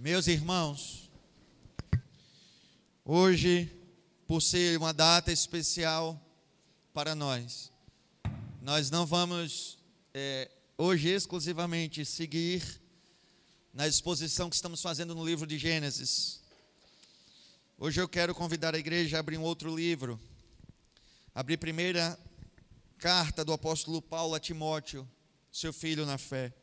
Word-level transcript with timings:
Meus 0.00 0.28
irmãos, 0.28 1.10
hoje, 3.04 3.68
por 4.28 4.40
ser 4.40 4.78
uma 4.78 4.94
data 4.94 5.32
especial 5.32 6.24
para 6.94 7.16
nós, 7.16 7.72
nós 8.62 8.92
não 8.92 9.04
vamos 9.04 9.76
é, 10.14 10.48
hoje 10.76 11.08
exclusivamente 11.08 12.04
seguir 12.04 12.80
na 13.74 13.88
exposição 13.88 14.48
que 14.48 14.54
estamos 14.54 14.80
fazendo 14.80 15.16
no 15.16 15.26
livro 15.26 15.48
de 15.48 15.58
Gênesis. 15.58 16.44
Hoje 17.76 18.00
eu 18.00 18.08
quero 18.08 18.32
convidar 18.36 18.76
a 18.76 18.78
igreja 18.78 19.16
a 19.16 19.20
abrir 19.20 19.36
um 19.36 19.42
outro 19.42 19.74
livro, 19.74 20.20
abrir 21.34 21.56
primeira 21.56 22.16
carta 22.98 23.44
do 23.44 23.52
apóstolo 23.52 24.00
Paulo 24.00 24.36
a 24.36 24.38
Timóteo, 24.38 25.10
seu 25.50 25.72
filho 25.72 26.06
na 26.06 26.16
fé. 26.16 26.54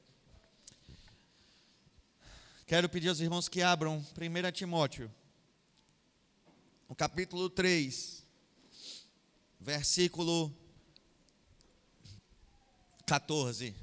Quero 2.68 2.90
pedir 2.90 3.10
aos 3.10 3.20
irmãos 3.20 3.48
que 3.48 3.62
abram 3.62 3.98
1 3.98 4.52
Timóteo, 4.52 5.14
o 6.88 6.96
capítulo 6.96 7.48
3, 7.48 8.26
versículo 9.60 10.52
14. 13.06 13.76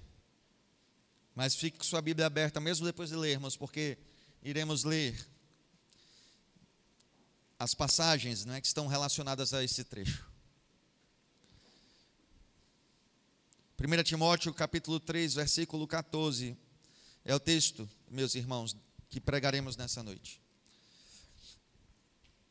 Mas 1.33 1.55
fique 1.55 1.79
com 1.79 1.85
sua 1.85 2.03
Bíblia 2.03 2.27
aberta, 2.27 2.59
mesmo 2.59 2.85
depois 2.85 3.11
de 3.11 3.15
lermos, 3.15 3.57
porque 3.57 3.97
iremos 4.43 4.83
ler 4.83 5.31
as 7.57 7.75
passagens 7.77 8.45
né, 8.45 8.61
que 8.61 8.67
estão 8.67 8.89
relacionadas 8.89 9.55
a 9.55 9.63
esse 9.63 9.85
trecho. 9.85 10.29
1 13.79 14.03
Timóteo 14.03 14.53
capítulo 14.53 14.99
3, 14.99 15.35
versículo 15.35 15.87
14, 15.87 16.57
é 17.25 17.35
o 17.35 17.41
texto, 17.41 17.89
meus 18.11 18.35
irmãos, 18.35 18.77
que 19.09 19.21
pregaremos 19.21 19.77
nessa 19.77 20.03
noite. 20.03 20.41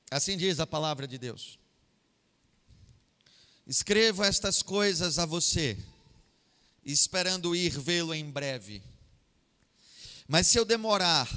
Assim 0.09 0.37
diz 0.37 0.59
a 0.59 0.67
palavra 0.67 1.07
de 1.07 1.17
Deus. 1.17 1.57
Escrevo 3.65 4.23
estas 4.23 4.61
coisas 4.61 5.17
a 5.17 5.25
você, 5.25 5.77
esperando 6.83 7.55
ir 7.55 7.79
vê-lo 7.79 8.13
em 8.13 8.29
breve. 8.29 8.83
Mas 10.27 10.47
se 10.47 10.57
eu 10.57 10.65
demorar, 10.65 11.29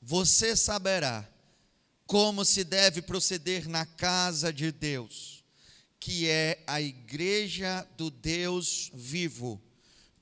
você 0.00 0.56
saberá 0.56 1.28
como 2.06 2.44
se 2.44 2.62
deve 2.62 3.02
proceder 3.02 3.68
na 3.68 3.84
casa 3.84 4.52
de 4.52 4.70
Deus, 4.70 5.44
que 5.98 6.28
é 6.28 6.62
a 6.66 6.80
igreja 6.80 7.86
do 7.96 8.10
Deus 8.10 8.90
vivo, 8.94 9.60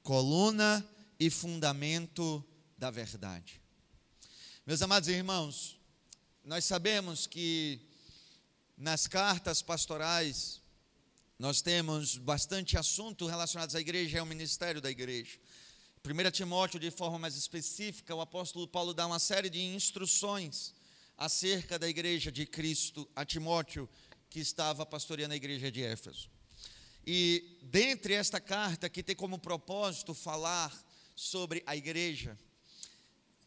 coluna 0.03 0.85
e 1.21 1.29
fundamento 1.29 2.45
da 2.85 2.91
verdade. 2.91 3.63
Meus 4.67 4.83
amados 4.83 5.09
irmãos, 5.09 5.81
nós 6.45 6.67
sabemos 6.67 7.27
que 7.27 7.81
nas 8.77 9.07
cartas 9.07 9.63
pastorais 9.63 10.61
nós 11.39 11.63
temos 11.63 12.19
bastante 12.19 12.77
assunto 12.77 13.27
relacionados 13.27 13.75
à 13.75 13.81
igreja 13.81 14.19
e 14.19 14.21
ao 14.21 14.27
ministério 14.27 14.83
da 14.83 14.91
igreja. 14.91 15.39
1 16.05 16.31
Timóteo, 16.31 16.79
de 16.79 16.91
forma 16.91 17.19
mais 17.19 17.37
específica, 17.37 18.15
o 18.15 18.21
apóstolo 18.21 18.69
Paulo 18.69 18.93
dá 18.93 19.07
uma 19.07 19.19
série 19.19 19.49
de 19.49 19.63
instruções 19.63 20.75
acerca 21.17 21.79
da 21.79 21.89
igreja 21.89 22.31
de 22.31 22.45
Cristo 22.45 23.09
a 23.17 23.25
Timóteo, 23.25 23.89
que 24.29 24.41
estava 24.41 24.85
pastoreando 24.85 25.33
a 25.33 25.39
igreja 25.39 25.73
de 25.73 25.83
Éfeso. 25.83 26.29
E 27.07 27.59
dentre 27.63 28.13
esta 28.13 28.39
carta, 28.39 28.91
que 28.91 29.03
tem 29.03 29.17
como 29.17 29.39
propósito 29.39 30.13
falar 30.13 30.71
sobre 31.17 31.63
a 31.67 31.75
igreja, 31.75 32.39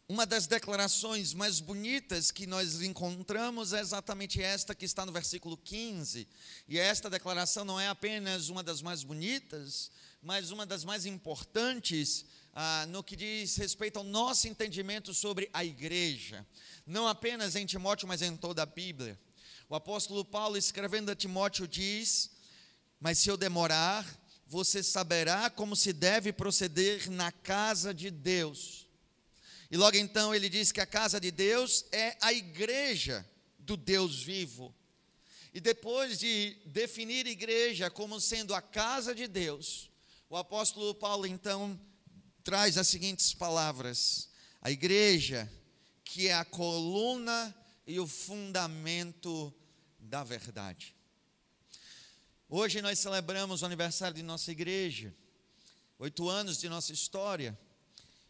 uma 0.10 0.26
das 0.26 0.48
declarações 0.48 1.34
mais 1.34 1.60
bonitas 1.60 2.32
que 2.32 2.48
nós 2.48 2.82
encontramos 2.82 3.74
é 3.74 3.82
exatamente 3.82 4.42
esta 4.42 4.74
que 4.74 4.86
está 4.86 5.06
no 5.06 5.12
versículo 5.12 5.58
15. 5.58 6.26
E 6.66 6.80
esta 6.80 7.10
declaração 7.10 7.66
não 7.66 7.78
é 7.78 7.90
apenas 7.90 8.48
uma 8.48 8.64
das 8.64 8.82
mais 8.82 9.04
bonitas, 9.04 9.92
mas 10.22 10.50
uma 10.50 10.66
das 10.66 10.86
mais 10.86 11.06
importantes 11.06 12.26
ah, 12.54 12.86
no 12.88 13.04
que 13.04 13.18
diz 13.18 13.58
respeito 13.58 13.98
ao 13.98 14.04
nosso 14.06 14.48
entendimento 14.48 15.14
sobre 15.14 15.50
a 15.52 15.66
igreja. 15.66 16.48
Não 16.86 17.06
apenas 17.06 17.58
em 17.58 17.66
Timóteo, 17.66 18.08
mas 18.08 18.22
em 18.22 18.38
toda 18.38 18.64
a 18.64 18.66
Bíblia. 18.66 19.20
O 19.68 19.76
apóstolo 19.76 20.24
Paulo, 20.24 20.56
escrevendo 20.56 21.12
a 21.12 21.16
Timóteo, 21.16 21.68
diz: 21.68 22.32
Mas 22.98 23.20
se 23.20 23.28
eu 23.28 23.36
demorar, 23.36 24.06
você 24.46 24.82
saberá 24.82 25.50
como 25.50 25.76
se 25.76 25.92
deve 25.92 26.32
proceder 26.32 27.12
na 27.12 27.30
casa 27.30 27.94
de 27.94 28.10
Deus 28.10 28.87
e 29.70 29.76
logo 29.76 29.98
então 29.98 30.34
ele 30.34 30.50
diz 30.50 30.72
que 30.72 30.80
a 30.80 30.86
casa 30.86 31.20
de 31.20 31.30
Deus 31.30 31.86
é 31.92 32.18
a 32.22 32.32
igreja 32.32 33.28
do 33.60 33.76
Deus 33.76 34.24
vivo. 34.24 34.74
E 35.54 35.60
depois 35.60 36.20
de 36.20 36.56
definir 36.66 37.28
igreja 37.28 37.90
como 37.90 38.22
sendo 38.22 38.54
a 38.54 38.62
casa 38.62 39.14
de 39.14 39.28
Deus, 39.28 39.90
o 40.30 40.38
apóstolo 40.38 40.94
Paulo 40.96 41.26
então 41.26 41.80
traz 42.44 42.78
as 42.78 42.88
seguintes 42.88 43.34
palavras: 43.34 44.30
a 44.62 44.72
igreja 44.72 45.52
que 46.04 46.28
é 46.28 46.34
a 46.34 46.46
coluna 46.46 47.54
e 47.86 48.00
o 48.00 48.08
fundamento 48.08 49.54
da 50.00 50.24
verdade. 50.24 50.96
Hoje 52.50 52.82
nós 52.82 53.00
celebramos 53.00 53.62
o 53.62 53.66
aniversário 53.66 54.16
de 54.16 54.24
nossa 54.24 54.50
igreja, 54.52 55.14
oito 56.00 56.30
anos 56.30 56.58
de 56.58 56.70
nossa 56.70 56.94
história. 56.94 57.58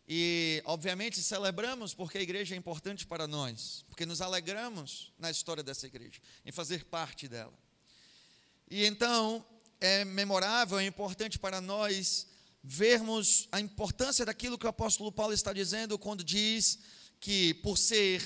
E, 0.07 0.61
obviamente, 0.65 1.21
celebramos 1.21 1.93
porque 1.93 2.17
a 2.17 2.21
igreja 2.21 2.55
é 2.55 2.57
importante 2.57 3.05
para 3.05 3.27
nós, 3.27 3.83
porque 3.89 4.05
nos 4.05 4.21
alegramos 4.21 5.11
na 5.19 5.29
história 5.29 5.61
dessa 5.61 5.85
igreja, 5.85 6.21
em 6.45 6.51
fazer 6.51 6.85
parte 6.85 7.27
dela. 7.27 7.53
E 8.69 8.85
então, 8.85 9.45
é 9.81 10.05
memorável, 10.05 10.79
é 10.79 10.85
importante 10.85 11.37
para 11.37 11.59
nós 11.59 12.27
vermos 12.63 13.47
a 13.51 13.59
importância 13.59 14.25
daquilo 14.25 14.57
que 14.57 14.65
o 14.65 14.69
apóstolo 14.69 15.11
Paulo 15.11 15.33
está 15.33 15.51
dizendo 15.51 15.99
quando 15.99 16.23
diz 16.23 16.79
que, 17.19 17.53
por 17.55 17.77
ser 17.77 18.21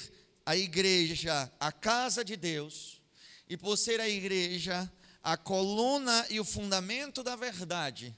a 0.45 0.55
igreja 0.55 1.51
a 1.59 1.71
casa 1.71 2.23
de 2.23 2.35
Deus, 2.35 3.01
e 3.51 3.57
por 3.57 3.77
ser 3.77 3.99
a 3.99 4.07
igreja 4.07 4.89
a 5.21 5.35
coluna 5.35 6.25
e 6.29 6.39
o 6.39 6.45
fundamento 6.45 7.21
da 7.21 7.35
verdade, 7.35 8.15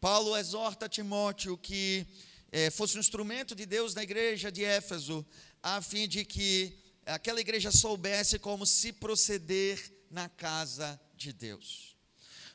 Paulo 0.00 0.36
exorta 0.36 0.88
Timóteo 0.88 1.58
que 1.58 2.06
é, 2.54 2.70
fosse 2.70 2.96
um 2.96 3.00
instrumento 3.00 3.52
de 3.52 3.66
Deus 3.66 3.96
na 3.96 4.04
igreja 4.04 4.52
de 4.52 4.62
Éfeso, 4.62 5.26
a 5.60 5.82
fim 5.82 6.06
de 6.06 6.24
que 6.24 6.78
aquela 7.04 7.40
igreja 7.40 7.72
soubesse 7.72 8.38
como 8.38 8.64
se 8.64 8.92
proceder 8.92 9.92
na 10.08 10.28
casa 10.28 11.00
de 11.16 11.32
Deus. 11.32 11.96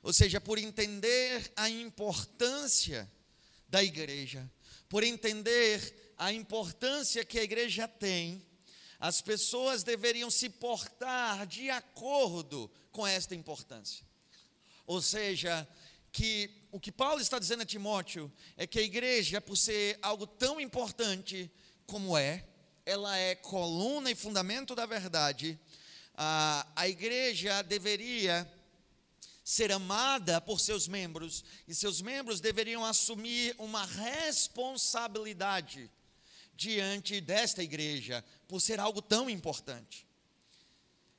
Ou 0.01 0.13
seja, 0.13 0.39
por 0.39 0.57
entender 0.57 1.51
a 1.53 1.69
importância 1.69 3.11
da 3.67 3.83
igreja, 3.83 4.49
por 4.88 5.03
entender 5.03 6.13
a 6.17 6.31
importância 6.31 7.25
que 7.25 7.38
a 7.38 7.43
igreja 7.43 7.85
tem, 7.85 8.41
as 9.01 9.21
pessoas 9.21 9.83
deveriam 9.83 10.31
se 10.31 10.47
portar 10.47 11.45
de 11.45 11.69
acordo 11.69 12.71
com 12.93 13.05
esta 13.05 13.35
importância. 13.35 14.07
Ou 14.88 15.01
seja, 15.01 15.67
que 16.09 16.58
o 16.72 16.80
que 16.80 16.91
Paulo 16.91 17.19
está 17.22 17.40
dizendo 17.40 17.63
a 17.63 17.66
Timóteo 17.66 18.31
é 18.56 18.68
que 18.68 18.80
a 18.80 18.84
igreja, 18.84 19.41
por 19.41 19.57
ser 19.57 19.97
algo 20.02 20.25
tão 20.28 20.62
importante 20.62 21.52
como 21.85 22.18
é, 22.18 22.46
ela 22.85 23.18
é 23.18 23.35
coluna 23.35 24.12
e 24.12 24.16
fundamento 24.16 24.75
da 24.75 24.85
verdade, 24.85 25.59
a, 26.16 26.68
a 26.75 26.88
igreja 26.88 27.62
deveria 27.63 28.50
ser 29.44 29.72
amada 29.72 30.40
por 30.40 30.59
seus 30.59 30.88
membros 30.88 31.44
e 31.68 31.74
seus 31.74 32.02
membros 32.02 32.40
deveriam 32.40 32.86
assumir 32.86 33.56
uma 33.57 33.84
responsabilidade 33.86 35.90
diante 36.53 37.19
desta 37.19 37.63
igreja 37.63 38.24
por 38.48 38.60
ser 38.60 38.80
algo 38.80 39.01
tão 39.01 39.27
importante. 39.30 40.07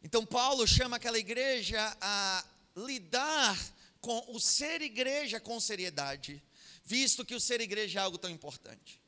Então, 0.03 0.25
Paulo 0.25 0.67
chama 0.67 0.97
aquela 0.97 1.19
igreja 1.19 1.95
a 2.01 2.43
lidar 2.77 3.59
com 4.01 4.25
o 4.29 4.41
ser 4.41 4.81
igreja 4.81 5.39
com 5.39 5.61
seriedade, 5.61 6.43
visto 6.85 7.25
que 7.25 7.35
o 7.35 7.41
ser 7.41 7.61
igreja 7.61 8.01
é 8.01 8.03
algo 8.03 8.19
tão 8.19 8.31
importante. 8.31 9.01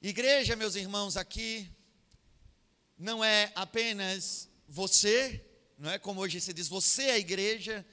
Igreja, 0.00 0.56
meus 0.56 0.74
irmãos, 0.74 1.16
aqui 1.16 1.70
não 2.98 3.22
é 3.22 3.52
apenas 3.54 4.48
você, 4.66 5.44
não 5.78 5.90
é 5.90 5.98
como 5.98 6.20
hoje 6.20 6.40
se 6.40 6.52
diz, 6.52 6.68
você 6.68 7.04
é 7.04 7.12
a 7.12 7.18
igreja. 7.18 7.86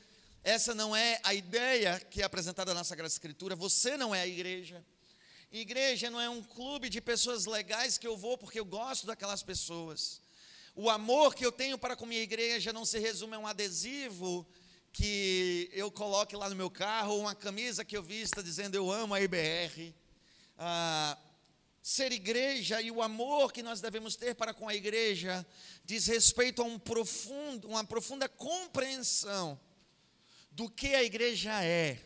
Essa 0.44 0.74
não 0.74 0.96
é 0.96 1.20
a 1.24 1.34
ideia 1.34 2.00
que 2.00 2.22
é 2.22 2.26
apresentada 2.26 2.74
na 2.74 2.84
Sagrada 2.84 3.12
Escritura. 3.12 3.56
Você 3.56 3.98
não 3.98 4.16
é 4.16 4.22
a 4.22 4.28
igreja. 4.28 4.84
Igreja 5.52 6.10
não 6.10 6.22
é 6.22 6.30
um 6.30 6.42
clube 6.42 6.90
de 6.90 7.02
pessoas 7.02 7.46
legais 7.46 7.98
que 7.98 8.08
eu 8.08 8.16
vou 8.16 8.38
porque 8.38 8.60
eu 8.60 8.66
gosto 8.66 9.06
daquelas 9.06 9.44
pessoas. 9.44 10.22
O 10.76 10.90
amor 10.90 11.36
que 11.36 11.46
eu 11.46 11.52
tenho 11.52 11.78
para 11.78 11.96
com 11.96 12.06
minha 12.06 12.22
igreja 12.22 12.72
não 12.72 12.86
se 12.86 12.98
resume 13.00 13.36
a 13.36 13.40
um 13.40 13.48
adesivo 13.48 14.48
que 14.92 15.70
eu 15.74 15.92
coloque 15.92 16.36
lá 16.36 16.50
no 16.50 16.56
meu 16.56 16.70
carro, 16.70 17.20
uma 17.20 17.36
camisa 17.36 17.86
que 17.86 17.96
eu 17.96 18.04
vista 18.04 18.42
dizendo 18.44 18.76
eu 18.76 18.92
amo 18.92 19.14
a 19.14 19.22
IBR. 19.22 19.94
Ah, 20.58 21.18
ser 21.82 22.12
igreja 22.12 22.82
e 22.82 22.92
o 22.92 23.02
amor 23.02 23.52
que 23.52 23.64
nós 23.64 23.82
devemos 23.82 24.16
ter 24.16 24.36
para 24.36 24.54
com 24.54 24.68
a 24.68 24.76
igreja 24.76 25.46
diz 25.86 26.08
respeito 26.08 26.62
a 26.62 26.66
um 26.66 26.78
profundo, 26.78 27.68
uma 27.68 27.84
profunda 27.84 28.28
compreensão 28.28 29.60
do 30.52 30.70
que 30.70 30.94
a 30.94 31.04
igreja 31.04 31.64
é, 31.64 32.00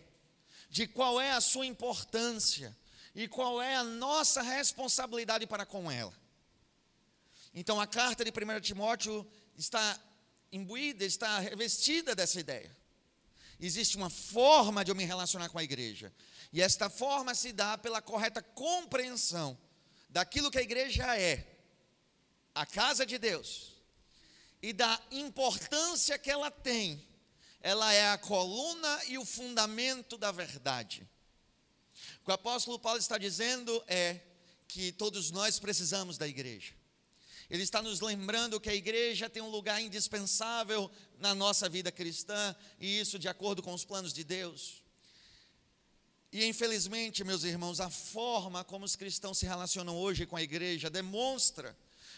de 0.70 0.88
qual 0.88 1.20
é 1.20 1.32
a 1.32 1.42
sua 1.42 1.66
importância 1.66 2.76
e 3.16 3.28
qual 3.28 3.62
é 3.62 3.76
a 3.76 3.84
nossa 3.84 4.42
responsabilidade 4.42 5.46
para 5.48 5.66
com 5.66 5.92
ela. 5.92 6.14
Então 7.54 7.80
a 7.80 7.88
carta 7.88 8.24
de 8.24 8.32
1 8.32 8.62
Timóteo 8.62 9.28
está 9.56 10.00
imbuída, 10.54 11.04
está 11.04 11.40
revestida 11.40 12.16
dessa 12.16 12.40
ideia. 12.40 12.74
Existe 13.60 13.98
uma 13.98 14.10
forma 14.10 14.86
de 14.86 14.92
eu 14.92 14.96
me 14.96 15.04
relacionar 15.04 15.50
com 15.50 15.58
a 15.58 15.64
igreja. 15.64 16.14
E 16.52 16.62
esta 16.62 16.90
forma 16.90 17.34
se 17.34 17.52
dá 17.52 17.78
pela 17.78 18.02
correta 18.02 18.42
compreensão 18.42 19.58
daquilo 20.10 20.52
que 20.52 20.60
a 20.60 20.62
igreja 20.62 21.18
é, 21.18 21.58
a 22.54 22.66
casa 22.66 23.06
de 23.06 23.18
Deus, 23.18 23.74
e 24.62 24.72
da 24.72 25.02
importância 25.12 26.18
que 26.18 26.30
ela 26.30 26.50
tem. 26.50 27.06
Ela 27.60 27.92
é 27.94 28.10
a 28.12 28.18
coluna 28.18 29.06
e 29.08 29.18
o 29.18 29.26
fundamento 29.26 30.18
da 30.18 30.32
verdade. 30.32 31.08
O 32.22 32.26
que 32.26 32.32
o 32.32 32.34
apóstolo 32.34 32.78
Paulo 32.78 33.00
está 33.00 33.18
dizendo 33.18 33.84
é 33.88 34.20
que 34.68 34.92
todos 34.92 35.32
nós 35.32 35.60
precisamos 35.60 36.18
da 36.18 36.28
igreja. 36.28 36.74
Ele 37.54 37.62
está 37.62 37.84
nos 37.84 38.02
lembrando 38.02 38.60
que 38.60 38.68
a 38.68 38.74
igreja 38.74 39.30
tem 39.30 39.40
um 39.40 39.48
lugar 39.48 39.80
indispensável 39.80 40.90
na 41.20 41.36
nossa 41.36 41.70
vida 41.70 41.92
cristã, 41.92 42.56
e 42.80 43.00
isso 43.00 43.20
de 43.20 43.28
acordo 43.28 43.62
com 43.62 43.72
os 43.72 43.86
planos 43.86 44.12
de 44.12 44.24
Deus. 44.24 44.84
E 46.32 46.44
infelizmente, 46.46 47.24
meus 47.24 47.44
irmãos, 47.44 47.80
a 47.80 47.92
forma 47.92 48.64
como 48.64 48.84
os 48.86 48.96
cristãos 48.96 49.38
se 49.38 49.46
relacionam 49.46 49.96
hoje 49.96 50.26
com 50.26 50.36
a 50.36 50.42
igreja 50.42 50.90
demonstra 50.90 51.78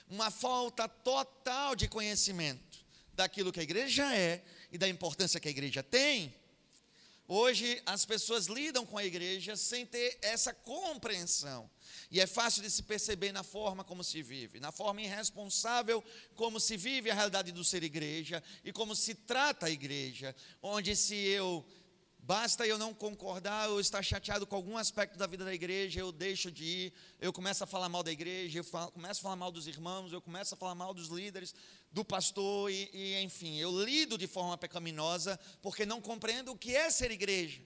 uma 0.10 0.32
falta 0.32 0.88
total 0.88 1.76
de 1.76 1.90
conhecimento 1.90 2.86
daquilo 3.12 3.52
que 3.52 3.60
a 3.60 3.64
igreja 3.64 4.16
é 4.16 4.42
e 4.72 4.78
da 4.78 4.88
importância 4.88 5.38
que 5.38 5.50
a 5.50 5.52
igreja 5.52 5.84
tem. 5.84 6.34
Hoje 7.28 7.82
as 7.86 8.06
pessoas 8.06 8.46
lidam 8.46 8.86
com 8.86 8.98
a 8.98 9.04
igreja 9.04 9.58
sem 9.58 9.86
ter 9.86 10.18
essa 10.22 10.54
compreensão. 10.54 11.70
E 12.12 12.20
é 12.20 12.28
fácil 12.28 12.62
de 12.62 12.70
se 12.70 12.84
perceber 12.84 13.32
na 13.32 13.44
forma 13.44 13.84
como 13.84 14.04
se 14.04 14.22
vive, 14.22 14.60
na 14.60 14.72
forma 14.72 15.02
irresponsável 15.02 16.04
como 16.36 16.60
se 16.60 16.78
vive 16.78 17.10
a 17.10 17.14
realidade 17.14 17.52
do 17.52 17.64
ser 17.64 17.84
igreja 17.84 18.44
e 18.64 18.72
como 18.72 18.96
se 18.96 19.16
trata 19.16 19.68
a 19.68 19.70
igreja, 19.70 20.36
onde 20.62 20.96
se 20.96 21.16
eu 21.16 21.66
Basta 22.26 22.66
eu 22.66 22.80
não 22.80 22.92
concordar 22.92 23.70
ou 23.70 23.80
estar 23.80 24.02
chateado 24.02 24.48
com 24.48 24.56
algum 24.56 24.80
aspecto 24.80 25.16
da 25.16 25.28
vida 25.28 25.46
da 25.46 25.54
igreja, 25.54 26.00
eu 26.00 26.12
deixo 26.12 26.52
de 26.52 26.64
ir, 26.64 26.94
eu 27.20 27.32
começo 27.32 27.64
a 27.64 27.68
falar 27.68 27.88
mal 27.88 28.02
da 28.02 28.12
igreja, 28.12 28.58
eu 28.58 28.64
falo, 28.64 28.92
começo 28.92 29.20
a 29.20 29.22
falar 29.22 29.36
mal 29.36 29.52
dos 29.52 29.68
irmãos, 29.68 30.12
eu 30.12 30.20
começo 30.20 30.56
a 30.56 30.58
falar 30.58 30.74
mal 30.74 30.92
dos 30.92 31.10
líderes, 31.10 31.54
do 31.92 32.04
pastor, 32.04 32.72
e, 32.72 32.90
e 32.92 33.22
enfim, 33.22 33.58
eu 33.58 33.80
lido 33.84 34.18
de 34.18 34.26
forma 34.26 34.58
pecaminosa, 34.58 35.40
porque 35.62 35.86
não 35.86 36.02
compreendo 36.02 36.52
o 36.52 36.58
que 36.58 36.76
é 36.76 36.90
ser 36.90 37.12
igreja. 37.12 37.62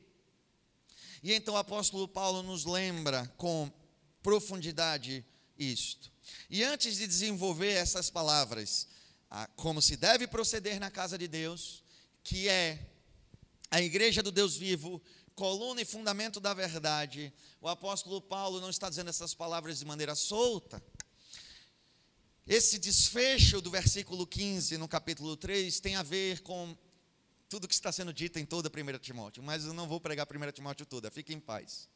E 1.24 1.34
então 1.34 1.54
o 1.54 1.58
apóstolo 1.58 2.06
Paulo 2.06 2.44
nos 2.44 2.66
lembra 2.66 3.34
com 3.38 3.72
profundidade 4.22 5.26
isto. 5.58 6.12
E 6.50 6.64
antes 6.64 6.98
de 6.98 7.08
desenvolver 7.08 7.72
essas 7.72 8.10
palavras, 8.10 8.88
como 9.56 9.82
se 9.82 9.98
deve 9.98 10.28
proceder 10.28 10.80
na 10.80 10.90
casa 10.90 11.18
de 11.18 11.28
Deus, 11.28 11.84
que 12.24 12.48
é 12.48 12.88
a 13.70 13.82
igreja 13.82 14.24
do 14.24 14.32
Deus 14.32 14.56
vivo, 14.56 15.02
coluna 15.36 15.82
e 15.82 15.86
fundamento 15.86 16.40
da 16.40 16.54
verdade. 16.54 17.32
O 17.62 17.68
apóstolo 17.68 18.22
Paulo 18.22 18.60
não 18.60 18.70
está 18.70 18.90
dizendo 18.90 19.10
essas 19.10 19.34
palavras 19.34 19.80
de 19.80 19.86
maneira 19.86 20.16
solta. 20.16 20.84
Esse 22.46 22.80
desfecho 22.80 23.62
do 23.62 23.70
versículo 23.70 24.26
15 24.26 24.78
no 24.78 24.88
capítulo 24.88 25.38
3 25.38 25.80
tem 25.80 25.96
a 25.96 26.04
ver 26.04 26.42
com 26.42 26.76
tudo 27.48 27.68
que 27.68 27.74
está 27.74 27.92
sendo 27.92 28.12
dito 28.12 28.40
em 28.40 28.46
toda 28.46 28.70
1 28.70 28.98
Timóteo, 29.00 29.44
mas 29.44 29.66
eu 29.66 29.74
não 29.74 29.88
vou 29.88 30.02
pregar 30.02 30.28
1 30.28 30.52
Timóteo 30.52 30.86
toda, 30.86 31.12
fique 31.12 31.34
em 31.34 31.40
paz. 31.40 31.88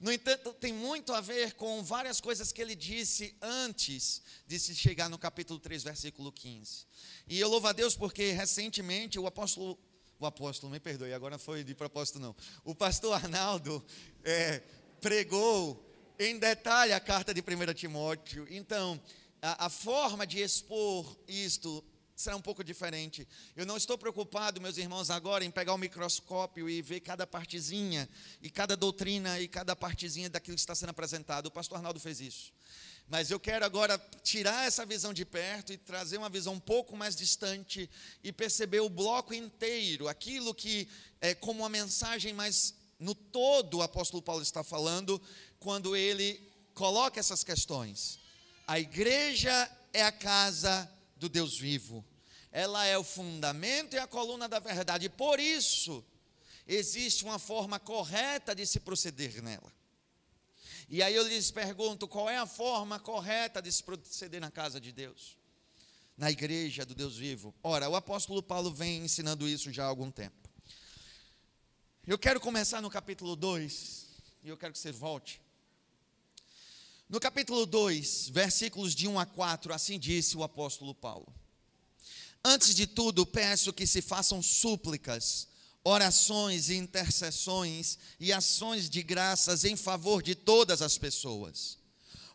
No 0.00 0.12
entanto, 0.12 0.52
tem 0.54 0.72
muito 0.72 1.12
a 1.12 1.20
ver 1.20 1.54
com 1.54 1.82
várias 1.82 2.20
coisas 2.20 2.52
que 2.52 2.62
ele 2.62 2.76
disse 2.76 3.36
antes 3.42 4.22
de 4.46 4.58
se 4.58 4.74
chegar 4.74 5.08
no 5.08 5.18
capítulo 5.18 5.58
3, 5.58 5.82
versículo 5.82 6.30
15. 6.30 6.86
E 7.26 7.40
eu 7.40 7.48
louvo 7.48 7.66
a 7.66 7.72
Deus 7.72 7.96
porque 7.96 8.30
recentemente 8.30 9.18
o 9.18 9.26
apóstolo 9.26 9.78
o 10.20 10.26
apóstolo, 10.26 10.72
me 10.72 10.80
perdoe, 10.80 11.12
agora 11.12 11.32
não 11.32 11.38
foi 11.38 11.62
de 11.62 11.74
propósito 11.74 12.18
não. 12.18 12.34
O 12.64 12.74
pastor 12.74 13.14
Arnaldo 13.14 13.84
é, 14.24 14.60
pregou 15.00 15.84
em 16.18 16.38
detalhe 16.38 16.92
a 16.92 16.98
carta 16.98 17.32
de 17.32 17.40
1 17.40 17.72
Timóteo. 17.74 18.44
Então, 18.50 19.00
a, 19.40 19.66
a 19.66 19.70
forma 19.70 20.26
de 20.26 20.40
expor 20.40 21.16
isto 21.28 21.84
será 22.18 22.34
um 22.34 22.42
pouco 22.42 22.64
diferente. 22.64 23.28
Eu 23.54 23.64
não 23.64 23.76
estou 23.76 23.96
preocupado, 23.96 24.60
meus 24.60 24.76
irmãos, 24.76 25.08
agora 25.08 25.44
em 25.44 25.52
pegar 25.52 25.72
o 25.72 25.78
microscópio 25.78 26.68
e 26.68 26.82
ver 26.82 26.98
cada 26.98 27.24
partezinha, 27.24 28.08
e 28.42 28.50
cada 28.50 28.76
doutrina, 28.76 29.38
e 29.38 29.46
cada 29.46 29.76
partezinha 29.76 30.28
daquilo 30.28 30.56
que 30.56 30.60
está 30.60 30.74
sendo 30.74 30.90
apresentado. 30.90 31.46
O 31.46 31.50
pastor 31.50 31.76
Arnaldo 31.76 32.00
fez 32.00 32.20
isso. 32.20 32.52
Mas 33.08 33.30
eu 33.30 33.38
quero 33.38 33.64
agora 33.64 33.96
tirar 34.24 34.66
essa 34.66 34.84
visão 34.84 35.14
de 35.14 35.24
perto 35.24 35.72
e 35.72 35.78
trazer 35.78 36.18
uma 36.18 36.28
visão 36.28 36.54
um 36.54 36.60
pouco 36.60 36.96
mais 36.96 37.14
distante 37.14 37.88
e 38.24 38.32
perceber 38.32 38.80
o 38.80 38.88
bloco 38.88 39.32
inteiro, 39.32 40.08
aquilo 40.08 40.52
que 40.52 40.88
é 41.20 41.36
como 41.36 41.60
uma 41.60 41.68
mensagem 41.68 42.34
mais 42.34 42.74
no 42.98 43.14
todo 43.14 43.78
o 43.78 43.82
apóstolo 43.82 44.20
Paulo 44.20 44.42
está 44.42 44.64
falando 44.64 45.22
quando 45.60 45.94
ele 45.94 46.42
coloca 46.74 47.20
essas 47.20 47.44
questões. 47.44 48.18
A 48.66 48.80
igreja 48.80 49.70
é 49.92 50.02
a 50.02 50.10
casa 50.10 50.97
do 51.18 51.28
Deus 51.28 51.58
vivo. 51.58 52.04
Ela 52.50 52.86
é 52.86 52.96
o 52.96 53.04
fundamento 53.04 53.94
e 53.94 53.98
a 53.98 54.06
coluna 54.06 54.48
da 54.48 54.58
verdade. 54.58 55.08
Por 55.08 55.38
isso, 55.38 56.04
existe 56.66 57.24
uma 57.24 57.38
forma 57.38 57.78
correta 57.78 58.54
de 58.54 58.66
se 58.66 58.80
proceder 58.80 59.42
nela. 59.42 59.72
E 60.88 61.02
aí 61.02 61.14
eu 61.14 61.26
lhes 61.26 61.50
pergunto: 61.50 62.08
qual 62.08 62.30
é 62.30 62.38
a 62.38 62.46
forma 62.46 62.98
correta 62.98 63.60
de 63.60 63.70
se 63.70 63.82
proceder 63.82 64.40
na 64.40 64.50
casa 64.50 64.80
de 64.80 64.92
Deus? 64.92 65.36
Na 66.16 66.30
igreja 66.30 66.84
do 66.84 66.94
Deus 66.94 67.16
vivo? 67.16 67.54
Ora, 67.62 67.88
o 67.88 67.94
apóstolo 67.94 68.42
Paulo 68.42 68.72
vem 68.72 69.04
ensinando 69.04 69.46
isso 69.46 69.72
já 69.72 69.84
há 69.84 69.88
algum 69.88 70.10
tempo. 70.10 70.48
Eu 72.06 72.18
quero 72.18 72.40
começar 72.40 72.80
no 72.80 72.90
capítulo 72.90 73.36
2, 73.36 74.06
e 74.42 74.48
eu 74.48 74.56
quero 74.56 74.72
que 74.72 74.78
você 74.78 74.90
volte. 74.90 75.40
No 77.08 77.18
capítulo 77.18 77.64
2, 77.64 78.28
versículos 78.28 78.94
de 78.94 79.08
1 79.08 79.18
a 79.18 79.24
4, 79.24 79.72
assim 79.72 79.98
disse 79.98 80.36
o 80.36 80.42
apóstolo 80.42 80.94
Paulo: 80.94 81.26
Antes 82.44 82.74
de 82.74 82.86
tudo, 82.86 83.24
peço 83.24 83.72
que 83.72 83.86
se 83.86 84.02
façam 84.02 84.42
súplicas, 84.42 85.48
orações 85.82 86.68
e 86.68 86.74
intercessões 86.74 87.98
e 88.20 88.30
ações 88.30 88.90
de 88.90 89.02
graças 89.02 89.64
em 89.64 89.74
favor 89.74 90.22
de 90.22 90.34
todas 90.34 90.82
as 90.82 90.98
pessoas. 90.98 91.78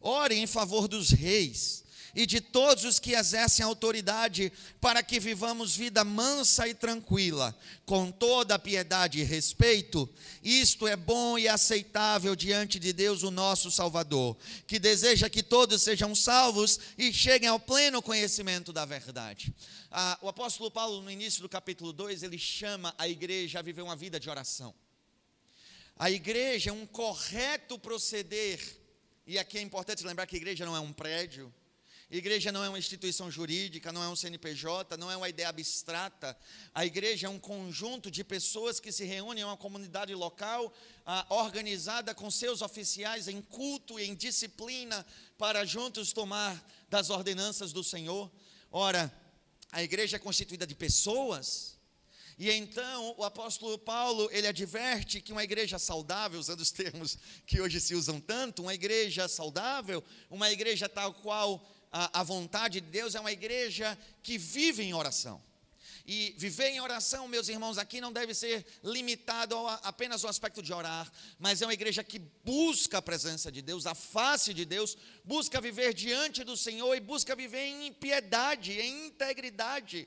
Ore 0.01 0.35
em 0.35 0.47
favor 0.47 0.87
dos 0.87 1.11
reis 1.11 1.83
e 2.15 2.27
de 2.27 2.39
todos 2.39 2.83
os 2.83 2.99
que 2.99 3.13
exercem 3.13 3.65
autoridade, 3.65 4.51
para 4.79 5.01
que 5.01 5.19
vivamos 5.19 5.75
vida 5.75 6.03
mansa 6.03 6.67
e 6.67 6.73
tranquila, 6.73 7.57
com 7.85 8.11
toda 8.11 8.59
piedade 8.59 9.19
e 9.19 9.23
respeito. 9.23 10.07
Isto 10.43 10.87
é 10.87 10.95
bom 10.95 11.39
e 11.39 11.47
aceitável 11.47 12.35
diante 12.35 12.77
de 12.77 12.93
Deus, 12.93 13.23
o 13.23 13.31
nosso 13.31 13.71
Salvador, 13.71 14.37
que 14.67 14.77
deseja 14.77 15.29
que 15.29 15.41
todos 15.41 15.81
sejam 15.81 16.13
salvos 16.13 16.79
e 16.97 17.11
cheguem 17.11 17.49
ao 17.49 17.59
pleno 17.59 18.01
conhecimento 18.01 18.71
da 18.71 18.85
verdade. 18.85 19.53
Ah, 19.89 20.17
o 20.21 20.29
apóstolo 20.29 20.69
Paulo, 20.69 21.01
no 21.01 21.09
início 21.09 21.41
do 21.41 21.49
capítulo 21.49 21.91
2, 21.91 22.21
ele 22.21 22.37
chama 22.37 22.93
a 22.97 23.07
igreja 23.07 23.59
a 23.59 23.63
viver 23.63 23.81
uma 23.81 23.95
vida 23.95 24.19
de 24.19 24.29
oração. 24.29 24.73
A 25.97 26.11
igreja 26.11 26.69
é 26.69 26.73
um 26.73 26.85
correto 26.85 27.79
proceder, 27.79 28.59
e 29.25 29.39
aqui 29.39 29.57
é 29.57 29.61
importante 29.61 30.05
lembrar 30.05 30.27
que 30.27 30.35
a 30.35 30.37
igreja 30.37 30.65
não 30.65 30.75
é 30.75 30.79
um 30.79 30.91
prédio, 30.91 31.53
Igreja 32.15 32.51
não 32.51 32.63
é 32.63 32.69
uma 32.69 32.77
instituição 32.77 33.31
jurídica, 33.31 33.91
não 33.91 34.03
é 34.03 34.07
um 34.07 34.15
CNPJ, 34.15 34.95
não 34.97 35.09
é 35.09 35.17
uma 35.17 35.27
ideia 35.27 35.49
abstrata. 35.49 36.37
A 36.71 36.85
igreja 36.85 37.25
é 37.25 37.29
um 37.29 37.39
conjunto 37.39 38.11
de 38.11 38.23
pessoas 38.23 38.79
que 38.79 38.91
se 38.91 39.03
reúnem 39.03 39.41
em 39.41 39.45
uma 39.45 39.57
comunidade 39.57 40.13
local, 40.13 40.71
ah, 41.07 41.25
organizada 41.29 42.13
com 42.13 42.29
seus 42.29 42.61
oficiais 42.61 43.27
em 43.27 43.41
culto 43.41 43.99
e 43.99 44.03
em 44.07 44.13
disciplina, 44.13 45.03
para 45.39 45.65
juntos 45.65 46.13
tomar 46.13 46.63
das 46.87 47.09
ordenanças 47.09 47.73
do 47.73 47.83
Senhor. 47.83 48.31
Ora, 48.71 49.11
a 49.71 49.81
igreja 49.81 50.17
é 50.17 50.19
constituída 50.19 50.67
de 50.67 50.75
pessoas. 50.75 51.79
E 52.37 52.51
então 52.51 53.15
o 53.17 53.23
apóstolo 53.23 53.79
Paulo, 53.79 54.29
ele 54.31 54.45
adverte 54.45 55.19
que 55.19 55.31
uma 55.31 55.43
igreja 55.43 55.79
saudável, 55.79 56.39
usando 56.39 56.59
os 56.59 56.69
termos 56.69 57.17
que 57.47 57.59
hoje 57.59 57.81
se 57.81 57.95
usam 57.95 58.21
tanto, 58.21 58.61
uma 58.61 58.75
igreja 58.75 59.27
saudável, 59.27 60.03
uma 60.29 60.51
igreja 60.51 60.87
tal 60.87 61.11
qual 61.11 61.67
a, 61.93 62.21
a 62.21 62.23
vontade 62.23 62.81
de 62.81 62.87
Deus 62.87 63.13
é 63.13 63.19
uma 63.19 63.31
igreja 63.31 63.97
que 64.23 64.35
vive 64.35 64.81
em 64.81 64.95
oração. 64.95 65.39
E 66.05 66.33
viver 66.37 66.67
em 66.69 66.81
oração, 66.81 67.29
meus 67.29 67.47
irmãos, 67.47 67.77
aqui 67.77 68.01
não 68.01 68.11
deve 68.11 68.33
ser 68.33 68.65
limitado 68.83 69.55
apenas 69.83 70.23
ao 70.23 70.29
aspecto 70.29 70.61
de 70.61 70.73
orar, 70.73 71.09
mas 71.39 71.61
é 71.61 71.65
uma 71.65 71.73
igreja 71.73 72.03
que 72.03 72.19
busca 72.43 72.97
a 72.97 73.01
presença 73.01 73.49
de 73.49 73.61
Deus, 73.61 73.85
a 73.85 73.95
face 73.95 74.53
de 74.53 74.65
Deus, 74.65 74.97
busca 75.23 75.61
viver 75.61 75.93
diante 75.93 76.43
do 76.43 76.57
Senhor 76.57 76.93
e 76.93 76.99
busca 76.99 77.35
viver 77.35 77.63
em 77.63 77.93
piedade, 77.93 78.77
em 78.81 79.05
integridade. 79.05 80.05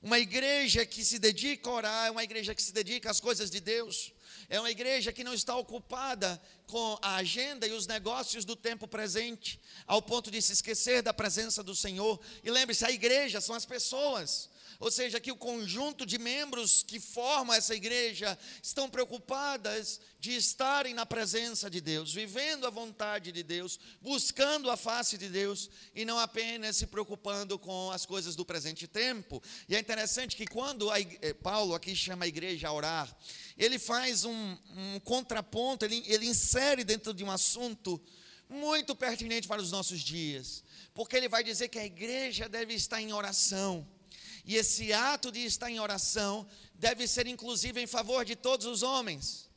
Uma 0.00 0.18
igreja 0.18 0.86
que 0.86 1.04
se 1.04 1.18
dedica 1.18 1.68
a 1.68 1.72
orar, 1.72 2.06
é 2.06 2.10
uma 2.10 2.24
igreja 2.24 2.54
que 2.54 2.62
se 2.62 2.72
dedica 2.72 3.10
às 3.10 3.20
coisas 3.20 3.50
de 3.50 3.60
Deus. 3.60 4.14
É 4.54 4.60
uma 4.60 4.70
igreja 4.70 5.12
que 5.12 5.24
não 5.24 5.34
está 5.34 5.56
ocupada 5.56 6.40
com 6.68 6.96
a 7.02 7.16
agenda 7.16 7.66
e 7.66 7.72
os 7.72 7.88
negócios 7.88 8.44
do 8.44 8.54
tempo 8.54 8.86
presente, 8.86 9.60
ao 9.84 10.00
ponto 10.00 10.30
de 10.30 10.40
se 10.40 10.52
esquecer 10.52 11.02
da 11.02 11.12
presença 11.12 11.60
do 11.60 11.74
Senhor. 11.74 12.20
E 12.40 12.48
lembre-se, 12.52 12.84
a 12.84 12.90
igreja 12.92 13.40
são 13.40 13.56
as 13.56 13.66
pessoas. 13.66 14.48
Ou 14.84 14.90
seja, 14.90 15.18
que 15.18 15.32
o 15.32 15.36
conjunto 15.36 16.04
de 16.04 16.18
membros 16.18 16.82
que 16.82 17.00
formam 17.00 17.54
essa 17.54 17.74
igreja 17.74 18.38
estão 18.62 18.86
preocupadas 18.86 19.98
de 20.20 20.36
estarem 20.36 20.92
na 20.92 21.06
presença 21.06 21.70
de 21.70 21.80
Deus, 21.80 22.12
vivendo 22.12 22.66
a 22.66 22.70
vontade 22.70 23.32
de 23.32 23.42
Deus, 23.42 23.80
buscando 24.02 24.70
a 24.70 24.76
face 24.76 25.16
de 25.16 25.30
Deus 25.30 25.70
e 25.94 26.04
não 26.04 26.18
apenas 26.18 26.76
se 26.76 26.86
preocupando 26.86 27.58
com 27.58 27.90
as 27.92 28.04
coisas 28.04 28.36
do 28.36 28.44
presente 28.44 28.86
tempo. 28.86 29.42
E 29.70 29.74
é 29.74 29.78
interessante 29.78 30.36
que 30.36 30.46
quando 30.46 30.90
a, 30.90 31.00
eh, 31.00 31.32
Paulo 31.32 31.74
aqui 31.74 31.96
chama 31.96 32.26
a 32.26 32.28
igreja 32.28 32.68
a 32.68 32.72
orar, 32.74 33.08
ele 33.56 33.78
faz 33.78 34.26
um, 34.26 34.58
um 34.76 35.00
contraponto, 35.00 35.86
ele, 35.86 36.04
ele 36.06 36.26
insere 36.26 36.84
dentro 36.84 37.14
de 37.14 37.24
um 37.24 37.30
assunto 37.30 37.98
muito 38.50 38.94
pertinente 38.94 39.48
para 39.48 39.62
os 39.62 39.70
nossos 39.70 40.02
dias, 40.02 40.62
porque 40.92 41.16
ele 41.16 41.26
vai 41.26 41.42
dizer 41.42 41.68
que 41.68 41.78
a 41.78 41.86
igreja 41.86 42.50
deve 42.50 42.74
estar 42.74 43.00
em 43.00 43.14
oração. 43.14 43.93
E 44.44 44.56
esse 44.56 44.92
ato 44.92 45.32
de 45.32 45.40
estar 45.44 45.70
em 45.70 45.80
oração 45.80 46.46
deve 46.74 47.06
ser 47.06 47.26
inclusive 47.26 47.80
em 47.80 47.86
favor 47.86 48.24
de 48.24 48.36
todos 48.36 48.66
os 48.66 48.82
homens. 48.82 49.48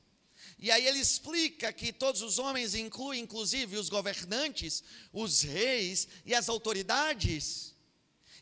E 0.60 0.72
aí 0.72 0.88
ele 0.88 1.00
explica 1.00 1.72
que 1.72 1.94
todos 1.94 2.22
os 2.22 2.40
homens 2.40 2.74
incluem 2.74 3.22
inclusive 3.22 3.78
os 3.78 3.90
governantes, 3.90 4.84
os 5.14 5.42
reis 5.42 6.08
e 6.26 6.34
as 6.34 6.50
autoridades. 6.50 7.76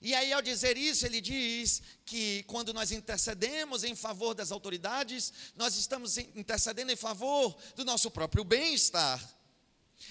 E 0.02 0.14
aí, 0.14 0.32
ao 0.32 0.42
dizer 0.42 0.78
isso, 0.78 1.06
ele 1.06 1.20
diz 1.20 1.82
que 2.06 2.44
quando 2.44 2.74
nós 2.74 2.92
intercedemos 2.92 3.84
em 3.84 3.96
favor 3.96 4.36
das 4.36 4.52
autoridades, 4.52 5.34
nós 5.56 5.75
estamos 5.75 6.18
intercedendo 6.18 6.92
em 6.92 6.96
favor 6.96 7.58
do 7.75 7.84
nosso 7.84 8.12
próprio 8.12 8.44
bem-estar. 8.44 9.20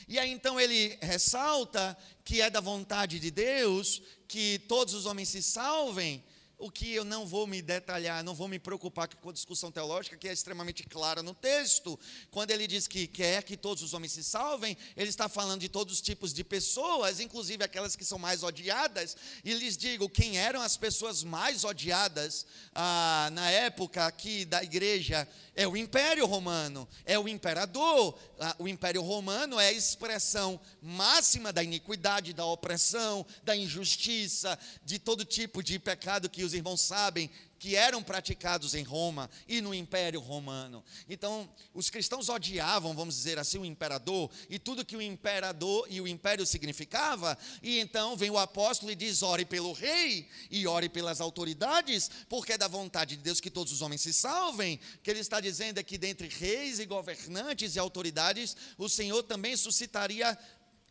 E 0.08 0.18
aí 0.18 0.30
então 0.30 0.58
ele 0.58 0.98
ressalta 1.00 1.96
que 2.24 2.40
é 2.40 2.50
da 2.50 2.60
vontade 2.60 3.20
de 3.20 3.30
Deus 3.30 4.02
que 4.34 4.58
todos 4.66 4.94
os 4.94 5.06
homens 5.06 5.28
se 5.28 5.40
salvem, 5.40 6.20
o 6.64 6.70
que 6.70 6.94
eu 6.94 7.04
não 7.04 7.26
vou 7.26 7.46
me 7.46 7.60
detalhar, 7.60 8.24
não 8.24 8.34
vou 8.34 8.48
me 8.48 8.58
preocupar 8.58 9.06
com 9.06 9.28
a 9.28 9.32
discussão 9.34 9.70
teológica, 9.70 10.16
que 10.16 10.26
é 10.26 10.32
extremamente 10.32 10.82
clara 10.82 11.22
no 11.22 11.34
texto. 11.34 12.00
Quando 12.30 12.52
ele 12.52 12.66
diz 12.66 12.86
que 12.86 13.06
quer 13.06 13.42
que 13.42 13.54
todos 13.54 13.82
os 13.82 13.92
homens 13.92 14.12
se 14.12 14.24
salvem, 14.24 14.74
ele 14.96 15.10
está 15.10 15.28
falando 15.28 15.60
de 15.60 15.68
todos 15.68 15.92
os 15.92 16.00
tipos 16.00 16.32
de 16.32 16.42
pessoas, 16.42 17.20
inclusive 17.20 17.62
aquelas 17.62 17.94
que 17.94 18.02
são 18.02 18.18
mais 18.18 18.42
odiadas. 18.42 19.14
E 19.44 19.52
lhes 19.52 19.76
digo: 19.76 20.08
quem 20.08 20.38
eram 20.38 20.62
as 20.62 20.74
pessoas 20.74 21.22
mais 21.22 21.64
odiadas 21.64 22.46
ah, 22.74 23.28
na 23.34 23.50
época 23.50 24.06
aqui 24.06 24.46
da 24.46 24.64
igreja? 24.64 25.28
É 25.54 25.68
o 25.68 25.76
Império 25.76 26.24
Romano, 26.24 26.88
é 27.04 27.18
o 27.18 27.28
imperador. 27.28 28.18
Ah, 28.40 28.56
o 28.58 28.66
Império 28.66 29.02
Romano 29.02 29.60
é 29.60 29.68
a 29.68 29.72
expressão 29.72 30.58
máxima 30.80 31.52
da 31.52 31.62
iniquidade, 31.62 32.32
da 32.32 32.46
opressão, 32.46 33.24
da 33.42 33.54
injustiça, 33.54 34.58
de 34.82 34.98
todo 34.98 35.26
tipo 35.26 35.62
de 35.62 35.78
pecado 35.78 36.30
que 36.30 36.42
os 36.42 36.53
irmãos 36.54 36.80
sabem 36.80 37.30
que 37.58 37.76
eram 37.76 38.02
praticados 38.02 38.74
em 38.74 38.82
Roma 38.82 39.30
e 39.48 39.60
no 39.60 39.74
Império 39.74 40.20
Romano. 40.20 40.84
Então, 41.08 41.48
os 41.72 41.88
cristãos 41.88 42.28
odiavam, 42.28 42.94
vamos 42.94 43.16
dizer 43.16 43.38
assim, 43.38 43.58
o 43.58 43.64
imperador 43.64 44.30
e 44.50 44.58
tudo 44.58 44.84
que 44.84 44.96
o 44.96 45.00
imperador 45.00 45.86
e 45.88 46.00
o 46.00 46.06
império 46.06 46.44
significava. 46.44 47.38
E 47.62 47.78
então 47.78 48.16
vem 48.16 48.30
o 48.30 48.38
apóstolo 48.38 48.92
e 48.92 48.94
diz: 48.94 49.22
ore 49.22 49.44
pelo 49.44 49.72
rei 49.72 50.28
e 50.50 50.66
ore 50.66 50.88
pelas 50.88 51.20
autoridades, 51.20 52.10
porque 52.28 52.52
é 52.52 52.58
da 52.58 52.68
vontade 52.68 53.16
de 53.16 53.22
Deus 53.22 53.40
que 53.40 53.50
todos 53.50 53.72
os 53.72 53.80
homens 53.80 54.02
se 54.02 54.12
salvem. 54.12 54.78
O 54.96 54.98
que 54.98 55.10
ele 55.10 55.20
está 55.20 55.40
dizendo 55.40 55.78
é 55.78 55.82
que 55.82 55.96
dentre 55.96 56.28
reis 56.28 56.78
e 56.78 56.84
governantes 56.84 57.76
e 57.76 57.78
autoridades, 57.78 58.56
o 58.76 58.88
Senhor 58.88 59.22
também 59.22 59.56
suscitaria 59.56 60.38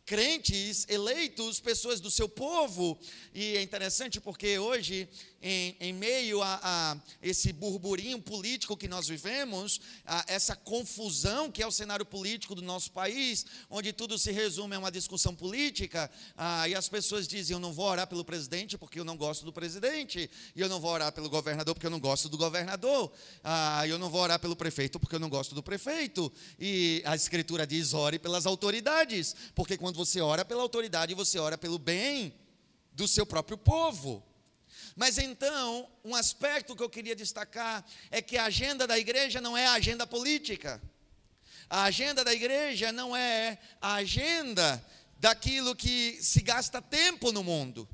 crentes 0.04 0.86
eleitos, 0.88 1.60
pessoas 1.60 2.00
do 2.00 2.10
seu 2.10 2.28
povo. 2.28 2.98
E 3.32 3.56
é 3.56 3.62
interessante 3.62 4.20
porque 4.20 4.58
hoje 4.58 5.08
em, 5.44 5.76
em 5.78 5.92
meio 5.92 6.42
a, 6.42 6.58
a, 6.62 6.96
esse 7.22 7.52
burburinho 7.52 8.18
político 8.18 8.78
que 8.78 8.88
nós 8.88 9.06
vivemos, 9.06 9.78
a 10.06 10.24
essa 10.26 10.56
confusão 10.56 11.52
que 11.52 11.62
é 11.62 11.66
o 11.66 11.70
cenário 11.70 12.06
político 12.06 12.54
do 12.54 12.62
nosso 12.62 12.90
país, 12.90 13.44
onde 13.68 13.92
tudo 13.92 14.18
se 14.18 14.32
resume 14.32 14.74
a 14.74 14.78
uma 14.78 14.90
discussão 14.90 15.34
política, 15.34 16.10
ah, 16.34 16.66
e 16.66 16.74
as 16.74 16.88
pessoas 16.88 17.28
dizem: 17.28 17.52
Eu 17.52 17.60
não 17.60 17.74
vou 17.74 17.84
orar 17.84 18.06
pelo 18.06 18.24
presidente 18.24 18.78
porque 18.78 18.98
eu 18.98 19.04
não 19.04 19.18
gosto 19.18 19.44
do 19.44 19.52
presidente, 19.52 20.30
e 20.56 20.60
eu 20.60 20.68
não 20.68 20.80
vou 20.80 20.90
orar 20.90 21.12
pelo 21.12 21.28
governador 21.28 21.74
porque 21.74 21.86
eu 21.86 21.90
não 21.90 22.00
gosto 22.00 22.30
do 22.30 22.38
governador, 22.38 23.12
ah, 23.42 23.86
eu 23.86 23.98
não 23.98 24.08
vou 24.08 24.22
orar 24.22 24.40
pelo 24.40 24.56
prefeito 24.56 24.98
porque 24.98 25.14
eu 25.14 25.20
não 25.20 25.28
gosto 25.28 25.54
do 25.54 25.62
prefeito, 25.62 26.32
e 26.58 27.02
a 27.04 27.14
Escritura 27.14 27.66
diz: 27.66 27.92
ore 27.92 28.18
pelas 28.18 28.46
autoridades, 28.46 29.36
porque 29.54 29.76
quando 29.76 29.96
você 29.96 30.22
ora 30.22 30.42
pela 30.42 30.62
autoridade, 30.62 31.12
você 31.12 31.38
ora 31.38 31.58
pelo 31.58 31.78
bem 31.78 32.32
do 32.94 33.06
seu 33.06 33.26
próprio 33.26 33.58
povo. 33.58 34.24
Mas 34.96 35.18
então, 35.18 35.88
um 36.04 36.14
aspecto 36.14 36.76
que 36.76 36.82
eu 36.82 36.88
queria 36.88 37.16
destacar 37.16 37.84
é 38.10 38.22
que 38.22 38.36
a 38.36 38.44
agenda 38.44 38.86
da 38.86 38.98
igreja 38.98 39.40
não 39.40 39.56
é 39.56 39.66
a 39.66 39.72
agenda 39.72 40.06
política. 40.06 40.80
A 41.68 41.84
agenda 41.84 42.22
da 42.22 42.32
igreja 42.32 42.92
não 42.92 43.16
é 43.16 43.58
a 43.80 43.94
agenda 43.94 44.84
daquilo 45.18 45.74
que 45.74 46.18
se 46.20 46.40
gasta 46.42 46.80
tempo 46.80 47.32
no 47.32 47.42
mundo. 47.42 47.88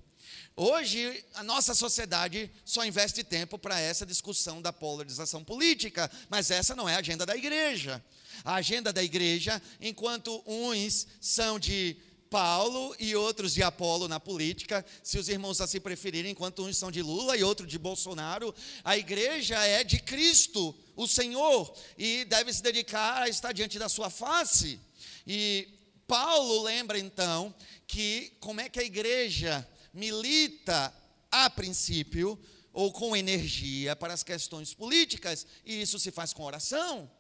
Hoje, 0.57 1.25
a 1.35 1.43
nossa 1.43 1.75
sociedade 1.75 2.51
só 2.67 2.85
investe 2.85 3.25
tempo 3.25 3.59
para 3.59 3.81
essa 3.81 4.05
discussão 4.05 4.61
da 4.61 4.71
polarização 4.71 5.43
política, 5.43 6.11
mas 6.29 6.51
essa 6.51 6.77
não 6.77 6.87
é 6.87 6.97
a 6.97 6.99
agenda 6.99 7.25
da 7.25 7.35
igreja. 7.35 8.05
A 8.45 8.57
agenda 8.57 8.93
da 8.93 9.03
igreja, 9.03 9.63
enquanto 9.81 10.43
uns 10.47 11.07
são 11.19 11.59
de 11.59 11.97
Paulo 12.31 12.95
e 12.97 13.17
outros 13.17 13.53
de 13.53 13.61
Apolo 13.61 14.07
na 14.07 14.21
política, 14.21 14.87
se 15.03 15.19
os 15.19 15.29
irmãos 15.29 15.61
assim 15.61 15.81
preferirem, 15.81 16.31
enquanto 16.31 16.63
uns 16.63 16.77
são 16.77 16.89
de 16.89 17.03
Lula 17.03 17.37
e 17.37 17.43
outros 17.43 17.69
de 17.69 17.77
Bolsonaro, 17.77 18.55
a 18.85 18.97
igreja 18.97 19.59
é 19.59 19.83
de 19.83 19.99
Cristo, 19.99 20.73
o 20.95 21.09
Senhor, 21.09 21.75
e 21.99 22.25
deve 22.27 22.53
se 22.53 22.63
dedicar 22.63 23.23
a 23.23 23.29
estar 23.29 23.51
diante 23.51 23.81
da 23.81 23.89
sua 23.89 24.09
face. 24.09 24.79
E 25.27 25.69
Paulo 26.07 26.63
lembra 26.63 27.01
então 27.01 27.53
que 27.85 28.33
como 28.39 28.61
é 28.61 28.69
que 28.69 28.79
a 28.79 28.85
igreja 28.85 29.69
milita 29.93 30.95
a 31.33 31.51
princípio 31.51 32.39
ou 32.73 32.93
com 32.93 33.17
energia 33.17 33.97
para 33.97 34.15
as 34.15 34.23
questões 34.23 34.73
políticas, 34.73 35.45
e 35.65 35.83
isso 35.83 35.99
se 35.99 36.13
faz 36.13 36.33
com 36.33 36.45
oração. 36.45 37.11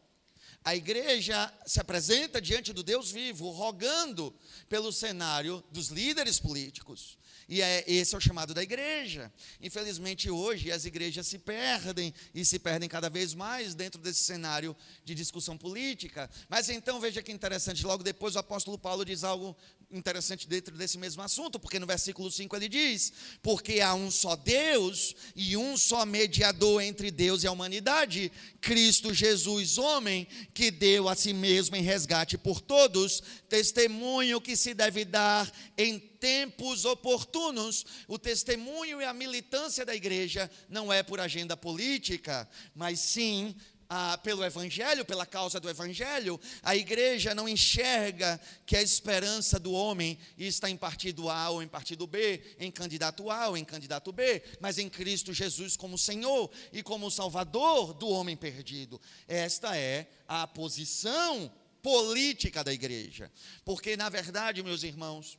A 0.63 0.77
igreja 0.77 1.53
se 1.67 1.81
apresenta 1.81 2.41
diante 2.41 2.73
do 2.73 2.83
Deus 2.83 3.11
vivo, 3.11 3.51
rogando 3.51 4.35
pelo 4.69 4.93
cenário 4.93 5.65
dos 5.71 5.89
líderes 5.89 6.39
políticos. 6.39 7.19
E 7.49 7.63
é, 7.63 7.83
esse 7.91 8.15
é 8.15 8.19
o 8.19 8.21
chamado 8.21 8.55
da 8.55 8.63
igreja. 8.63 9.33
Infelizmente, 9.61 10.31
hoje, 10.31 10.71
as 10.71 10.85
igrejas 10.85 11.27
se 11.27 11.37
perdem 11.37 12.15
e 12.33 12.45
se 12.45 12.61
perdem 12.61 12.89
cada 12.89 13.11
vez 13.11 13.35
mais 13.35 13.75
dentro 13.75 14.01
desse 14.01 14.21
cenário 14.21 14.77
de 15.05 15.17
discussão 15.17 15.59
política. 15.59 16.31
Mas 16.49 16.69
então, 16.69 17.01
veja 17.01 17.23
que 17.23 17.33
interessante, 17.33 17.85
logo 17.85 18.05
depois 18.05 18.37
o 18.37 18.39
apóstolo 18.39 18.79
Paulo 18.79 19.05
diz 19.05 19.25
algo 19.25 19.57
interessante 19.91 20.47
dentro 20.47 20.77
desse 20.77 20.97
mesmo 20.97 21.23
assunto, 21.23 21.59
porque 21.59 21.79
no 21.79 21.87
versículo 21.87 22.31
5 22.31 22.55
ele 22.57 22.69
diz: 22.69 23.13
Porque 23.43 23.81
há 23.81 23.95
um 23.95 24.11
só 24.11 24.37
Deus 24.37 25.15
e 25.35 25.57
um 25.57 25.77
só 25.77 26.07
mediador 26.07 26.83
entre 26.83 27.11
Deus 27.11 27.43
e 27.43 27.47
a 27.47 27.53
humanidade, 27.53 28.31
Cristo 28.61 29.13
Jesus, 29.13 29.79
homem, 29.79 30.27
que 30.55 30.71
deu 30.71 31.09
a 31.09 31.15
si 31.15 31.33
mesmo 31.33 31.77
em 31.77 31.83
resgate 31.83 32.39
por 32.39 32.61
todos, 32.61 33.23
testemunho 33.49 34.41
que 34.41 34.57
se 34.57 34.75
deve 34.75 35.05
dar 35.05 35.51
em 35.77 35.99
tempos 35.99 36.85
oportunos. 36.85 37.85
O 38.07 38.19
testemunho 38.19 39.01
e 39.01 39.05
a 39.05 39.13
militância 39.13 39.85
da 39.85 39.95
igreja 39.95 40.51
não 40.69 40.93
é 40.93 41.03
por 41.03 41.19
agenda 41.19 41.57
política, 41.57 42.49
mas 42.75 43.01
sim 43.01 43.55
ah, 43.93 44.17
pelo 44.19 44.45
Evangelho, 44.45 45.05
pela 45.05 45.27
causa 45.27 45.59
do 45.59 45.69
Evangelho, 45.69 46.41
a 46.63 46.77
igreja 46.77 47.35
não 47.35 47.49
enxerga 47.49 48.41
que 48.65 48.77
a 48.77 48.83
esperança 48.83 49.59
do 49.59 49.73
homem 49.73 50.17
está 50.39 50.71
em 50.71 50.77
partido 50.77 51.29
A 51.29 51.51
ou 51.51 51.61
em 51.61 51.67
partido 51.67 52.07
B, 52.07 52.41
em 52.61 52.71
candidato 52.71 53.29
A 53.29 53.49
ou 53.49 53.57
em 53.57 53.65
candidato 53.65 54.13
B, 54.13 54.45
mas 54.61 54.79
em 54.79 54.89
Cristo 54.89 55.35
Jesus 55.35 55.77
como 55.77 55.99
Senhor 55.99 56.49
e 56.73 56.85
como 56.85 57.11
Salvador 57.11 57.93
do 57.93 58.09
homem 58.09 58.37
perdido. 58.37 59.01
Esta 59.27 59.77
é 59.77 60.09
a 60.29 60.47
posição 60.47 61.53
política 61.83 62.63
da 62.63 62.73
igreja. 62.73 63.29
Porque, 63.65 63.97
na 63.97 64.09
verdade, 64.09 64.63
meus 64.63 64.85
irmãos, 64.85 65.37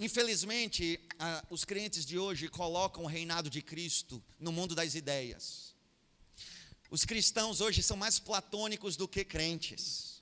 Infelizmente, 0.00 0.98
a, 1.16 1.44
os 1.48 1.64
crentes 1.64 2.04
de 2.04 2.18
hoje 2.18 2.48
colocam 2.48 3.04
o 3.04 3.06
reinado 3.06 3.48
de 3.48 3.62
Cristo 3.62 4.20
no 4.36 4.50
mundo 4.50 4.74
das 4.74 4.96
ideias. 4.96 5.71
Os 6.92 7.06
cristãos 7.06 7.62
hoje 7.62 7.82
são 7.82 7.96
mais 7.96 8.18
platônicos 8.18 8.98
do 8.98 9.08
que 9.08 9.24
crentes. 9.24 10.20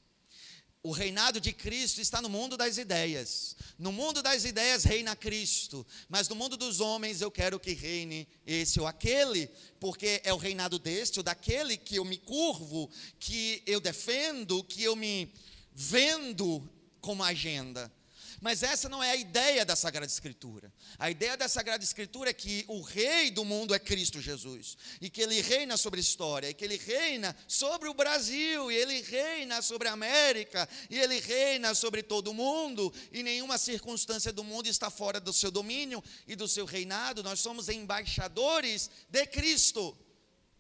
O 0.84 0.92
reinado 0.92 1.40
de 1.40 1.52
Cristo 1.52 2.00
está 2.00 2.22
no 2.22 2.28
mundo 2.28 2.56
das 2.56 2.78
ideias. 2.78 3.56
No 3.76 3.90
mundo 3.90 4.22
das 4.22 4.44
ideias 4.44 4.84
reina 4.84 5.16
Cristo, 5.16 5.84
mas 6.08 6.28
no 6.28 6.36
mundo 6.36 6.56
dos 6.56 6.78
homens 6.78 7.20
eu 7.20 7.28
quero 7.28 7.58
que 7.58 7.72
reine 7.72 8.28
esse 8.46 8.78
ou 8.78 8.86
aquele, 8.86 9.48
porque 9.80 10.20
é 10.22 10.32
o 10.32 10.36
reinado 10.36 10.78
deste 10.78 11.18
ou 11.18 11.24
daquele 11.24 11.76
que 11.76 11.96
eu 11.96 12.04
me 12.04 12.18
curvo, 12.18 12.88
que 13.18 13.64
eu 13.66 13.80
defendo, 13.80 14.62
que 14.62 14.84
eu 14.84 14.94
me 14.94 15.34
vendo 15.74 16.62
como 17.00 17.24
agenda. 17.24 17.92
Mas 18.40 18.62
essa 18.62 18.88
não 18.88 19.02
é 19.02 19.10
a 19.10 19.16
ideia 19.16 19.66
da 19.66 19.76
Sagrada 19.76 20.06
Escritura. 20.06 20.72
A 20.98 21.10
ideia 21.10 21.36
da 21.36 21.48
Sagrada 21.48 21.84
Escritura 21.84 22.30
é 22.30 22.32
que 22.32 22.64
o 22.68 22.80
rei 22.80 23.30
do 23.30 23.44
mundo 23.44 23.74
é 23.74 23.78
Cristo 23.78 24.20
Jesus, 24.20 24.78
e 25.00 25.10
que 25.10 25.20
ele 25.20 25.40
reina 25.42 25.76
sobre 25.76 26.00
a 26.00 26.00
história, 26.00 26.48
e 26.48 26.54
que 26.54 26.64
ele 26.64 26.78
reina 26.78 27.36
sobre 27.46 27.88
o 27.88 27.94
Brasil, 27.94 28.72
e 28.72 28.74
ele 28.76 29.02
reina 29.02 29.60
sobre 29.60 29.88
a 29.88 29.92
América, 29.92 30.66
e 30.88 30.98
ele 30.98 31.20
reina 31.20 31.74
sobre 31.74 32.02
todo 32.02 32.28
o 32.28 32.34
mundo, 32.34 32.92
e 33.12 33.22
nenhuma 33.22 33.58
circunstância 33.58 34.32
do 34.32 34.42
mundo 34.42 34.68
está 34.68 34.88
fora 34.88 35.20
do 35.20 35.34
seu 35.34 35.50
domínio 35.50 36.02
e 36.26 36.34
do 36.34 36.48
seu 36.48 36.64
reinado. 36.64 37.22
Nós 37.22 37.40
somos 37.40 37.68
embaixadores 37.68 38.90
de 39.08 39.26
Cristo, 39.26 39.94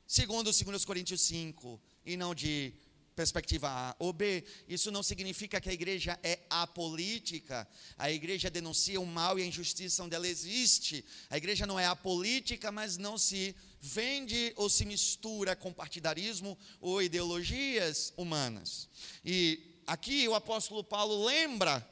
segundo 0.06 0.52
2 0.52 0.84
Coríntios 0.84 1.22
5, 1.22 1.80
e 2.04 2.14
não 2.16 2.34
de 2.34 2.74
perspectiva 3.20 3.68
A 3.68 3.94
ou 3.98 4.14
B, 4.14 4.42
isso 4.66 4.90
não 4.90 5.02
significa 5.02 5.60
que 5.60 5.68
a 5.68 5.72
igreja 5.74 6.18
é 6.22 6.38
apolítica. 6.48 7.68
A 7.98 8.10
igreja 8.10 8.48
denuncia 8.48 8.98
o 8.98 9.04
mal 9.04 9.38
e 9.38 9.42
a 9.42 9.46
injustiça 9.46 10.02
onde 10.02 10.14
ela 10.14 10.26
existe. 10.26 11.04
A 11.28 11.36
igreja 11.36 11.66
não 11.66 11.78
é 11.78 11.84
apolítica, 11.84 12.72
mas 12.72 12.96
não 12.96 13.18
se 13.18 13.54
vende 13.78 14.54
ou 14.56 14.70
se 14.70 14.86
mistura 14.86 15.54
com 15.54 15.70
partidarismo 15.70 16.56
ou 16.80 17.02
ideologias 17.02 18.14
humanas. 18.16 18.88
E 19.22 19.82
aqui 19.86 20.26
o 20.26 20.34
apóstolo 20.34 20.82
Paulo 20.82 21.22
lembra 21.22 21.86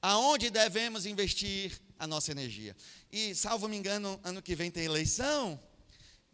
aonde 0.00 0.48
devemos 0.48 1.04
investir 1.04 1.78
a 1.98 2.06
nossa 2.06 2.30
energia. 2.30 2.74
E, 3.12 3.34
salvo 3.34 3.68
me 3.68 3.76
engano, 3.76 4.18
ano 4.24 4.40
que 4.40 4.56
vem 4.56 4.70
tem 4.70 4.84
eleição. 4.84 5.60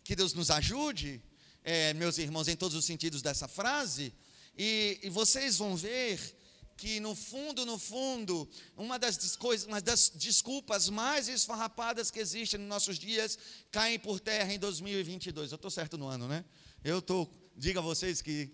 Que 0.04 0.14
Deus 0.14 0.34
nos 0.34 0.52
ajude, 0.52 1.20
é, 1.64 1.92
meus 1.94 2.16
irmãos, 2.16 2.46
em 2.46 2.54
todos 2.54 2.76
os 2.76 2.84
sentidos 2.84 3.22
dessa 3.22 3.48
frase. 3.48 4.14
E, 4.56 4.98
e 5.02 5.10
vocês 5.10 5.58
vão 5.58 5.76
ver 5.76 6.36
que 6.76 7.00
no 7.00 7.14
fundo, 7.14 7.64
no 7.64 7.78
fundo, 7.78 8.48
uma 8.76 8.98
das, 8.98 9.38
uma 9.66 9.80
das 9.80 10.10
desculpas 10.10 10.88
mais 10.88 11.26
esfarrapadas 11.28 12.10
que 12.10 12.18
existem 12.18 12.60
nos 12.60 12.68
nossos 12.68 12.98
dias 12.98 13.38
caem 13.70 13.98
por 13.98 14.20
terra 14.20 14.52
em 14.52 14.58
2022. 14.58 15.52
Eu 15.52 15.56
estou 15.56 15.70
certo 15.70 15.96
no 15.96 16.06
ano, 16.06 16.28
né? 16.28 16.44
Eu 16.84 16.98
estou, 16.98 17.30
diga 17.56 17.80
a 17.80 17.82
vocês 17.82 18.20
que 18.20 18.52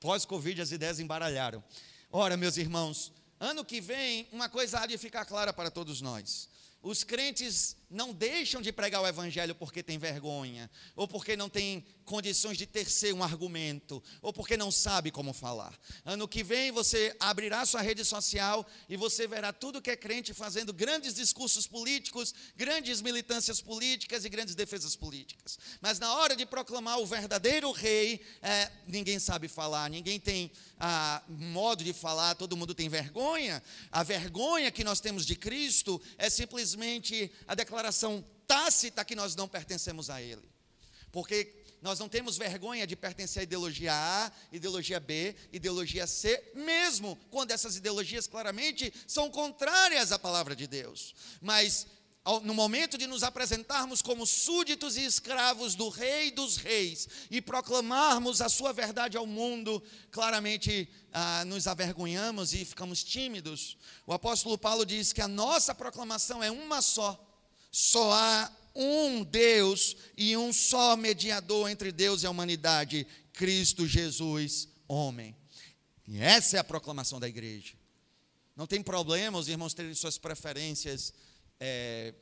pós-Covid 0.00 0.60
as 0.60 0.72
ideias 0.72 0.98
embaralharam. 0.98 1.62
Ora, 2.10 2.36
meus 2.36 2.56
irmãos, 2.56 3.12
ano 3.38 3.64
que 3.64 3.80
vem, 3.80 4.28
uma 4.32 4.48
coisa 4.48 4.80
há 4.80 4.86
de 4.86 4.98
ficar 4.98 5.24
clara 5.24 5.52
para 5.52 5.70
todos 5.70 6.00
nós. 6.00 6.48
Os 6.82 7.04
crentes 7.04 7.76
não 7.90 8.14
deixam 8.14 8.62
de 8.62 8.72
pregar 8.72 9.02
o 9.02 9.06
evangelho 9.06 9.54
porque 9.54 9.82
tem 9.82 9.98
vergonha, 9.98 10.70
ou 10.94 11.08
porque 11.08 11.36
não 11.36 11.48
tem 11.48 11.84
condições 12.04 12.56
de 12.56 12.66
tercer 12.66 13.12
um 13.12 13.22
argumento, 13.22 14.02
ou 14.22 14.32
porque 14.32 14.56
não 14.56 14.70
sabe 14.70 15.10
como 15.10 15.32
falar. 15.32 15.76
Ano 16.04 16.28
que 16.28 16.44
vem 16.44 16.70
você 16.70 17.14
abrirá 17.18 17.66
sua 17.66 17.80
rede 17.80 18.04
social 18.04 18.66
e 18.88 18.96
você 18.96 19.26
verá 19.26 19.52
tudo 19.52 19.82
que 19.82 19.90
é 19.90 19.96
crente 19.96 20.32
fazendo 20.32 20.72
grandes 20.72 21.14
discursos 21.14 21.66
políticos, 21.66 22.32
grandes 22.56 23.02
militâncias 23.02 23.60
políticas 23.60 24.24
e 24.24 24.28
grandes 24.28 24.54
defesas 24.54 24.94
políticas. 24.94 25.58
Mas 25.80 25.98
na 25.98 26.14
hora 26.14 26.36
de 26.36 26.46
proclamar 26.46 27.00
o 27.00 27.06
verdadeiro 27.06 27.72
rei, 27.72 28.20
é, 28.40 28.70
ninguém 28.86 29.18
sabe 29.18 29.48
falar, 29.48 29.90
ninguém 29.90 30.20
tem 30.20 30.50
ah, 30.78 31.22
modo 31.28 31.82
de 31.82 31.92
falar, 31.92 32.34
todo 32.34 32.56
mundo 32.56 32.74
tem 32.74 32.88
vergonha. 32.88 33.62
A 33.90 34.02
vergonha 34.02 34.70
que 34.70 34.84
nós 34.84 35.00
temos 35.00 35.26
de 35.26 35.34
Cristo 35.34 36.00
é 36.16 36.30
simplesmente 36.30 37.30
a 37.46 37.54
declaração 37.54 37.79
declaração 37.80 38.22
tácita 38.46 39.04
que 39.04 39.16
nós 39.16 39.34
não 39.34 39.48
pertencemos 39.48 40.10
a 40.10 40.20
Ele. 40.20 40.42
Porque 41.10 41.54
nós 41.80 41.98
não 41.98 42.10
temos 42.10 42.36
vergonha 42.36 42.86
de 42.86 42.94
pertencer 42.94 43.40
à 43.40 43.42
ideologia 43.44 43.92
A, 43.94 44.30
ideologia 44.52 45.00
B, 45.00 45.34
ideologia 45.50 46.06
C, 46.06 46.52
mesmo 46.54 47.18
quando 47.30 47.52
essas 47.52 47.76
ideologias 47.76 48.26
claramente 48.26 48.92
são 49.06 49.30
contrárias 49.30 50.12
à 50.12 50.18
palavra 50.18 50.54
de 50.54 50.66
Deus. 50.66 51.14
Mas 51.40 51.86
no 52.42 52.52
momento 52.52 52.98
de 52.98 53.06
nos 53.06 53.22
apresentarmos 53.22 54.02
como 54.02 54.26
súditos 54.26 54.98
e 54.98 55.06
escravos 55.06 55.74
do 55.74 55.88
Rei 55.88 56.30
dos 56.30 56.58
Reis 56.58 57.08
e 57.30 57.40
proclamarmos 57.40 58.42
a 58.42 58.50
sua 58.50 58.74
verdade 58.74 59.16
ao 59.16 59.26
mundo, 59.26 59.82
claramente 60.10 60.86
ah, 61.14 61.44
nos 61.46 61.66
avergonhamos 61.66 62.52
e 62.52 62.62
ficamos 62.62 63.02
tímidos. 63.02 63.78
O 64.06 64.12
apóstolo 64.12 64.58
Paulo 64.58 64.84
diz 64.84 65.14
que 65.14 65.22
a 65.22 65.28
nossa 65.28 65.74
proclamação 65.74 66.42
é 66.42 66.50
uma 66.50 66.82
só 66.82 67.29
só 67.70 68.12
há 68.12 68.52
um 68.74 69.22
Deus 69.22 69.96
e 70.16 70.36
um 70.36 70.52
só 70.52 70.96
mediador 70.96 71.70
entre 71.70 71.92
Deus 71.92 72.22
e 72.22 72.26
a 72.26 72.30
humanidade, 72.30 73.06
Cristo 73.32 73.86
Jesus, 73.86 74.68
homem. 74.88 75.36
E 76.06 76.18
essa 76.18 76.56
é 76.56 76.60
a 76.60 76.64
proclamação 76.64 77.20
da 77.20 77.28
igreja. 77.28 77.74
Não 78.56 78.66
tem 78.66 78.82
problema 78.82 79.38
os 79.38 79.48
irmãos 79.48 79.74
terem 79.74 79.94
suas 79.94 80.18
preferências 80.18 81.14
é, 81.58 82.14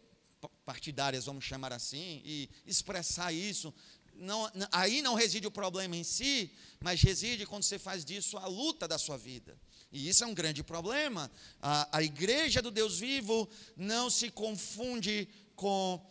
partidárias, 0.65 1.25
vamos 1.25 1.45
chamar 1.45 1.73
assim, 1.73 2.23
e 2.25 2.51
expressar 2.67 3.33
isso. 3.33 3.73
Não, 4.15 4.51
aí 4.71 5.01
não 5.01 5.15
reside 5.15 5.47
o 5.47 5.51
problema 5.51 5.97
em 5.97 6.05
si, 6.05 6.53
mas 6.81 7.01
reside 7.01 7.47
quando 7.47 7.63
você 7.63 7.79
faz 7.79 8.05
disso 8.05 8.37
a 8.37 8.47
luta 8.47 8.87
da 8.87 8.99
sua 8.99 9.17
vida. 9.17 9.59
E 9.91 10.09
isso 10.09 10.23
é 10.23 10.27
um 10.27 10.35
grande 10.35 10.63
problema. 10.63 11.31
A, 11.61 11.99
a 11.99 12.03
igreja 12.03 12.61
do 12.61 12.71
Deus 12.71 12.99
vivo 12.99 13.49
não 13.77 14.11
se 14.11 14.31
confunde 14.31 15.29
com 15.57 16.05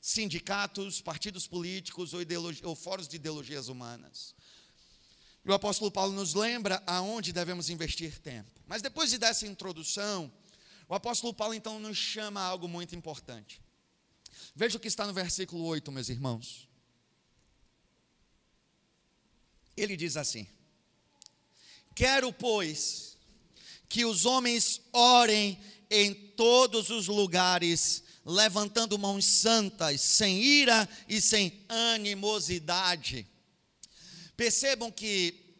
sindicatos, 0.00 1.00
partidos 1.00 1.46
políticos 1.46 2.12
ou, 2.12 2.20
ou 2.64 2.74
fóruns 2.74 3.08
de 3.08 3.16
ideologias 3.16 3.68
humanas. 3.68 4.34
E 5.44 5.50
o 5.50 5.54
apóstolo 5.54 5.90
Paulo 5.90 6.12
nos 6.12 6.34
lembra 6.34 6.82
aonde 6.86 7.32
devemos 7.32 7.70
investir 7.70 8.18
tempo. 8.18 8.50
Mas 8.66 8.82
depois 8.82 9.10
de 9.10 9.18
dessa 9.18 9.46
introdução, 9.46 10.30
o 10.88 10.94
apóstolo 10.94 11.32
Paulo 11.32 11.54
então 11.54 11.80
nos 11.80 11.96
chama 11.96 12.40
a 12.40 12.44
algo 12.44 12.68
muito 12.68 12.94
importante. 12.94 13.60
Veja 14.54 14.76
o 14.76 14.80
que 14.80 14.88
está 14.88 15.06
no 15.06 15.12
versículo 15.12 15.64
8, 15.64 15.90
meus 15.90 16.08
irmãos. 16.08 16.68
Ele 19.76 19.96
diz 19.96 20.16
assim: 20.16 20.46
Quero, 21.94 22.32
pois, 22.32 23.18
que 23.88 24.04
os 24.04 24.24
homens 24.24 24.80
orem 24.92 25.60
em 25.90 26.14
todos 26.14 26.88
os 26.88 27.06
lugares, 27.08 28.02
levantando 28.24 28.98
mãos 28.98 29.26
santas, 29.26 30.00
sem 30.00 30.42
ira 30.42 30.88
e 31.06 31.20
sem 31.20 31.64
animosidade. 31.68 33.26
Percebam 34.36 34.90
que, 34.90 35.54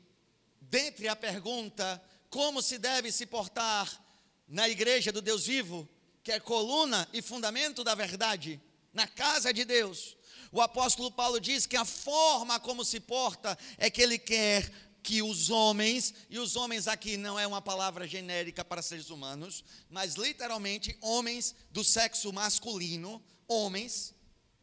dentre 0.60 1.08
a 1.08 1.14
pergunta 1.14 2.02
como 2.30 2.62
se 2.62 2.78
deve 2.78 3.12
se 3.12 3.26
portar 3.26 4.02
na 4.48 4.66
igreja 4.68 5.12
do 5.12 5.20
Deus 5.20 5.46
vivo, 5.46 5.86
que 6.24 6.32
é 6.32 6.40
coluna 6.40 7.06
e 7.12 7.20
fundamento 7.20 7.84
da 7.84 7.94
verdade, 7.94 8.58
na 8.94 9.06
casa 9.06 9.52
de 9.52 9.64
Deus, 9.66 10.16
o 10.50 10.60
apóstolo 10.60 11.10
Paulo 11.10 11.38
diz 11.38 11.66
que 11.66 11.76
a 11.76 11.84
forma 11.84 12.58
como 12.58 12.84
se 12.84 13.00
porta 13.00 13.58
é 13.76 13.90
que 13.90 14.00
ele 14.00 14.18
quer 14.18 14.70
que 15.02 15.20
os 15.20 15.50
homens, 15.50 16.14
e 16.30 16.38
os 16.38 16.54
homens 16.54 16.86
aqui 16.86 17.16
não 17.16 17.38
é 17.38 17.46
uma 17.46 17.60
palavra 17.60 18.06
genérica 18.06 18.64
para 18.64 18.80
seres 18.80 19.10
humanos, 19.10 19.64
mas 19.90 20.14
literalmente 20.14 20.96
homens 21.00 21.54
do 21.70 21.82
sexo 21.82 22.32
masculino, 22.32 23.22
homens, 23.48 24.14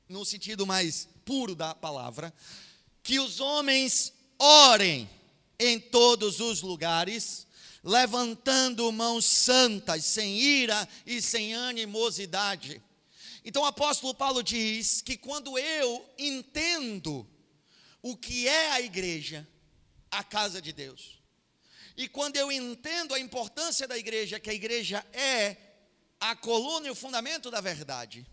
no 0.08 0.24
sentido 0.24 0.66
mais 0.66 1.08
puro 1.26 1.54
da 1.54 1.76
palavra, 1.76 2.34
que 3.04 3.20
os 3.20 3.40
homens 3.40 4.14
orem 4.38 5.10
em 5.60 5.78
todos 5.80 6.40
os 6.40 6.62
lugares, 6.62 7.46
levantando 7.84 8.92
mãos 8.92 9.26
santas, 9.26 10.06
sem 10.06 10.40
ira 10.40 10.88
e 11.06 11.22
sem 11.22 11.54
animosidade. 11.54 12.82
Então 13.44 13.64
o 13.64 13.66
apóstolo 13.66 14.14
Paulo 14.14 14.42
diz 14.42 15.02
que 15.02 15.18
quando 15.18 15.58
eu 15.58 16.06
entendo 16.18 17.28
o 18.02 18.16
que 18.16 18.48
é 18.48 18.72
a 18.72 18.82
igreja, 18.82 19.48
a 20.12 20.24
casa 20.24 20.62
de 20.62 20.72
Deus. 20.72 21.20
E 21.96 22.08
quando 22.08 22.38
eu 22.38 22.52
entendo 22.52 23.14
a 23.14 23.20
importância 23.20 23.88
da 23.88 23.98
igreja, 23.98 24.40
que 24.40 24.50
a 24.50 24.54
igreja 24.54 25.06
é 25.12 25.58
a 26.20 26.36
coluna 26.36 26.88
e 26.88 26.92
o 26.92 26.96
fundamento 26.96 27.52
da 27.52 27.62
verdade, 27.62 28.26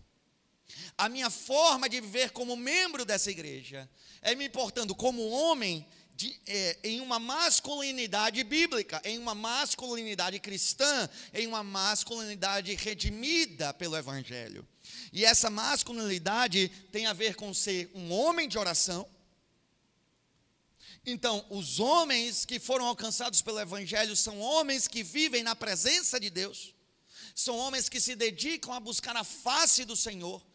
a 0.97 1.07
minha 1.07 1.29
forma 1.29 1.87
de 1.87 2.01
viver 2.01 2.31
como 2.31 2.55
membro 2.55 3.05
dessa 3.05 3.31
igreja 3.31 3.89
é 4.21 4.35
me 4.35 4.45
importando 4.45 4.93
como 4.95 5.27
homem 5.29 5.87
de, 6.17 6.35
é, 6.47 6.79
em 6.83 6.99
uma 6.99 7.19
masculinidade 7.19 8.43
bíblica, 8.43 8.99
em 9.05 9.19
uma 9.19 9.35
masculinidade 9.35 10.39
cristã, 10.39 11.07
em 11.31 11.45
uma 11.45 11.63
masculinidade 11.63 12.73
redimida 12.73 13.71
pelo 13.73 13.95
Evangelho. 13.95 14.67
E 15.13 15.23
essa 15.23 15.49
masculinidade 15.49 16.69
tem 16.91 17.05
a 17.05 17.13
ver 17.13 17.35
com 17.35 17.53
ser 17.53 17.91
um 17.93 18.11
homem 18.11 18.49
de 18.49 18.57
oração. 18.57 19.07
Então, 21.09 21.45
os 21.49 21.79
homens 21.79 22.43
que 22.43 22.59
foram 22.59 22.85
alcançados 22.85 23.41
pelo 23.41 23.61
Evangelho 23.61 24.13
são 24.13 24.41
homens 24.41 24.89
que 24.89 25.01
vivem 25.01 25.41
na 25.41 25.55
presença 25.55 26.19
de 26.19 26.29
Deus, 26.29 26.75
são 27.33 27.55
homens 27.55 27.87
que 27.87 28.01
se 28.01 28.13
dedicam 28.13 28.73
a 28.73 28.79
buscar 28.81 29.15
a 29.15 29.23
face 29.23 29.85
do 29.85 29.95
Senhor, 29.95 30.45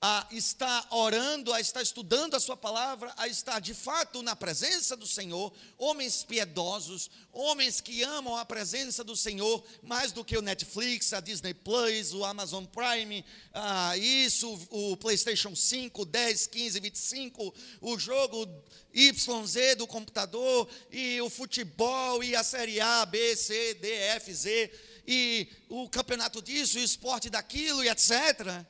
a 0.00 0.26
estar 0.30 0.86
orando, 0.90 1.52
a 1.52 1.60
estar 1.60 1.82
estudando 1.82 2.34
a 2.34 2.40
Sua 2.40 2.56
palavra, 2.56 3.12
a 3.16 3.26
estar 3.28 3.60
de 3.60 3.72
fato 3.72 4.22
na 4.22 4.36
presença 4.36 4.94
do 4.94 5.06
Senhor, 5.06 5.52
homens 5.78 6.22
piedosos, 6.22 7.10
homens 7.32 7.80
que 7.80 8.02
amam 8.02 8.36
a 8.36 8.44
presença 8.44 9.02
do 9.02 9.16
Senhor 9.16 9.64
mais 9.82 10.12
do 10.12 10.24
que 10.24 10.36
o 10.36 10.42
Netflix, 10.42 11.12
a 11.12 11.20
Disney 11.20 11.54
Plus, 11.54 12.12
o 12.12 12.24
Amazon 12.24 12.64
Prime, 12.64 13.24
ah, 13.54 13.96
isso, 13.96 14.58
o 14.70 14.96
PlayStation 14.98 15.56
5, 15.56 16.04
10, 16.04 16.46
15, 16.46 16.80
25, 16.80 17.54
o 17.80 17.98
jogo 17.98 18.46
YZ 18.94 19.76
do 19.78 19.86
computador, 19.86 20.68
e 20.90 21.20
o 21.20 21.30
futebol, 21.30 22.22
e 22.22 22.36
a 22.36 22.44
Série 22.44 22.80
A, 22.80 23.04
B, 23.06 23.34
C, 23.34 23.74
D, 23.74 23.92
F, 23.92 24.32
Z, 24.32 24.70
e 25.06 25.48
o 25.68 25.88
campeonato 25.88 26.42
disso, 26.42 26.78
o 26.78 26.82
esporte 26.82 27.30
daquilo, 27.30 27.82
e 27.82 27.88
etc. 27.88 28.66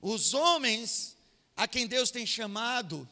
Os 0.00 0.32
homens 0.32 1.16
a 1.56 1.68
quem 1.68 1.86
Deus 1.86 2.10
tem 2.10 2.26
chamado 2.26 3.08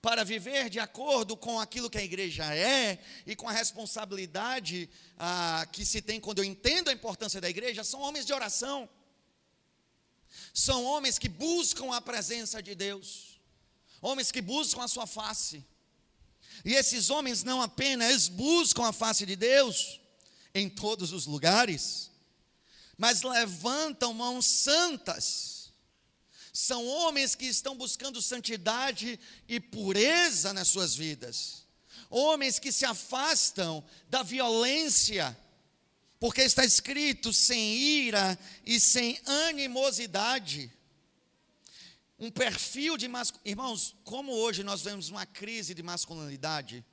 para 0.00 0.24
viver 0.24 0.70
de 0.70 0.78
acordo 0.78 1.36
com 1.36 1.60
aquilo 1.60 1.90
que 1.90 1.98
a 1.98 2.04
igreja 2.04 2.54
é 2.54 2.98
e 3.26 3.36
com 3.36 3.48
a 3.48 3.52
responsabilidade 3.52 4.88
ah, 5.18 5.66
que 5.72 5.84
se 5.84 6.00
tem 6.00 6.20
quando 6.20 6.38
eu 6.38 6.44
entendo 6.44 6.88
a 6.88 6.92
importância 6.92 7.40
da 7.40 7.50
igreja, 7.50 7.84
são 7.84 8.00
homens 8.00 8.24
de 8.24 8.32
oração. 8.32 8.88
São 10.54 10.84
homens 10.84 11.18
que 11.18 11.28
buscam 11.28 11.92
a 11.92 12.00
presença 12.00 12.62
de 12.62 12.74
Deus, 12.74 13.40
homens 14.00 14.30
que 14.30 14.40
buscam 14.40 14.82
a 14.82 14.88
sua 14.88 15.06
face. 15.06 15.64
E 16.64 16.74
esses 16.74 17.10
homens 17.10 17.42
não 17.42 17.60
apenas 17.60 18.28
buscam 18.28 18.86
a 18.86 18.92
face 18.92 19.26
de 19.26 19.34
Deus 19.34 20.00
em 20.54 20.68
todos 20.68 21.12
os 21.12 21.26
lugares, 21.26 22.10
mas 22.96 23.22
levantam 23.22 24.14
mãos 24.14 24.46
santas 24.46 25.59
são 26.52 26.86
homens 26.86 27.34
que 27.34 27.46
estão 27.46 27.76
buscando 27.76 28.20
santidade 28.20 29.18
e 29.48 29.60
pureza 29.60 30.52
nas 30.52 30.68
suas 30.68 30.94
vidas. 30.94 31.64
Homens 32.08 32.58
que 32.58 32.72
se 32.72 32.84
afastam 32.84 33.84
da 34.08 34.22
violência, 34.22 35.36
porque 36.18 36.42
está 36.42 36.64
escrito 36.64 37.32
sem 37.32 37.76
ira 37.76 38.38
e 38.66 38.80
sem 38.80 39.20
animosidade. 39.24 40.72
Um 42.18 42.30
perfil 42.30 42.96
de 42.96 43.06
masculinidade. 43.06 43.50
Irmãos, 43.50 43.94
como 44.04 44.32
hoje 44.32 44.64
nós 44.64 44.82
vemos 44.82 45.08
uma 45.08 45.24
crise 45.24 45.72
de 45.72 45.82
masculinidade, 45.82 46.84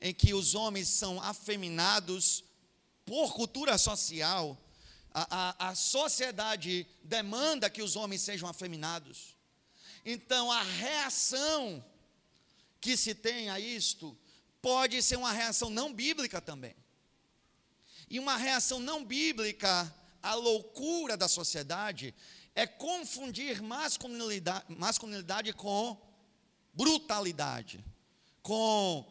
em 0.00 0.14
que 0.14 0.34
os 0.34 0.54
homens 0.54 0.88
são 0.88 1.20
afeminados 1.20 2.44
por 3.04 3.32
cultura 3.32 3.78
social, 3.78 4.56
a, 5.12 5.66
a, 5.66 5.70
a 5.70 5.74
sociedade 5.74 6.86
demanda 7.02 7.70
que 7.70 7.82
os 7.82 7.96
homens 7.96 8.22
sejam 8.22 8.48
afeminados. 8.48 9.36
Então, 10.04 10.50
a 10.50 10.62
reação 10.62 11.84
que 12.80 12.96
se 12.96 13.14
tem 13.14 13.50
a 13.50 13.58
isto 13.58 14.16
pode 14.62 15.02
ser 15.02 15.16
uma 15.16 15.32
reação 15.32 15.70
não 15.70 15.92
bíblica 15.92 16.40
também. 16.40 16.74
E 18.08 18.18
uma 18.18 18.36
reação 18.36 18.80
não 18.80 19.04
bíblica 19.04 19.92
à 20.22 20.34
loucura 20.34 21.16
da 21.16 21.28
sociedade 21.28 22.14
é 22.54 22.66
confundir 22.66 23.62
masculinidade, 23.62 24.64
masculinidade 24.68 25.52
com 25.52 25.96
brutalidade, 26.72 27.84
com 28.42 29.04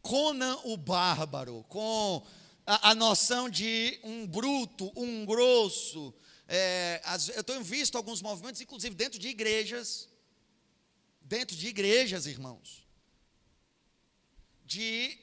Conan 0.00 0.58
o 0.64 0.76
bárbaro, 0.76 1.64
com 1.68 2.24
a, 2.66 2.90
a 2.90 2.94
noção 2.94 3.48
de 3.48 3.98
um 4.02 4.26
bruto, 4.26 4.92
um 4.96 5.24
grosso. 5.24 6.14
É, 6.46 7.00
as, 7.04 7.28
eu 7.28 7.44
tenho 7.44 7.62
visto 7.62 7.96
alguns 7.96 8.22
movimentos, 8.22 8.60
inclusive 8.60 8.94
dentro 8.94 9.18
de 9.18 9.28
igrejas, 9.28 10.08
dentro 11.20 11.56
de 11.56 11.68
igrejas, 11.68 12.26
irmãos, 12.26 12.86
de 14.64 15.18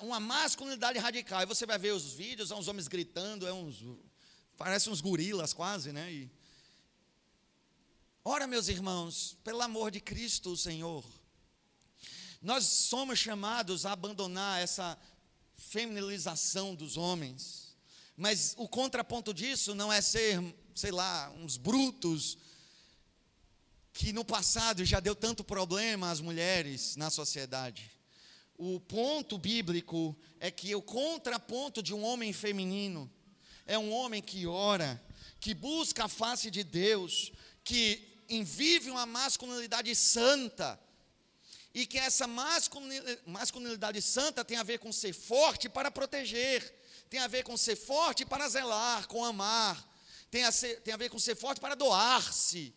uma 0.00 0.20
masculinidade 0.20 0.98
radical. 0.98 1.42
E 1.42 1.46
você 1.46 1.66
vai 1.66 1.78
ver 1.78 1.92
os 1.92 2.12
vídeos, 2.12 2.48
são 2.48 2.58
uns 2.58 2.68
homens 2.68 2.88
gritando, 2.88 3.46
é 3.46 3.52
uns, 3.52 3.84
parecem 4.56 4.92
uns 4.92 5.00
gorilas 5.00 5.52
quase, 5.52 5.92
né? 5.92 6.10
E, 6.12 6.30
ora, 8.24 8.46
meus 8.46 8.68
irmãos, 8.68 9.36
pelo 9.44 9.60
amor 9.62 9.90
de 9.90 10.00
Cristo, 10.00 10.56
Senhor, 10.56 11.04
nós 12.40 12.64
somos 12.64 13.18
chamados 13.18 13.86
a 13.86 13.92
abandonar 13.92 14.60
essa 14.60 14.98
feminilização 15.68 16.74
dos 16.74 16.96
homens. 16.96 17.74
Mas 18.16 18.54
o 18.56 18.68
contraponto 18.68 19.34
disso 19.34 19.74
não 19.74 19.92
é 19.92 20.00
ser, 20.00 20.40
sei 20.74 20.90
lá, 20.90 21.30
uns 21.36 21.56
brutos, 21.56 22.38
que 23.92 24.12
no 24.12 24.24
passado 24.24 24.84
já 24.84 25.00
deu 25.00 25.14
tanto 25.14 25.42
problema 25.42 26.10
às 26.10 26.20
mulheres 26.20 26.96
na 26.96 27.10
sociedade. 27.10 27.90
O 28.56 28.78
ponto 28.78 29.36
bíblico 29.36 30.16
é 30.38 30.50
que 30.50 30.74
o 30.74 30.82
contraponto 30.82 31.82
de 31.82 31.92
um 31.92 32.04
homem 32.04 32.32
feminino 32.32 33.10
é 33.66 33.78
um 33.78 33.92
homem 33.92 34.22
que 34.22 34.46
ora, 34.46 35.02
que 35.40 35.54
busca 35.54 36.04
a 36.04 36.08
face 36.08 36.50
de 36.50 36.62
Deus, 36.62 37.32
que 37.64 38.22
vive 38.44 38.90
uma 38.90 39.06
masculinidade 39.06 39.94
santa, 39.94 40.78
e 41.74 41.86
que 41.86 41.98
essa 41.98 42.26
masculinidade 43.26 44.00
santa 44.00 44.44
tem 44.44 44.56
a 44.56 44.62
ver 44.62 44.78
com 44.78 44.92
ser 44.92 45.12
forte 45.12 45.68
para 45.68 45.90
proteger, 45.90 46.62
tem 47.10 47.18
a 47.18 47.26
ver 47.26 47.42
com 47.42 47.56
ser 47.56 47.74
forte 47.74 48.24
para 48.24 48.48
zelar, 48.48 49.08
com 49.08 49.24
amar, 49.24 49.84
tem 50.30 50.44
a, 50.44 50.52
ser, 50.52 50.80
tem 50.82 50.94
a 50.94 50.96
ver 50.96 51.10
com 51.10 51.18
ser 51.18 51.34
forte 51.34 51.60
para 51.60 51.74
doar-se. 51.74 52.72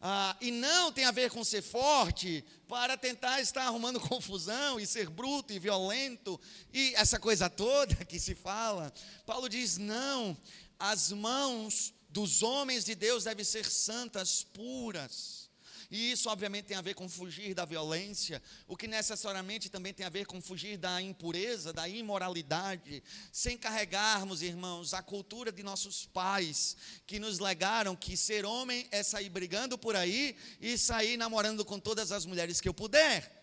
Ah, 0.00 0.36
e 0.40 0.52
não 0.52 0.92
tem 0.92 1.04
a 1.04 1.10
ver 1.10 1.28
com 1.28 1.42
ser 1.42 1.60
forte 1.60 2.44
para 2.68 2.96
tentar 2.96 3.40
estar 3.40 3.64
arrumando 3.64 3.98
confusão 4.08 4.78
e 4.78 4.86
ser 4.86 5.10
bruto 5.10 5.52
e 5.52 5.58
violento 5.58 6.40
e 6.72 6.94
essa 6.94 7.18
coisa 7.18 7.50
toda 7.50 7.96
que 8.06 8.20
se 8.20 8.36
fala. 8.36 8.92
Paulo 9.26 9.48
diz: 9.48 9.76
não, 9.76 10.36
as 10.78 11.10
mãos 11.10 11.92
dos 12.08 12.42
homens 12.42 12.84
de 12.84 12.94
Deus 12.94 13.24
devem 13.24 13.44
ser 13.44 13.68
santas, 13.68 14.44
puras. 14.44 15.37
E 15.90 16.12
isso, 16.12 16.28
obviamente, 16.28 16.66
tem 16.66 16.76
a 16.76 16.82
ver 16.82 16.94
com 16.94 17.08
fugir 17.08 17.54
da 17.54 17.64
violência, 17.64 18.42
o 18.66 18.76
que 18.76 18.86
necessariamente 18.86 19.70
também 19.70 19.94
tem 19.94 20.04
a 20.04 20.10
ver 20.10 20.26
com 20.26 20.40
fugir 20.40 20.76
da 20.76 21.00
impureza, 21.00 21.72
da 21.72 21.88
imoralidade, 21.88 23.02
sem 23.32 23.56
carregarmos, 23.56 24.42
irmãos, 24.42 24.92
a 24.92 25.00
cultura 25.00 25.50
de 25.50 25.62
nossos 25.62 26.04
pais, 26.04 26.76
que 27.06 27.18
nos 27.18 27.38
legaram 27.38 27.96
que 27.96 28.18
ser 28.18 28.44
homem 28.44 28.86
é 28.90 29.02
sair 29.02 29.30
brigando 29.30 29.78
por 29.78 29.96
aí 29.96 30.36
e 30.60 30.76
sair 30.76 31.16
namorando 31.16 31.64
com 31.64 31.80
todas 31.80 32.12
as 32.12 32.26
mulheres 32.26 32.60
que 32.60 32.68
eu 32.68 32.74
puder. 32.74 33.38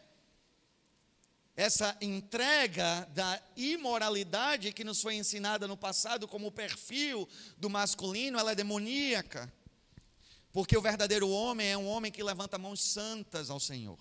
Essa 1.55 1.97
entrega 1.99 3.08
da 3.15 3.41
imoralidade 3.55 4.71
que 4.71 4.84
nos 4.84 5.01
foi 5.01 5.15
ensinada 5.15 5.67
no 5.67 5.77
passado 5.77 6.27
como 6.27 6.51
perfil 6.51 7.27
do 7.58 7.71
masculino, 7.71 8.38
ela 8.38 8.51
é 8.51 8.55
demoníaca. 8.55 9.51
Porque 10.55 10.77
o 10.77 10.81
verdadeiro 10.81 11.27
homem 11.27 11.67
é 11.67 11.77
um 11.77 11.85
homem 11.85 12.09
que 12.09 12.23
levanta 12.23 12.57
mãos 12.57 12.81
santas 12.81 13.49
ao 13.49 13.59
Senhor. 13.59 13.99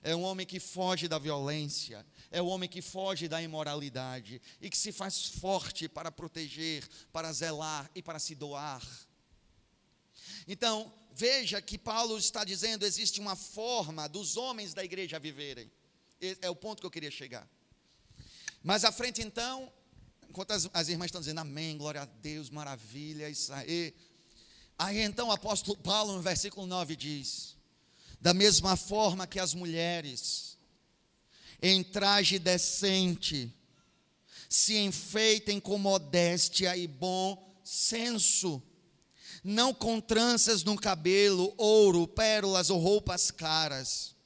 É 0.00 0.14
um 0.14 0.22
homem 0.22 0.46
que 0.46 0.60
foge 0.60 1.08
da 1.08 1.18
violência, 1.18 2.06
é 2.30 2.40
um 2.40 2.46
homem 2.46 2.68
que 2.68 2.80
foge 2.80 3.26
da 3.26 3.42
imoralidade 3.42 4.40
e 4.60 4.70
que 4.70 4.78
se 4.78 4.92
faz 4.92 5.26
forte 5.26 5.88
para 5.88 6.12
proteger, 6.12 6.88
para 7.12 7.32
zelar 7.32 7.90
e 7.96 8.00
para 8.00 8.20
se 8.20 8.36
doar. 8.36 8.80
Então, 10.46 10.94
veja 11.10 11.60
que 11.60 11.76
Paulo 11.76 12.16
está 12.16 12.44
dizendo: 12.44 12.86
existe 12.86 13.18
uma 13.18 13.34
forma 13.34 14.08
dos 14.08 14.36
homens 14.36 14.72
da 14.72 14.84
igreja 14.84 15.18
viverem. 15.18 15.68
É 16.40 16.48
o 16.48 16.54
ponto 16.54 16.78
que 16.78 16.86
eu 16.86 16.92
queria 16.92 17.10
chegar. 17.10 17.48
Mas 18.62 18.84
à 18.84 18.92
frente, 18.92 19.20
então, 19.20 19.72
enquanto 20.28 20.52
as, 20.52 20.70
as 20.72 20.88
irmãs 20.88 21.06
estão 21.06 21.20
dizendo 21.20 21.40
amém, 21.40 21.76
glória 21.76 22.02
a 22.02 22.04
Deus, 22.04 22.50
maravilha, 22.50 23.28
isso 23.28 23.52
aí, 23.52 23.92
Aí 24.82 25.00
então 25.00 25.28
o 25.28 25.32
apóstolo 25.32 25.76
Paulo, 25.76 26.14
no 26.14 26.20
versículo 26.20 26.66
9, 26.66 26.96
diz: 26.96 27.56
Da 28.20 28.34
mesma 28.34 28.76
forma 28.76 29.28
que 29.28 29.38
as 29.38 29.54
mulheres, 29.54 30.58
em 31.62 31.84
traje 31.84 32.36
decente, 32.36 33.54
se 34.48 34.76
enfeitem 34.78 35.60
com 35.60 35.78
modéstia 35.78 36.76
e 36.76 36.88
bom 36.88 37.40
senso, 37.62 38.60
não 39.44 39.72
com 39.72 40.00
tranças 40.00 40.64
no 40.64 40.76
cabelo, 40.76 41.54
ouro, 41.56 42.08
pérolas 42.08 42.68
ou 42.68 42.80
roupas 42.80 43.30
caras. 43.30 44.16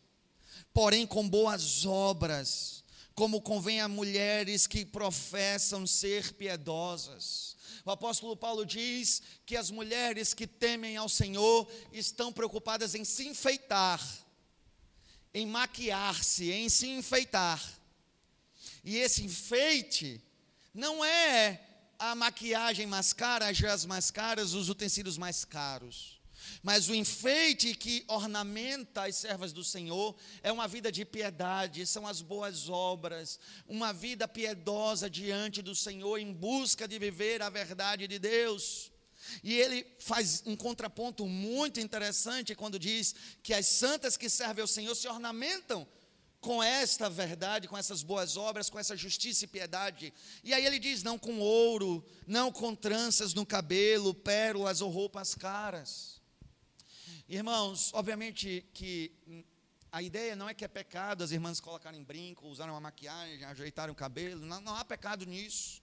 porém 0.72 1.06
com 1.06 1.28
boas 1.28 1.84
obras, 1.84 2.82
como 3.14 3.42
convém 3.42 3.80
a 3.80 3.88
mulheres 3.88 4.66
que 4.66 4.86
professam 4.86 5.86
ser 5.86 6.32
piedosas. 6.32 7.55
O 7.87 7.90
apóstolo 7.92 8.37
Paulo 8.37 8.66
diz 8.66 9.22
que 9.46 9.57
as 9.57 9.70
mulheres 9.70 10.35
que 10.35 10.44
temem 10.44 10.96
ao 10.96 11.09
Senhor 11.09 11.70
estão 11.92 12.33
preocupadas 12.33 12.96
em 12.96 13.05
se 13.05 13.29
enfeitar, 13.29 14.05
em 15.33 15.46
maquiar-se, 15.46 16.51
em 16.51 16.68
se 16.68 16.88
enfeitar. 16.88 17.62
E 18.83 18.96
esse 18.96 19.22
enfeite 19.22 20.20
não 20.75 21.05
é 21.05 21.61
a 21.96 22.16
maquiagem 22.16 22.88
mais 22.88 23.12
cara, 23.12 23.51
as 23.51 23.57
joias 23.57 23.85
mais 23.85 24.11
caras, 24.11 24.53
os 24.53 24.68
utensílios 24.68 25.16
mais 25.16 25.44
caros. 25.44 26.15
Mas 26.66 26.88
o 26.88 26.94
enfeite 26.96 27.76
que 27.76 28.05
ornamenta 28.09 29.05
as 29.05 29.14
servas 29.14 29.52
do 29.52 29.62
Senhor 29.62 30.16
é 30.42 30.50
uma 30.50 30.66
vida 30.66 30.90
de 30.90 31.05
piedade, 31.05 31.87
são 31.87 32.05
as 32.05 32.20
boas 32.20 32.68
obras, 32.68 33.38
uma 33.68 33.92
vida 33.92 34.26
piedosa 34.26 35.09
diante 35.09 35.62
do 35.62 35.76
Senhor, 35.76 36.18
em 36.18 36.33
busca 36.33 36.88
de 36.88 36.98
viver 36.98 37.40
a 37.40 37.48
verdade 37.48 38.09
de 38.09 38.18
Deus. 38.18 38.90
E 39.44 39.55
ele 39.55 39.87
faz 40.00 40.42
um 40.44 40.57
contraponto 40.57 41.24
muito 41.24 41.79
interessante 41.79 42.52
quando 42.52 42.81
diz 42.81 43.14
que 43.44 43.55
as 43.55 43.68
santas 43.68 44.16
que 44.16 44.29
servem 44.29 44.62
ao 44.62 44.66
Senhor 44.66 44.96
se 44.96 45.07
ornamentam 45.07 45.87
com 46.40 46.61
esta 46.61 47.09
verdade, 47.09 47.68
com 47.68 47.79
essas 47.79 48.02
boas 48.02 48.37
obras, 48.37 48.68
com 48.68 48.79
essa 48.81 48.96
justiça 48.96 49.44
e 49.44 49.46
piedade. 49.46 50.12
E 50.42 50.52
aí 50.52 50.66
ele 50.66 50.81
diz: 50.81 51.05
não 51.05 51.16
com 51.16 51.38
ouro, 51.38 52.05
não 52.26 52.50
com 52.50 52.74
tranças 52.74 53.35
no 53.35 53.46
cabelo, 53.46 54.12
pérolas 54.12 54.81
ou 54.81 54.90
roupas 54.90 55.33
caras 55.33 56.15
Irmãos, 57.28 57.90
obviamente 57.92 58.64
que 58.72 59.12
a 59.90 60.00
ideia 60.00 60.36
não 60.36 60.48
é 60.48 60.54
que 60.54 60.64
é 60.64 60.68
pecado 60.68 61.24
as 61.24 61.32
irmãs 61.32 61.58
colocarem 61.58 62.04
brinco, 62.04 62.46
usarem 62.46 62.72
uma 62.72 62.80
maquiagem, 62.80 63.44
ajeitarem 63.44 63.90
o 63.90 63.96
cabelo, 63.96 64.46
não, 64.46 64.60
não 64.60 64.76
há 64.76 64.84
pecado 64.84 65.26
nisso. 65.26 65.82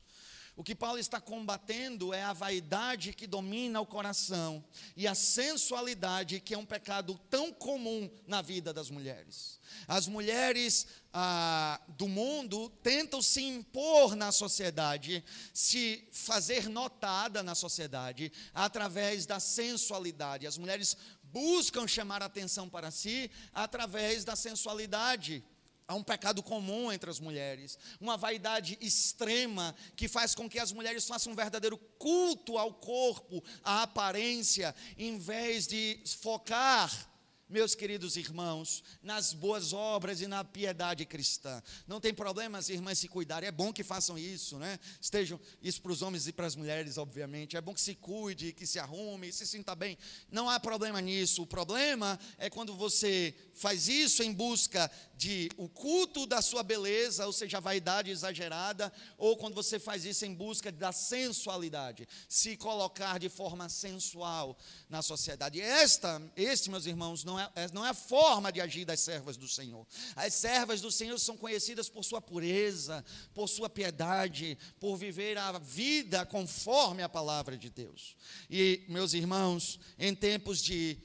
O 0.55 0.63
que 0.63 0.75
Paulo 0.75 0.99
está 0.99 1.19
combatendo 1.19 2.13
é 2.13 2.23
a 2.23 2.31
vaidade 2.31 3.11
que 3.13 3.25
domina 3.25 3.81
o 3.81 3.87
coração 3.87 4.63
e 4.95 5.07
a 5.07 5.15
sensualidade 5.15 6.39
que 6.39 6.53
é 6.53 6.57
um 6.57 6.65
pecado 6.65 7.19
tão 7.27 7.51
comum 7.51 8.09
na 8.27 8.39
vida 8.39 8.71
das 8.71 8.91
mulheres. 8.91 9.59
As 9.87 10.07
mulheres 10.07 10.85
ah, 11.11 11.81
do 11.87 12.07
mundo 12.07 12.69
tentam 12.83 13.19
se 13.19 13.41
impor 13.41 14.15
na 14.15 14.31
sociedade, 14.31 15.23
se 15.51 16.07
fazer 16.11 16.69
notada 16.69 17.41
na 17.41 17.55
sociedade 17.55 18.31
através 18.53 19.25
da 19.25 19.39
sensualidade. 19.39 20.45
As 20.45 20.57
mulheres 20.57 20.95
buscam 21.33 21.87
chamar 21.87 22.21
atenção 22.21 22.69
para 22.69 22.91
si 22.91 23.29
através 23.51 24.23
da 24.23 24.35
sensualidade. 24.35 25.43
Há 25.85 25.95
um 25.95 26.03
pecado 26.03 26.41
comum 26.41 26.91
entre 26.93 27.09
as 27.09 27.19
mulheres, 27.19 27.77
uma 27.99 28.15
vaidade 28.15 28.77
extrema 28.79 29.75
que 29.97 30.07
faz 30.07 30.33
com 30.33 30.47
que 30.47 30.59
as 30.59 30.71
mulheres 30.71 31.05
façam 31.05 31.33
um 31.33 31.35
verdadeiro 31.35 31.77
culto 31.97 32.57
ao 32.57 32.73
corpo, 32.73 33.43
à 33.63 33.81
aparência, 33.81 34.73
em 34.97 35.17
vez 35.17 35.67
de 35.67 35.99
focar 36.21 37.12
meus 37.49 37.75
queridos 37.75 38.15
irmãos, 38.15 38.83
nas 39.01 39.33
boas 39.33 39.73
obras 39.73 40.21
e 40.21 40.27
na 40.27 40.43
piedade 40.43 41.05
cristã. 41.05 41.61
Não 41.87 41.99
tem 41.99 42.13
problema 42.13 42.57
as 42.57 42.69
irmãs 42.69 42.99
se 42.99 43.07
cuidarem, 43.07 43.47
é 43.47 43.51
bom 43.51 43.71
que 43.71 43.83
façam 43.83 44.17
isso, 44.17 44.57
né? 44.57 44.79
Estejam, 44.99 45.39
isso 45.61 45.81
para 45.81 45.91
os 45.91 46.01
homens 46.01 46.27
e 46.27 46.33
para 46.33 46.47
as 46.47 46.55
mulheres, 46.55 46.97
obviamente. 46.97 47.55
É 47.55 47.61
bom 47.61 47.73
que 47.73 47.81
se 47.81 47.95
cuide, 47.95 48.53
que 48.53 48.65
se 48.65 48.79
arrume, 48.79 49.31
se 49.31 49.45
sinta 49.45 49.75
bem. 49.75 49.97
Não 50.31 50.49
há 50.49 50.59
problema 50.59 50.99
nisso. 51.01 51.43
O 51.43 51.47
problema 51.47 52.19
é 52.37 52.49
quando 52.49 52.75
você 52.75 53.35
faz 53.53 53.87
isso 53.87 54.23
em 54.23 54.33
busca 54.33 54.89
de 55.15 55.49
o 55.57 55.69
culto 55.69 56.25
da 56.25 56.41
sua 56.41 56.63
beleza, 56.63 57.25
ou 57.25 57.33
seja, 57.33 57.57
a 57.57 57.61
vaidade 57.61 58.09
exagerada, 58.09 58.91
ou 59.17 59.37
quando 59.37 59.53
você 59.53 59.79
faz 59.79 60.05
isso 60.05 60.25
em 60.25 60.33
busca 60.33 60.71
da 60.71 60.91
sensualidade, 60.91 62.07
se 62.27 62.57
colocar 62.57 63.19
de 63.19 63.29
forma 63.29 63.69
sensual 63.69 64.57
na 64.89 65.01
sociedade. 65.01 65.61
Esta, 65.61 66.21
este, 66.35 66.69
meus 66.69 66.85
irmãos, 66.85 67.23
não 67.23 67.32
é, 67.39 67.49
é, 67.55 67.69
não 67.73 67.85
é 67.85 67.89
a 67.89 67.93
forma 67.93 68.51
de 68.51 68.61
agir 68.61 68.85
das 68.85 68.99
servas 68.99 69.37
do 69.37 69.47
Senhor. 69.47 69.85
As 70.15 70.33
servas 70.33 70.81
do 70.81 70.91
Senhor 70.91 71.17
são 71.19 71.37
conhecidas 71.37 71.89
por 71.89 72.03
sua 72.03 72.21
pureza, 72.21 73.03
por 73.33 73.47
sua 73.47 73.69
piedade, 73.69 74.57
por 74.79 74.95
viver 74.97 75.37
a 75.37 75.59
vida 75.59 76.25
conforme 76.25 77.03
a 77.03 77.09
palavra 77.09 77.57
de 77.57 77.69
Deus. 77.69 78.15
E, 78.49 78.83
meus 78.87 79.13
irmãos, 79.13 79.79
em 79.97 80.13
tempos 80.13 80.61
de 80.61 80.97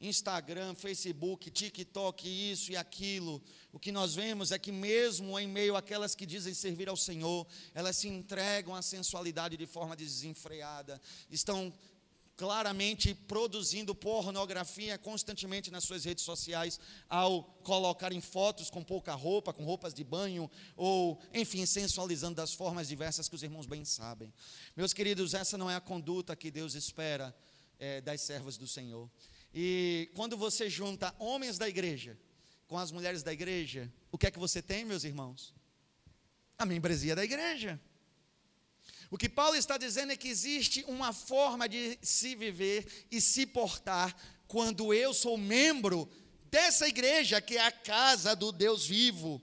Instagram, 0.00 0.74
Facebook, 0.74 1.50
TikTok, 1.50 2.28
isso 2.28 2.70
e 2.70 2.76
aquilo, 2.76 3.42
o 3.72 3.78
que 3.78 3.90
nós 3.90 4.14
vemos 4.14 4.52
é 4.52 4.58
que, 4.58 4.70
mesmo 4.70 5.38
em 5.38 5.48
meio 5.48 5.76
àquelas 5.76 6.14
que 6.14 6.24
dizem 6.24 6.54
servir 6.54 6.88
ao 6.88 6.96
Senhor, 6.96 7.46
elas 7.74 7.96
se 7.96 8.08
entregam 8.08 8.74
à 8.74 8.82
sensualidade 8.82 9.56
de 9.56 9.66
forma 9.66 9.96
desenfreada, 9.96 11.00
estão 11.30 11.72
claramente 12.38 13.12
produzindo 13.14 13.96
pornografia 13.96 14.96
constantemente 14.96 15.72
nas 15.72 15.82
suas 15.82 16.04
redes 16.04 16.22
sociais, 16.22 16.78
ao 17.08 17.42
colocarem 17.64 18.20
fotos 18.20 18.70
com 18.70 18.82
pouca 18.84 19.12
roupa, 19.12 19.52
com 19.52 19.64
roupas 19.64 19.92
de 19.92 20.04
banho, 20.04 20.48
ou, 20.76 21.20
enfim, 21.34 21.66
sensualizando 21.66 22.36
das 22.36 22.54
formas 22.54 22.86
diversas 22.86 23.28
que 23.28 23.34
os 23.34 23.42
irmãos 23.42 23.66
bem 23.66 23.84
sabem. 23.84 24.32
Meus 24.76 24.92
queridos, 24.92 25.34
essa 25.34 25.58
não 25.58 25.68
é 25.68 25.74
a 25.74 25.80
conduta 25.80 26.36
que 26.36 26.48
Deus 26.48 26.76
espera 26.76 27.36
é, 27.76 28.00
das 28.00 28.20
servas 28.20 28.56
do 28.56 28.68
Senhor. 28.68 29.10
E 29.52 30.08
quando 30.14 30.36
você 30.36 30.70
junta 30.70 31.12
homens 31.18 31.58
da 31.58 31.68
igreja 31.68 32.16
com 32.68 32.78
as 32.78 32.92
mulheres 32.92 33.24
da 33.24 33.32
igreja, 33.32 33.92
o 34.12 34.18
que 34.18 34.28
é 34.28 34.30
que 34.30 34.38
você 34.38 34.62
tem, 34.62 34.84
meus 34.84 35.02
irmãos? 35.02 35.52
A 36.56 36.64
membresia 36.64 37.16
da 37.16 37.24
igreja. 37.24 37.80
O 39.10 39.16
que 39.16 39.28
Paulo 39.28 39.56
está 39.56 39.78
dizendo 39.78 40.12
é 40.12 40.16
que 40.16 40.28
existe 40.28 40.84
uma 40.86 41.12
forma 41.12 41.68
de 41.68 41.98
se 42.02 42.34
viver 42.34 43.06
e 43.10 43.20
se 43.20 43.46
portar 43.46 44.14
quando 44.46 44.92
eu 44.92 45.14
sou 45.14 45.38
membro 45.38 46.08
dessa 46.50 46.86
igreja 46.86 47.40
que 47.40 47.56
é 47.56 47.64
a 47.64 47.72
casa 47.72 48.36
do 48.36 48.52
Deus 48.52 48.86
vivo. 48.86 49.40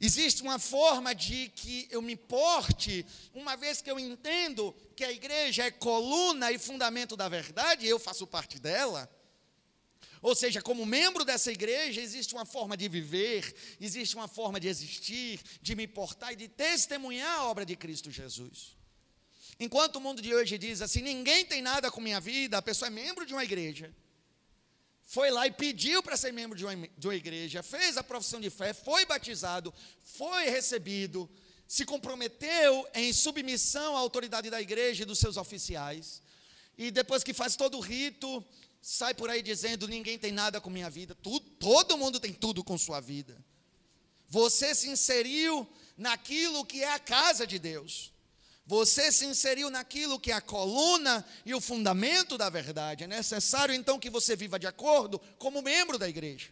Existe 0.00 0.42
uma 0.42 0.58
forma 0.58 1.14
de 1.14 1.50
que 1.50 1.86
eu 1.90 2.00
me 2.00 2.16
porte, 2.16 3.04
uma 3.34 3.54
vez 3.54 3.82
que 3.82 3.90
eu 3.90 3.98
entendo 3.98 4.74
que 4.96 5.04
a 5.04 5.12
igreja 5.12 5.64
é 5.64 5.70
coluna 5.70 6.50
e 6.50 6.58
fundamento 6.58 7.16
da 7.16 7.28
verdade, 7.28 7.86
eu 7.86 7.98
faço 7.98 8.26
parte 8.26 8.58
dela. 8.58 9.10
Ou 10.22 10.34
seja, 10.34 10.60
como 10.60 10.84
membro 10.84 11.24
dessa 11.24 11.50
igreja, 11.50 12.00
existe 12.00 12.34
uma 12.34 12.44
forma 12.44 12.76
de 12.76 12.88
viver, 12.88 13.54
existe 13.80 14.14
uma 14.16 14.28
forma 14.28 14.60
de 14.60 14.68
existir, 14.68 15.40
de 15.62 15.74
me 15.74 15.86
portar 15.86 16.32
e 16.32 16.36
de 16.36 16.48
testemunhar 16.48 17.40
a 17.40 17.44
obra 17.44 17.64
de 17.64 17.74
Cristo 17.74 18.10
Jesus. 18.10 18.76
Enquanto 19.58 19.96
o 19.96 20.00
mundo 20.00 20.20
de 20.20 20.34
hoje 20.34 20.58
diz 20.58 20.82
assim: 20.82 21.00
ninguém 21.00 21.44
tem 21.44 21.62
nada 21.62 21.90
com 21.90 22.00
minha 22.00 22.20
vida, 22.20 22.58
a 22.58 22.62
pessoa 22.62 22.88
é 22.88 22.90
membro 22.90 23.24
de 23.24 23.32
uma 23.32 23.44
igreja 23.44 23.94
foi 25.10 25.28
lá 25.28 25.44
e 25.44 25.50
pediu 25.50 26.00
para 26.04 26.16
ser 26.16 26.32
membro 26.32 26.56
de 26.56 26.64
uma, 26.64 26.88
de 26.96 27.08
uma 27.08 27.16
igreja, 27.16 27.64
fez 27.64 27.96
a 27.96 28.02
profissão 28.02 28.40
de 28.40 28.48
fé, 28.48 28.72
foi 28.72 29.04
batizado, 29.04 29.74
foi 30.04 30.48
recebido, 30.48 31.28
se 31.66 31.84
comprometeu 31.84 32.88
em 32.94 33.12
submissão 33.12 33.96
à 33.96 33.98
autoridade 33.98 34.48
da 34.48 34.60
igreja 34.60 35.02
e 35.02 35.06
dos 35.06 35.18
seus 35.18 35.36
oficiais, 35.36 36.22
e 36.78 36.92
depois 36.92 37.24
que 37.24 37.34
faz 37.34 37.56
todo 37.56 37.76
o 37.76 37.80
rito, 37.80 38.44
sai 38.80 39.14
por 39.14 39.28
aí 39.30 39.42
dizendo: 39.42 39.88
ninguém 39.88 40.18
tem 40.18 40.32
nada 40.32 40.60
com 40.60 40.70
minha 40.70 40.90
vida, 40.90 41.14
tudo, 41.14 41.48
todo 41.58 41.98
mundo 41.98 42.18
tem 42.18 42.32
tudo 42.32 42.64
com 42.64 42.78
sua 42.78 43.00
vida. 43.00 43.36
Você 44.28 44.74
se 44.74 44.88
inseriu 44.88 45.68
naquilo 45.96 46.64
que 46.64 46.82
é 46.82 46.92
a 46.92 46.98
casa 46.98 47.46
de 47.46 47.58
Deus. 47.58 48.12
Você 48.64 49.10
se 49.10 49.26
inseriu 49.26 49.68
naquilo 49.68 50.20
que 50.20 50.30
é 50.30 50.34
a 50.34 50.40
coluna 50.40 51.26
e 51.44 51.52
o 51.52 51.60
fundamento 51.60 52.38
da 52.38 52.48
verdade. 52.48 53.02
É 53.02 53.06
necessário 53.08 53.74
então 53.74 53.98
que 53.98 54.08
você 54.08 54.36
viva 54.36 54.60
de 54.60 54.66
acordo 54.68 55.18
como 55.38 55.60
membro 55.60 55.98
da 55.98 56.08
igreja. 56.08 56.50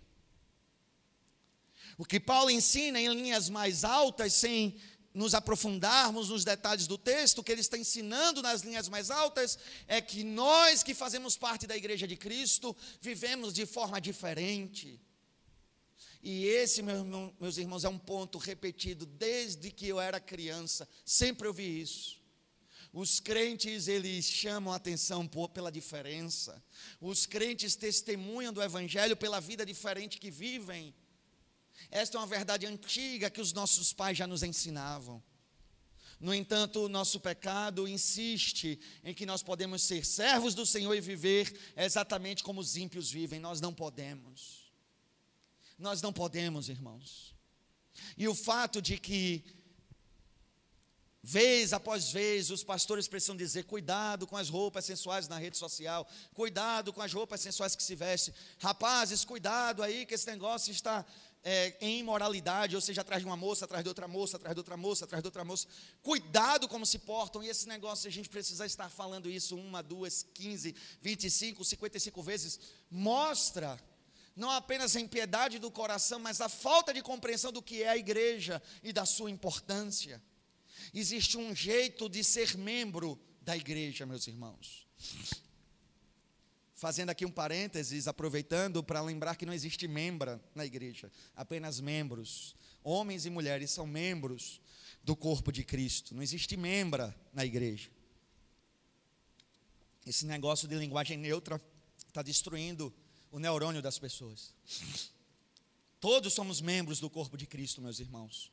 O 1.96 2.04
que 2.04 2.18
Paulo 2.18 2.50
ensina 2.50 3.00
em 3.00 3.08
linhas 3.14 3.48
mais 3.48 3.84
altas, 3.84 4.32
sem 4.32 4.76
nos 5.18 5.34
aprofundarmos 5.34 6.28
nos 6.28 6.44
detalhes 6.44 6.86
do 6.86 6.96
texto, 6.96 7.40
o 7.40 7.44
que 7.44 7.50
ele 7.50 7.60
está 7.60 7.76
ensinando 7.76 8.40
nas 8.40 8.62
linhas 8.62 8.88
mais 8.88 9.10
altas 9.10 9.58
é 9.88 10.00
que 10.00 10.22
nós 10.22 10.82
que 10.82 10.94
fazemos 10.94 11.36
parte 11.36 11.66
da 11.66 11.76
igreja 11.76 12.06
de 12.06 12.16
Cristo 12.16 12.74
vivemos 13.00 13.52
de 13.52 13.66
forma 13.66 14.00
diferente. 14.00 15.00
E 16.22 16.46
esse, 16.46 16.82
meus 16.82 17.58
irmãos, 17.58 17.84
é 17.84 17.88
um 17.88 17.98
ponto 17.98 18.38
repetido 18.38 19.04
desde 19.04 19.72
que 19.72 19.88
eu 19.88 20.00
era 20.00 20.20
criança, 20.20 20.88
sempre 21.04 21.48
ouvi 21.48 21.80
isso. 21.80 22.16
Os 22.92 23.20
crentes, 23.20 23.88
eles 23.88 24.24
chamam 24.24 24.72
a 24.72 24.76
atenção 24.76 25.28
pela 25.52 25.70
diferença. 25.70 26.62
Os 27.00 27.26
crentes 27.26 27.76
testemunham 27.76 28.52
do 28.52 28.62
evangelho 28.62 29.16
pela 29.16 29.40
vida 29.40 29.66
diferente 29.66 30.18
que 30.18 30.30
vivem. 30.30 30.94
Esta 31.90 32.16
é 32.16 32.20
uma 32.20 32.26
verdade 32.26 32.66
antiga 32.66 33.30
que 33.30 33.40
os 33.40 33.52
nossos 33.52 33.92
pais 33.92 34.16
já 34.16 34.26
nos 34.26 34.42
ensinavam. 34.42 35.22
No 36.20 36.34
entanto, 36.34 36.84
o 36.84 36.88
nosso 36.88 37.20
pecado 37.20 37.86
insiste 37.86 38.78
em 39.04 39.14
que 39.14 39.24
nós 39.24 39.42
podemos 39.42 39.82
ser 39.82 40.04
servos 40.04 40.52
do 40.52 40.66
Senhor 40.66 40.92
e 40.94 41.00
viver 41.00 41.56
exatamente 41.76 42.42
como 42.42 42.60
os 42.60 42.76
ímpios 42.76 43.10
vivem. 43.10 43.38
Nós 43.38 43.60
não 43.60 43.72
podemos. 43.72 44.72
Nós 45.78 46.02
não 46.02 46.12
podemos, 46.12 46.68
irmãos. 46.68 47.34
E 48.16 48.26
o 48.26 48.34
fato 48.34 48.82
de 48.82 48.98
que, 48.98 49.44
vez 51.22 51.72
após 51.72 52.10
vez, 52.10 52.50
os 52.50 52.64
pastores 52.64 53.06
precisam 53.06 53.36
dizer: 53.36 53.62
cuidado 53.64 54.26
com 54.26 54.36
as 54.36 54.48
roupas 54.48 54.84
sensuais 54.84 55.28
na 55.28 55.38
rede 55.38 55.56
social, 55.56 56.08
cuidado 56.34 56.92
com 56.92 57.00
as 57.00 57.12
roupas 57.12 57.40
sensuais 57.40 57.76
que 57.76 57.82
se 57.82 57.94
veste. 57.94 58.34
Rapazes, 58.58 59.24
cuidado 59.24 59.84
aí 59.84 60.04
que 60.04 60.14
esse 60.14 60.28
negócio 60.28 60.72
está 60.72 61.06
é, 61.50 61.76
em 61.80 62.00
imoralidade, 62.00 62.76
ou 62.76 62.82
seja, 62.82 63.00
atrás 63.00 63.22
de 63.22 63.26
uma 63.26 63.36
moça, 63.36 63.64
atrás 63.64 63.82
de 63.82 63.88
outra 63.88 64.06
moça, 64.06 64.36
atrás 64.36 64.54
de 64.54 64.60
outra 64.60 64.76
moça, 64.76 65.04
atrás 65.06 65.22
de 65.22 65.28
outra 65.28 65.44
moça. 65.44 65.66
Cuidado 66.02 66.68
como 66.68 66.84
se 66.84 66.98
portam, 66.98 67.42
e 67.42 67.48
esse 67.48 67.66
negócio, 67.66 68.06
a 68.06 68.12
gente 68.12 68.28
precisa 68.28 68.66
estar 68.66 68.90
falando 68.90 69.30
isso 69.30 69.56
uma, 69.56 69.82
duas, 69.82 70.26
quinze, 70.34 70.74
vinte 71.00 71.24
e 71.24 71.30
cinco, 71.30 71.64
cinquenta 71.64 71.96
e 71.96 72.00
cinco 72.00 72.22
vezes, 72.22 72.60
mostra 72.90 73.80
não 74.36 74.50
apenas 74.50 74.94
a 74.94 75.00
impiedade 75.00 75.58
do 75.58 75.70
coração, 75.70 76.18
mas 76.20 76.40
a 76.40 76.48
falta 76.50 76.92
de 76.92 77.02
compreensão 77.02 77.50
do 77.50 77.62
que 77.62 77.82
é 77.82 77.88
a 77.88 77.96
igreja 77.96 78.62
e 78.82 78.92
da 78.92 79.06
sua 79.06 79.30
importância. 79.30 80.22
Existe 80.92 81.38
um 81.38 81.54
jeito 81.54 82.08
de 82.08 82.22
ser 82.22 82.56
membro 82.58 83.18
da 83.40 83.56
igreja, 83.56 84.04
meus 84.04 84.26
irmãos. 84.28 84.86
Fazendo 86.78 87.10
aqui 87.10 87.26
um 87.26 87.30
parênteses, 87.30 88.06
aproveitando 88.06 88.84
para 88.84 89.00
lembrar 89.00 89.34
que 89.34 89.44
não 89.44 89.52
existe 89.52 89.88
membra 89.88 90.40
na 90.54 90.64
igreja, 90.64 91.10
apenas 91.34 91.80
membros. 91.80 92.54
Homens 92.84 93.26
e 93.26 93.30
mulheres 93.30 93.72
são 93.72 93.84
membros 93.84 94.60
do 95.02 95.16
corpo 95.16 95.50
de 95.50 95.64
Cristo, 95.64 96.14
não 96.14 96.22
existe 96.22 96.56
membra 96.56 97.12
na 97.34 97.44
igreja. 97.44 97.90
Esse 100.06 100.24
negócio 100.24 100.68
de 100.68 100.76
linguagem 100.76 101.18
neutra 101.18 101.60
está 102.06 102.22
destruindo 102.22 102.94
o 103.32 103.40
neurônio 103.40 103.82
das 103.82 103.98
pessoas. 103.98 104.54
Todos 105.98 106.32
somos 106.32 106.60
membros 106.60 107.00
do 107.00 107.10
corpo 107.10 107.36
de 107.36 107.44
Cristo, 107.44 107.82
meus 107.82 107.98
irmãos. 107.98 108.52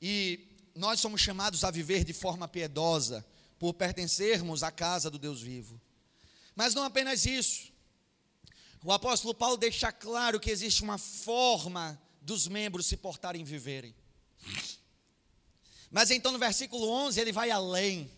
E 0.00 0.46
nós 0.76 1.00
somos 1.00 1.20
chamados 1.20 1.64
a 1.64 1.72
viver 1.72 2.04
de 2.04 2.12
forma 2.12 2.46
piedosa, 2.46 3.26
por 3.58 3.74
pertencermos 3.74 4.62
à 4.62 4.70
casa 4.70 5.10
do 5.10 5.18
Deus 5.18 5.42
vivo. 5.42 5.80
Mas 6.56 6.74
não 6.74 6.82
apenas 6.82 7.26
isso. 7.26 7.70
O 8.82 8.90
apóstolo 8.90 9.34
Paulo 9.34 9.58
deixa 9.58 9.92
claro 9.92 10.40
que 10.40 10.50
existe 10.50 10.82
uma 10.82 10.96
forma 10.96 12.00
dos 12.22 12.48
membros 12.48 12.86
se 12.86 12.96
portarem 12.96 13.42
e 13.42 13.44
viverem. 13.44 13.94
Mas 15.90 16.10
então 16.10 16.32
no 16.32 16.38
versículo 16.38 16.88
11 16.88 17.20
ele 17.20 17.30
vai 17.30 17.50
além. 17.50 18.10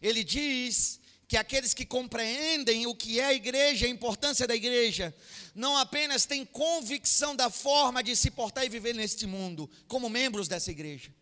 Ele 0.00 0.24
diz 0.24 0.98
que 1.28 1.36
aqueles 1.36 1.74
que 1.74 1.84
compreendem 1.84 2.86
o 2.86 2.94
que 2.94 3.20
é 3.20 3.26
a 3.26 3.34
igreja, 3.34 3.86
a 3.86 3.88
importância 3.88 4.46
da 4.46 4.54
igreja, 4.54 5.14
não 5.54 5.76
apenas 5.76 6.24
têm 6.24 6.44
convicção 6.44 7.36
da 7.36 7.50
forma 7.50 8.02
de 8.02 8.16
se 8.16 8.30
portar 8.30 8.64
e 8.64 8.68
viver 8.68 8.94
neste 8.94 9.26
mundo, 9.26 9.70
como 9.88 10.08
membros 10.08 10.48
dessa 10.48 10.70
igreja, 10.70 11.14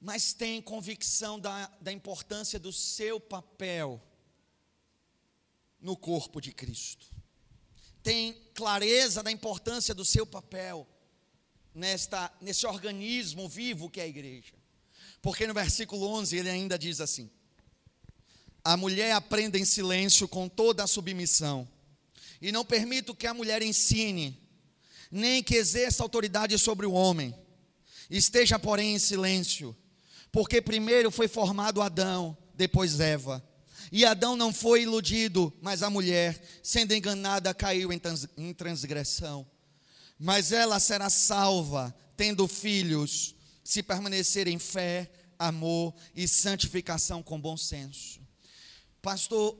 mas 0.00 0.32
têm 0.32 0.60
convicção 0.60 1.38
da, 1.38 1.70
da 1.80 1.92
importância 1.92 2.58
do 2.58 2.72
seu 2.72 3.20
papel 3.20 4.02
no 5.84 5.96
corpo 5.96 6.40
de 6.40 6.50
Cristo, 6.50 7.06
tem 8.02 8.32
clareza 8.54 9.22
da 9.22 9.30
importância 9.30 9.94
do 9.94 10.04
seu 10.04 10.26
papel 10.26 10.88
nesta, 11.74 12.32
nesse 12.40 12.66
organismo 12.66 13.48
vivo 13.48 13.90
que 13.90 14.00
é 14.00 14.04
a 14.04 14.08
igreja, 14.08 14.54
porque 15.20 15.46
no 15.46 15.54
versículo 15.54 16.08
11 16.08 16.36
ele 16.36 16.50
ainda 16.50 16.76
diz 16.76 17.00
assim: 17.00 17.30
a 18.64 18.78
mulher 18.78 19.12
aprenda 19.12 19.58
em 19.58 19.64
silêncio 19.64 20.26
com 20.26 20.48
toda 20.48 20.82
a 20.82 20.86
submissão. 20.86 21.68
E 22.40 22.50
não 22.50 22.64
permito 22.64 23.14
que 23.14 23.26
a 23.26 23.34
mulher 23.34 23.60
ensine, 23.60 24.38
nem 25.10 25.42
que 25.42 25.54
exerça 25.54 26.02
autoridade 26.02 26.58
sobre 26.58 26.86
o 26.86 26.92
homem. 26.92 27.34
Esteja, 28.08 28.58
porém, 28.58 28.94
em 28.94 28.98
silêncio, 28.98 29.76
porque 30.32 30.62
primeiro 30.62 31.10
foi 31.10 31.28
formado 31.28 31.82
Adão, 31.82 32.36
depois 32.54 33.00
Eva. 33.00 33.46
E 33.90 34.04
Adão 34.04 34.36
não 34.36 34.52
foi 34.52 34.82
iludido, 34.82 35.52
mas 35.60 35.82
a 35.82 35.90
mulher, 35.90 36.40
sendo 36.62 36.94
enganada, 36.94 37.52
caiu 37.54 37.90
em 37.92 38.52
transgressão. 38.52 39.46
Mas 40.18 40.52
ela 40.52 40.78
será 40.80 41.10
salva, 41.10 41.94
tendo 42.16 42.46
filhos, 42.46 43.34
se 43.62 43.82
permanecer 43.82 44.46
em 44.48 44.58
fé, 44.58 45.10
amor 45.38 45.94
e 46.14 46.28
santificação 46.28 47.22
com 47.22 47.40
bom 47.40 47.56
senso. 47.56 48.20
Pastor, 49.02 49.58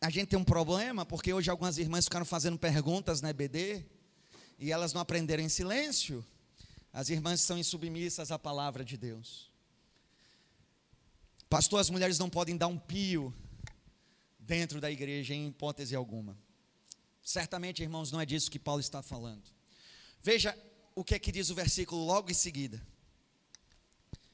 a 0.00 0.10
gente 0.10 0.28
tem 0.28 0.38
um 0.38 0.44
problema, 0.44 1.04
porque 1.04 1.32
hoje 1.32 1.50
algumas 1.50 1.78
irmãs 1.78 2.04
ficaram 2.04 2.26
fazendo 2.26 2.58
perguntas 2.58 3.20
na 3.20 3.30
EBD 3.30 3.84
e 4.58 4.70
elas 4.70 4.92
não 4.92 5.00
aprenderam 5.00 5.42
em 5.42 5.48
silêncio. 5.48 6.24
As 6.92 7.08
irmãs 7.08 7.40
são 7.40 7.58
insubmissas 7.58 8.30
à 8.30 8.38
palavra 8.38 8.84
de 8.84 8.96
Deus. 8.96 9.47
Pastor, 11.48 11.80
as 11.80 11.90
mulheres 11.90 12.18
não 12.18 12.28
podem 12.28 12.56
dar 12.56 12.66
um 12.66 12.78
pio 12.78 13.34
dentro 14.38 14.80
da 14.80 14.90
igreja, 14.90 15.34
em 15.34 15.48
hipótese 15.48 15.94
alguma. 15.94 16.36
Certamente, 17.22 17.82
irmãos, 17.82 18.12
não 18.12 18.20
é 18.20 18.26
disso 18.26 18.50
que 18.50 18.58
Paulo 18.58 18.80
está 18.80 19.02
falando. 19.02 19.50
Veja 20.22 20.56
o 20.94 21.04
que 21.04 21.14
é 21.14 21.18
que 21.18 21.32
diz 21.32 21.50
o 21.50 21.54
versículo 21.54 22.04
logo 22.04 22.30
em 22.30 22.34
seguida. 22.34 22.80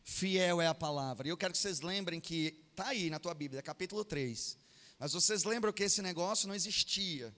Fiel 0.03 0.61
é 0.61 0.67
a 0.67 0.75
palavra. 0.75 1.27
E 1.27 1.31
eu 1.31 1.37
quero 1.37 1.53
que 1.53 1.59
vocês 1.59 1.81
lembrem 1.81 2.21
que 2.21 2.65
Está 2.75 2.89
aí 2.89 3.09
na 3.09 3.21
tua 3.21 3.33
Bíblia, 3.35 3.63
capítulo 3.63 4.05
3. 4.05 4.59
Mas 4.99 5.13
vocês 5.13 5.45
lembram 5.45 5.73
que 5.73 5.85
esse 5.85 6.03
negócio 6.03 6.49
não 6.49 6.57
existia. 6.57 7.33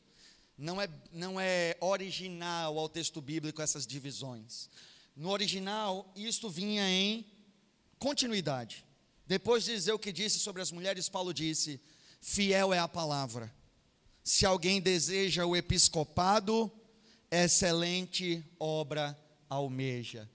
Não 0.57 0.81
é, 0.81 0.89
não 1.13 1.39
é 1.39 1.77
original 1.79 2.79
ao 2.79 2.89
texto 2.89 3.21
bíblico 3.21 3.61
essas 3.61 3.87
divisões. 3.87 4.71
No 5.15 5.29
original, 5.29 6.11
isto 6.17 6.49
vinha 6.49 6.89
em 6.89 7.27
continuidade. 7.99 8.86
Depois 9.27 9.65
de 9.65 9.75
dizer 9.75 9.93
o 9.93 9.99
que 9.99 10.13
disse 10.13 10.39
sobre 10.39 10.63
as 10.63 10.71
mulheres, 10.71 11.09
Paulo 11.09 11.35
disse: 11.35 11.81
fiel 12.21 12.73
é 12.73 12.79
a 12.79 12.89
palavra. 12.89 13.53
Se 14.23 14.45
alguém 14.45 14.81
deseja 14.81 15.45
o 15.47 15.57
episcopado, 15.57 16.71
excelente 17.31 18.45
obra 18.59 19.19
almeja. 19.49 20.29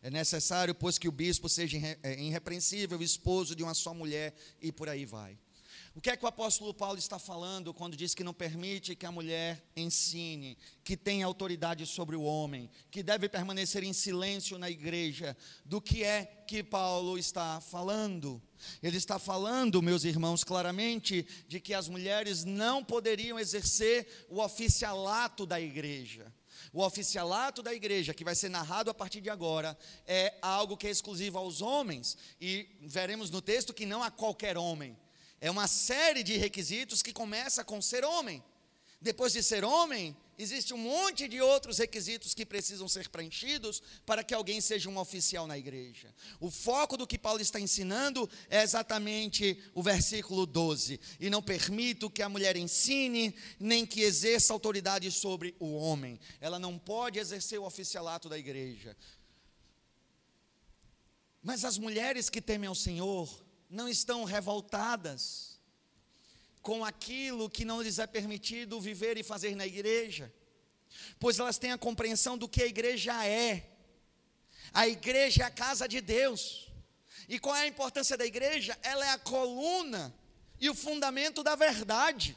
É 0.00 0.10
necessário, 0.10 0.74
pois, 0.74 0.98
que 0.98 1.08
o 1.08 1.12
bispo 1.12 1.48
seja 1.48 1.76
é, 2.02 2.20
irrepreensível, 2.20 3.02
esposo 3.02 3.54
de 3.54 3.62
uma 3.62 3.74
só 3.74 3.92
mulher, 3.92 4.34
e 4.60 4.70
por 4.70 4.88
aí 4.88 5.04
vai. 5.04 5.38
O 5.94 6.00
que 6.00 6.10
é 6.10 6.16
que 6.16 6.24
o 6.24 6.28
apóstolo 6.28 6.72
Paulo 6.72 6.98
está 6.98 7.18
falando 7.18 7.74
quando 7.74 7.96
diz 7.96 8.14
que 8.14 8.22
não 8.22 8.34
permite 8.34 8.94
que 8.94 9.06
a 9.06 9.12
mulher 9.12 9.64
ensine, 9.76 10.56
que 10.84 10.96
tem 10.96 11.22
autoridade 11.22 11.84
sobre 11.86 12.14
o 12.14 12.22
homem, 12.22 12.70
que 12.90 13.02
deve 13.02 13.28
permanecer 13.28 13.82
em 13.82 13.92
silêncio 13.92 14.58
na 14.58 14.70
igreja? 14.70 15.36
Do 15.64 15.80
que 15.80 16.04
é 16.04 16.24
que 16.46 16.62
Paulo 16.62 17.18
está 17.18 17.60
falando? 17.60 18.40
Ele 18.82 18.96
está 18.96 19.18
falando, 19.18 19.82
meus 19.82 20.04
irmãos, 20.04 20.44
claramente, 20.44 21.26
de 21.48 21.58
que 21.60 21.74
as 21.74 21.88
mulheres 21.88 22.44
não 22.44 22.84
poderiam 22.84 23.38
exercer 23.38 24.26
o 24.28 24.40
oficialato 24.40 25.46
da 25.46 25.60
igreja. 25.60 26.32
O 26.72 26.82
oficialato 26.82 27.62
da 27.62 27.72
igreja, 27.72 28.12
que 28.12 28.24
vai 28.24 28.34
ser 28.34 28.48
narrado 28.48 28.90
a 28.90 28.94
partir 28.94 29.20
de 29.20 29.30
agora, 29.30 29.76
é 30.06 30.34
algo 30.42 30.76
que 30.76 30.86
é 30.86 30.90
exclusivo 30.90 31.38
aos 31.38 31.62
homens, 31.62 32.16
e 32.40 32.68
veremos 32.82 33.30
no 33.30 33.40
texto 33.40 33.72
que 33.72 33.86
não 33.86 34.02
a 34.02 34.10
qualquer 34.10 34.58
homem. 34.58 34.96
É 35.40 35.50
uma 35.50 35.68
série 35.68 36.22
de 36.22 36.36
requisitos 36.36 37.02
que 37.02 37.12
começa 37.12 37.64
com 37.64 37.80
ser 37.80 38.04
homem. 38.04 38.42
Depois 39.00 39.32
de 39.32 39.44
ser 39.44 39.64
homem, 39.64 40.16
existe 40.36 40.74
um 40.74 40.78
monte 40.78 41.28
de 41.28 41.40
outros 41.40 41.78
requisitos 41.78 42.34
que 42.34 42.44
precisam 42.44 42.88
ser 42.88 43.08
preenchidos 43.08 43.80
para 44.04 44.24
que 44.24 44.34
alguém 44.34 44.60
seja 44.60 44.88
um 44.88 44.98
oficial 44.98 45.46
na 45.46 45.56
igreja. 45.56 46.12
O 46.40 46.50
foco 46.50 46.96
do 46.96 47.06
que 47.06 47.16
Paulo 47.16 47.40
está 47.40 47.60
ensinando 47.60 48.28
é 48.50 48.60
exatamente 48.60 49.62
o 49.72 49.82
versículo 49.84 50.44
12: 50.44 50.98
E 51.20 51.30
não 51.30 51.40
permito 51.40 52.10
que 52.10 52.22
a 52.22 52.28
mulher 52.28 52.56
ensine, 52.56 53.32
nem 53.60 53.86
que 53.86 54.00
exerça 54.00 54.52
autoridade 54.52 55.10
sobre 55.12 55.54
o 55.60 55.76
homem. 55.76 56.18
Ela 56.40 56.58
não 56.58 56.76
pode 56.76 57.20
exercer 57.20 57.60
o 57.60 57.64
oficialato 57.64 58.28
da 58.28 58.36
igreja. 58.36 58.96
Mas 61.40 61.64
as 61.64 61.78
mulheres 61.78 62.28
que 62.28 62.42
temem 62.42 62.66
ao 62.66 62.74
Senhor 62.74 63.47
não 63.68 63.88
estão 63.88 64.24
revoltadas 64.24 65.58
com 66.62 66.84
aquilo 66.84 67.48
que 67.48 67.64
não 67.64 67.80
lhes 67.80 67.98
é 67.98 68.06
permitido 68.06 68.80
viver 68.80 69.16
e 69.16 69.22
fazer 69.22 69.54
na 69.54 69.66
igreja, 69.66 70.32
pois 71.18 71.38
elas 71.38 71.58
têm 71.58 71.72
a 71.72 71.78
compreensão 71.78 72.36
do 72.36 72.48
que 72.48 72.62
a 72.62 72.66
igreja 72.66 73.24
é. 73.26 73.70
A 74.72 74.86
igreja 74.86 75.42
é 75.42 75.46
a 75.46 75.50
casa 75.50 75.88
de 75.88 76.00
Deus. 76.00 76.70
E 77.28 77.38
qual 77.38 77.54
é 77.56 77.62
a 77.62 77.66
importância 77.66 78.16
da 78.16 78.26
igreja? 78.26 78.78
Ela 78.82 79.04
é 79.06 79.10
a 79.10 79.18
coluna 79.18 80.14
e 80.60 80.68
o 80.68 80.74
fundamento 80.74 81.42
da 81.42 81.54
verdade. 81.54 82.36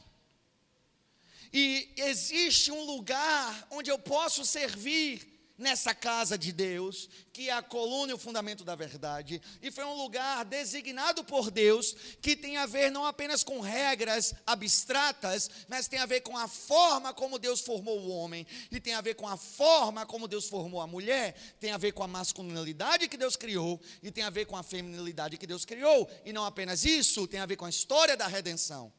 E 1.53 1.93
existe 1.97 2.71
um 2.71 2.83
lugar 2.83 3.67
onde 3.69 3.89
eu 3.89 3.99
posso 3.99 4.45
servir 4.45 5.30
nessa 5.61 5.93
casa 5.93 6.37
de 6.37 6.51
Deus, 6.51 7.07
que 7.31 7.49
é 7.49 7.53
a 7.53 7.61
coluna 7.61 8.11
e 8.11 8.15
o 8.15 8.17
fundamento 8.17 8.63
da 8.63 8.75
verdade, 8.75 9.41
e 9.61 9.71
foi 9.71 9.85
um 9.85 9.93
lugar 9.93 10.43
designado 10.43 11.23
por 11.23 11.51
Deus 11.51 11.95
que 12.21 12.35
tem 12.35 12.57
a 12.57 12.65
ver 12.65 12.91
não 12.91 13.05
apenas 13.05 13.43
com 13.43 13.61
regras 13.61 14.33
abstratas, 14.45 15.49
mas 15.67 15.87
tem 15.87 15.99
a 15.99 16.05
ver 16.05 16.21
com 16.21 16.35
a 16.35 16.47
forma 16.47 17.13
como 17.13 17.39
Deus 17.39 17.61
formou 17.61 17.99
o 17.99 18.09
homem, 18.09 18.45
e 18.71 18.79
tem 18.79 18.93
a 18.93 19.01
ver 19.01 19.13
com 19.13 19.27
a 19.27 19.37
forma 19.37 20.05
como 20.05 20.27
Deus 20.27 20.49
formou 20.49 20.81
a 20.81 20.87
mulher, 20.87 21.35
tem 21.59 21.71
a 21.71 21.77
ver 21.77 21.91
com 21.93 22.03
a 22.03 22.07
masculinidade 22.07 23.07
que 23.07 23.15
Deus 23.15 23.35
criou, 23.35 23.79
e 24.01 24.11
tem 24.11 24.23
a 24.23 24.29
ver 24.29 24.45
com 24.45 24.57
a 24.57 24.63
feminilidade 24.63 25.37
que 25.37 25.47
Deus 25.47 25.63
criou, 25.63 26.09
e 26.25 26.33
não 26.33 26.43
apenas 26.43 26.83
isso, 26.83 27.27
tem 27.27 27.39
a 27.39 27.45
ver 27.45 27.55
com 27.55 27.65
a 27.65 27.69
história 27.69 28.17
da 28.17 28.27
redenção. 28.27 28.91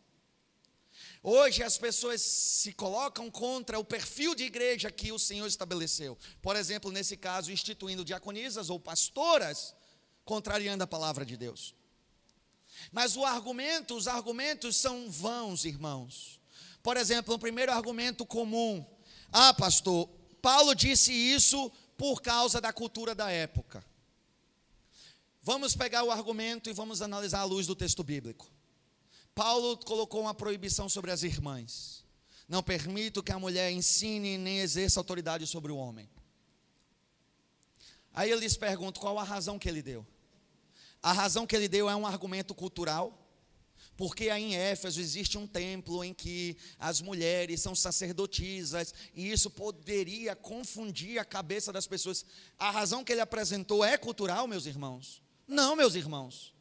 Hoje 1.23 1.63
as 1.63 1.79
pessoas 1.79 2.21
se 2.21 2.73
colocam 2.73 3.31
contra 3.31 3.79
o 3.79 3.85
perfil 3.85 4.35
de 4.35 4.43
igreja 4.43 4.91
que 4.91 5.13
o 5.13 5.19
Senhor 5.19 5.47
estabeleceu. 5.47 6.19
Por 6.41 6.57
exemplo, 6.57 6.91
nesse 6.91 7.17
caso, 7.17 7.53
instituindo 7.53 8.05
diaconisas 8.05 8.69
ou 8.71 8.81
pastoras, 8.81 9.73
contrariando 10.25 10.83
a 10.83 10.87
palavra 10.87 11.25
de 11.25 11.37
Deus. 11.37 11.77
Mas 12.91 13.17
o 13.17 13.25
argumento, 13.25 13.95
os 13.95 14.09
argumentos 14.09 14.77
são 14.77 15.09
vãos, 15.09 15.65
irmãos. 15.65 16.41
Por 16.83 16.97
exemplo, 16.97 17.35
o 17.35 17.39
primeiro 17.39 17.71
argumento 17.71 18.27
comum: 18.27 18.85
ah, 19.31 19.55
pastor, 19.55 20.09
Paulo 20.41 20.75
disse 20.75 21.13
isso 21.13 21.71
por 21.97 22.21
causa 22.21 22.61
da 22.61 22.73
cultura 22.73 23.15
da 23.15 23.31
época. 23.31 23.85
Vamos 25.41 25.77
pegar 25.77 26.03
o 26.03 26.11
argumento 26.11 26.69
e 26.69 26.73
vamos 26.73 27.01
analisar 27.01 27.41
à 27.41 27.45
luz 27.45 27.67
do 27.67 27.77
texto 27.77 28.03
bíblico. 28.03 28.52
Paulo 29.35 29.77
colocou 29.79 30.21
uma 30.21 30.35
proibição 30.35 30.89
sobre 30.89 31.11
as 31.11 31.23
irmãs. 31.23 32.05
Não 32.49 32.63
permito 32.63 33.23
que 33.23 33.33
a 33.33 33.39
mulher 33.39 33.71
ensine 33.71 34.37
nem 34.37 34.59
exerça 34.59 35.01
autoridade 35.01 35.47
sobre 35.47 35.73
o 35.73 35.77
homem. 35.77 36.09
Aí 38.13 38.31
eu 38.31 38.39
lhes 38.39 38.57
pergunto 38.57 39.01
qual 39.01 39.19
a 39.19 39.25
razão 39.25 39.59
que 39.59 39.69
ele 39.69 39.81
deu. 39.81 40.07
A 41.03 41.13
razão 41.13 41.47
que 41.47 41.57
ele 41.57 41.67
deu 41.67 41.89
é 41.89 41.97
um 41.97 42.07
argumento 42.07 42.55
cultural, 42.55 43.19
porque 43.97 44.29
aí 44.29 44.43
em 44.43 44.57
Éfeso 44.57 45.01
existe 45.01 45.39
um 45.39 45.47
templo 45.47 46.05
em 46.05 46.13
que 46.13 46.57
as 46.79 47.01
mulheres 47.01 47.61
são 47.61 47.75
sacerdotisas, 47.75 48.95
e 49.15 49.31
isso 49.31 49.51
poderia 49.51 50.37
confundir 50.37 51.19
a 51.19 51.25
cabeça 51.25 51.73
das 51.73 51.87
pessoas. 51.87 52.25
A 52.59 52.71
razão 52.71 53.03
que 53.03 53.13
ele 53.13 53.21
apresentou 53.21 53.85
é 53.85 53.97
cultural, 53.97 54.47
meus 54.47 54.67
irmãos? 54.67 55.23
Não, 55.49 55.75
meus 55.75 55.95
irmãos. 55.95 56.52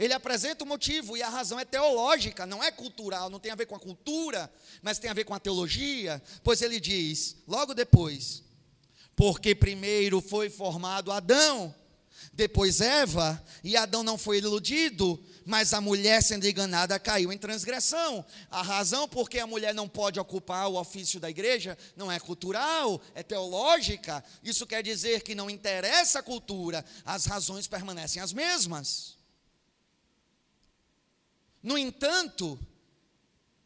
Ele 0.00 0.14
apresenta 0.14 0.64
o 0.64 0.66
motivo 0.66 1.14
e 1.14 1.22
a 1.22 1.28
razão 1.28 1.60
é 1.60 1.64
teológica, 1.66 2.46
não 2.46 2.64
é 2.64 2.70
cultural, 2.70 3.28
não 3.28 3.38
tem 3.38 3.52
a 3.52 3.54
ver 3.54 3.66
com 3.66 3.76
a 3.76 3.78
cultura, 3.78 4.50
mas 4.80 4.98
tem 4.98 5.10
a 5.10 5.14
ver 5.14 5.24
com 5.24 5.34
a 5.34 5.38
teologia. 5.38 6.22
Pois 6.42 6.62
ele 6.62 6.80
diz, 6.80 7.36
logo 7.46 7.74
depois, 7.74 8.42
porque 9.14 9.54
primeiro 9.54 10.22
foi 10.22 10.48
formado 10.48 11.12
Adão, 11.12 11.74
depois 12.32 12.80
Eva, 12.80 13.44
e 13.62 13.76
Adão 13.76 14.02
não 14.02 14.16
foi 14.16 14.38
iludido, 14.38 15.22
mas 15.44 15.74
a 15.74 15.82
mulher 15.82 16.22
sendo 16.22 16.48
enganada 16.48 16.98
caiu 16.98 17.30
em 17.30 17.36
transgressão. 17.36 18.24
A 18.50 18.62
razão 18.62 19.06
por 19.06 19.28
que 19.28 19.38
a 19.38 19.46
mulher 19.46 19.74
não 19.74 19.86
pode 19.86 20.18
ocupar 20.18 20.66
o 20.68 20.80
ofício 20.80 21.20
da 21.20 21.28
igreja 21.28 21.76
não 21.94 22.10
é 22.10 22.18
cultural, 22.18 23.02
é 23.14 23.22
teológica. 23.22 24.24
Isso 24.42 24.66
quer 24.66 24.82
dizer 24.82 25.20
que 25.20 25.34
não 25.34 25.50
interessa 25.50 26.20
a 26.20 26.22
cultura, 26.22 26.82
as 27.04 27.26
razões 27.26 27.68
permanecem 27.68 28.22
as 28.22 28.32
mesmas. 28.32 29.19
No 31.62 31.76
entanto, 31.76 32.58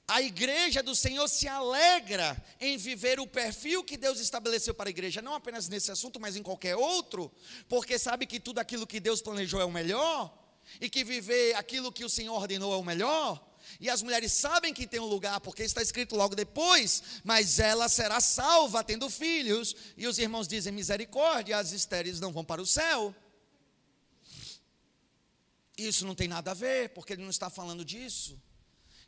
a 0.06 0.20
igreja 0.20 0.82
do 0.82 0.94
Senhor 0.94 1.26
se 1.28 1.48
alegra 1.48 2.36
em 2.60 2.76
viver 2.76 3.18
o 3.18 3.26
perfil 3.26 3.82
que 3.82 3.96
Deus 3.96 4.20
estabeleceu 4.20 4.74
para 4.74 4.88
a 4.88 4.90
igreja, 4.90 5.22
não 5.22 5.34
apenas 5.34 5.68
nesse 5.68 5.90
assunto, 5.90 6.20
mas 6.20 6.36
em 6.36 6.42
qualquer 6.42 6.76
outro, 6.76 7.32
porque 7.68 7.98
sabe 7.98 8.26
que 8.26 8.38
tudo 8.38 8.58
aquilo 8.58 8.86
que 8.86 9.00
Deus 9.00 9.22
planejou 9.22 9.60
é 9.60 9.64
o 9.64 9.70
melhor, 9.70 10.36
e 10.80 10.90
que 10.90 11.04
viver 11.04 11.54
aquilo 11.54 11.92
que 11.92 12.04
o 12.04 12.08
Senhor 12.08 12.34
ordenou 12.34 12.72
é 12.72 12.76
o 12.76 12.84
melhor. 12.84 13.42
E 13.80 13.88
as 13.88 14.02
mulheres 14.02 14.32
sabem 14.32 14.74
que 14.74 14.86
tem 14.86 15.00
um 15.00 15.06
lugar, 15.06 15.40
porque 15.40 15.62
está 15.62 15.80
escrito 15.80 16.16
logo 16.16 16.34
depois, 16.34 17.02
mas 17.22 17.58
ela 17.58 17.88
será 17.88 18.20
salva 18.20 18.84
tendo 18.84 19.08
filhos. 19.08 19.74
E 19.96 20.06
os 20.06 20.18
irmãos 20.18 20.46
dizem 20.46 20.72
misericórdia, 20.72 21.58
as 21.58 21.72
estéreis 21.72 22.20
não 22.20 22.32
vão 22.32 22.44
para 22.44 22.60
o 22.60 22.66
céu. 22.66 23.14
Isso 25.76 26.06
não 26.06 26.14
tem 26.14 26.28
nada 26.28 26.52
a 26.52 26.54
ver, 26.54 26.90
porque 26.90 27.12
ele 27.12 27.22
não 27.22 27.30
está 27.30 27.50
falando 27.50 27.84
disso. 27.84 28.40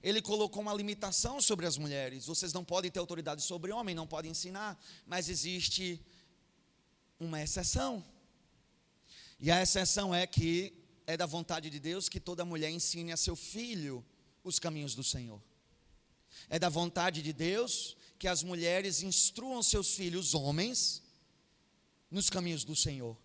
Ele 0.02 0.20
colocou 0.20 0.62
uma 0.62 0.74
limitação 0.74 1.40
sobre 1.40 1.66
as 1.66 1.78
mulheres. 1.78 2.26
Vocês 2.26 2.52
não 2.52 2.64
podem 2.64 2.90
ter 2.90 2.98
autoridade 2.98 3.42
sobre 3.42 3.72
homem, 3.72 3.94
não 3.94 4.06
podem 4.06 4.30
ensinar, 4.30 4.80
mas 5.06 5.28
existe 5.28 6.00
uma 7.18 7.42
exceção. 7.42 8.04
E 9.40 9.50
a 9.50 9.62
exceção 9.62 10.14
é 10.14 10.26
que 10.26 10.72
é 11.06 11.16
da 11.16 11.26
vontade 11.26 11.70
de 11.70 11.78
Deus 11.78 12.08
que 12.08 12.20
toda 12.20 12.44
mulher 12.44 12.70
ensine 12.70 13.12
a 13.12 13.16
seu 13.16 13.36
filho 13.36 14.04
os 14.42 14.58
caminhos 14.58 14.94
do 14.94 15.04
Senhor. 15.04 15.42
É 16.48 16.58
da 16.58 16.68
vontade 16.68 17.22
de 17.22 17.32
Deus 17.32 17.96
que 18.18 18.28
as 18.28 18.42
mulheres 18.42 19.02
instruam 19.02 19.62
seus 19.62 19.94
filhos 19.94 20.34
homens 20.34 21.02
nos 22.10 22.30
caminhos 22.30 22.64
do 22.64 22.74
Senhor. 22.74 23.16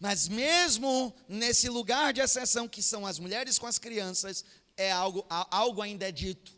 Mas 0.00 0.28
mesmo 0.28 1.14
nesse 1.28 1.68
lugar 1.68 2.12
de 2.12 2.20
exceção 2.20 2.68
que 2.68 2.82
são 2.82 3.06
as 3.06 3.18
mulheres 3.18 3.58
com 3.58 3.66
as 3.66 3.78
crianças, 3.78 4.44
é 4.76 4.92
algo, 4.92 5.26
algo 5.28 5.82
ainda 5.82 6.08
é 6.08 6.12
dito. 6.12 6.56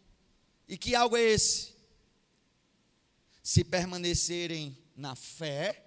E 0.69 0.77
que 0.77 0.95
algo 0.95 1.17
é 1.17 1.23
esse? 1.23 1.75
Se 3.43 3.65
permanecerem 3.65 4.77
na 4.95 5.17
fé, 5.17 5.85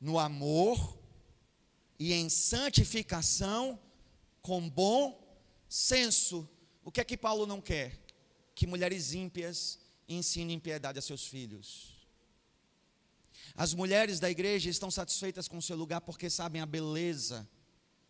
no 0.00 0.18
amor 0.18 0.98
e 1.98 2.12
em 2.12 2.28
santificação 2.28 3.78
com 4.40 4.68
bom 4.68 5.20
senso. 5.68 6.48
O 6.82 6.90
que 6.90 7.00
é 7.00 7.04
que 7.04 7.16
Paulo 7.16 7.46
não 7.46 7.60
quer? 7.60 7.98
Que 8.54 8.66
mulheres 8.66 9.12
ímpias 9.12 9.78
ensinem 10.08 10.58
piedade 10.58 10.98
a 10.98 11.02
seus 11.02 11.26
filhos. 11.26 11.99
As 13.56 13.74
mulheres 13.74 14.20
da 14.20 14.30
igreja 14.30 14.70
estão 14.70 14.90
satisfeitas 14.90 15.48
com 15.48 15.58
o 15.58 15.62
seu 15.62 15.76
lugar 15.76 16.00
porque 16.00 16.30
sabem 16.30 16.60
a 16.60 16.66
beleza 16.66 17.48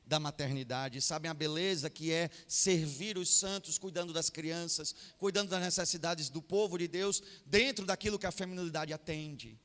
da 0.06 0.18
maternidade, 0.18 1.00
sabem 1.00 1.30
a 1.30 1.34
beleza 1.34 1.88
que 1.88 2.12
é 2.12 2.30
servir 2.48 3.16
os 3.16 3.28
santos, 3.28 3.78
cuidando 3.78 4.12
das 4.12 4.28
crianças, 4.28 4.94
cuidando 5.16 5.50
das 5.50 5.62
necessidades 5.62 6.28
do 6.28 6.42
povo 6.42 6.76
de 6.76 6.88
Deus, 6.88 7.22
dentro 7.46 7.86
daquilo 7.86 8.18
que 8.18 8.26
a 8.26 8.32
feminilidade 8.32 8.92
atende. 8.92 9.56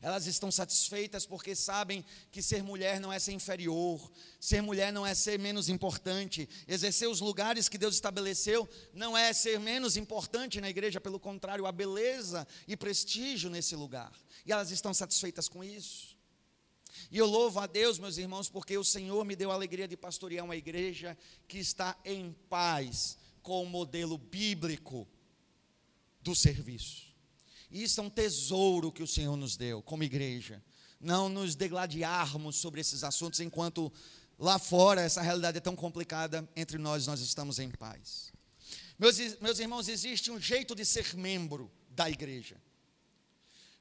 Elas 0.00 0.26
estão 0.26 0.50
satisfeitas 0.50 1.26
porque 1.26 1.56
sabem 1.56 2.04
que 2.30 2.40
ser 2.40 2.62
mulher 2.62 3.00
não 3.00 3.12
é 3.12 3.18
ser 3.18 3.32
inferior, 3.32 4.10
ser 4.38 4.60
mulher 4.60 4.92
não 4.92 5.04
é 5.04 5.12
ser 5.12 5.38
menos 5.38 5.68
importante, 5.68 6.48
exercer 6.68 7.08
os 7.08 7.20
lugares 7.20 7.68
que 7.68 7.76
Deus 7.76 7.94
estabeleceu 7.94 8.68
não 8.92 9.18
é 9.18 9.32
ser 9.32 9.58
menos 9.58 9.96
importante 9.96 10.60
na 10.60 10.70
igreja, 10.70 11.00
pelo 11.00 11.18
contrário, 11.18 11.66
a 11.66 11.72
beleza 11.72 12.46
e 12.68 12.76
prestígio 12.76 13.50
nesse 13.50 13.74
lugar. 13.74 14.12
E 14.46 14.52
elas 14.52 14.70
estão 14.70 14.94
satisfeitas 14.94 15.48
com 15.48 15.64
isso. 15.64 16.16
E 17.10 17.18
eu 17.18 17.26
louvo 17.26 17.58
a 17.58 17.66
Deus, 17.66 17.98
meus 17.98 18.18
irmãos, 18.18 18.48
porque 18.48 18.78
o 18.78 18.84
Senhor 18.84 19.24
me 19.24 19.34
deu 19.34 19.50
a 19.50 19.54
alegria 19.54 19.88
de 19.88 19.96
pastorear 19.96 20.44
uma 20.44 20.56
igreja 20.56 21.18
que 21.46 21.58
está 21.58 21.96
em 22.04 22.32
paz 22.48 23.18
com 23.42 23.62
o 23.62 23.66
modelo 23.68 24.16
bíblico 24.16 25.08
do 26.22 26.34
serviço. 26.34 27.07
Isso 27.70 28.00
é 28.00 28.02
um 28.02 28.10
tesouro 28.10 28.90
que 28.90 29.02
o 29.02 29.06
Senhor 29.06 29.36
nos 29.36 29.56
deu 29.56 29.82
como 29.82 30.02
igreja. 30.02 30.62
Não 31.00 31.28
nos 31.28 31.54
degladiarmos 31.54 32.56
sobre 32.56 32.80
esses 32.80 33.04
assuntos 33.04 33.40
enquanto 33.40 33.92
lá 34.38 34.58
fora 34.58 35.02
essa 35.02 35.20
realidade 35.20 35.58
é 35.58 35.60
tão 35.60 35.76
complicada, 35.76 36.48
entre 36.56 36.78
nós 36.78 37.06
nós 37.06 37.20
estamos 37.20 37.58
em 37.58 37.70
paz. 37.70 38.32
Meus, 38.98 39.18
meus 39.40 39.58
irmãos, 39.58 39.88
existe 39.88 40.30
um 40.30 40.40
jeito 40.40 40.74
de 40.74 40.84
ser 40.84 41.14
membro 41.14 41.70
da 41.90 42.10
igreja. 42.10 42.60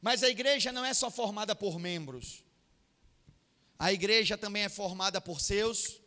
Mas 0.02 0.22
a 0.22 0.30
igreja 0.30 0.72
não 0.72 0.86
é 0.86 0.94
só 0.94 1.10
formada 1.10 1.56
por 1.56 1.80
membros. 1.80 2.44
A 3.80 3.92
igreja 3.94 4.38
também 4.38 4.64
é 4.64 4.70
formada 4.70 5.20
por 5.20 5.40
seus 5.40 6.00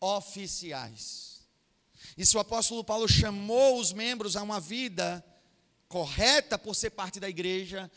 oficiais. 0.00 1.46
E 2.16 2.24
se 2.24 2.36
o 2.36 2.40
apóstolo 2.40 2.82
Paulo 2.82 3.08
chamou 3.08 3.78
os 3.78 3.92
membros 3.92 4.36
a 4.36 4.42
uma 4.42 4.60
vida 4.60 5.24
correta 5.90 6.56
por 6.56 6.76
ser 6.76 6.90
parte 6.90 7.18
da 7.18 7.28
igreja, 7.28 7.90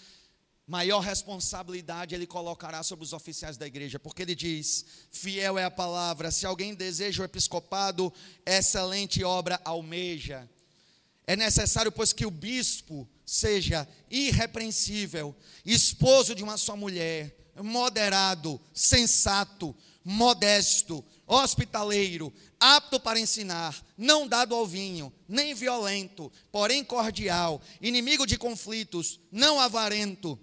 maior 0.65 0.99
responsabilidade 0.99 2.15
ele 2.15 2.25
colocará 2.25 2.81
sobre 2.81 3.05
os 3.05 3.13
oficiais 3.13 3.55
da 3.55 3.67
igreja, 3.67 3.99
porque 3.99 4.23
ele 4.23 4.33
diz: 4.33 4.83
fiel 5.11 5.59
é 5.59 5.63
a 5.63 5.71
palavra, 5.71 6.31
se 6.31 6.43
alguém 6.43 6.73
deseja 6.73 7.21
o 7.21 7.25
episcopado, 7.25 8.11
excelente 8.45 9.23
obra 9.23 9.61
almeja. 9.63 10.49
É 11.27 11.35
necessário, 11.35 11.91
pois, 11.91 12.11
que 12.11 12.25
o 12.25 12.31
bispo 12.31 13.07
seja 13.23 13.87
irrepreensível, 14.09 15.33
esposo 15.63 16.33
de 16.33 16.43
uma 16.43 16.57
só 16.57 16.75
mulher, 16.75 17.37
moderado, 17.61 18.59
sensato, 18.73 19.73
modesto, 20.03 21.05
hospitaleiro, 21.27 22.33
apto 22.59 22.99
para 22.99 23.19
ensinar, 23.19 23.75
não 23.97 24.27
dado 24.27 24.53
ao 24.53 24.65
vinho, 24.65 25.11
nem 25.27 25.53
violento, 25.53 26.31
porém 26.51 26.83
cordial, 26.83 27.61
inimigo 27.81 28.25
de 28.25 28.37
conflitos, 28.37 29.19
não 29.31 29.59
avarento, 29.59 30.39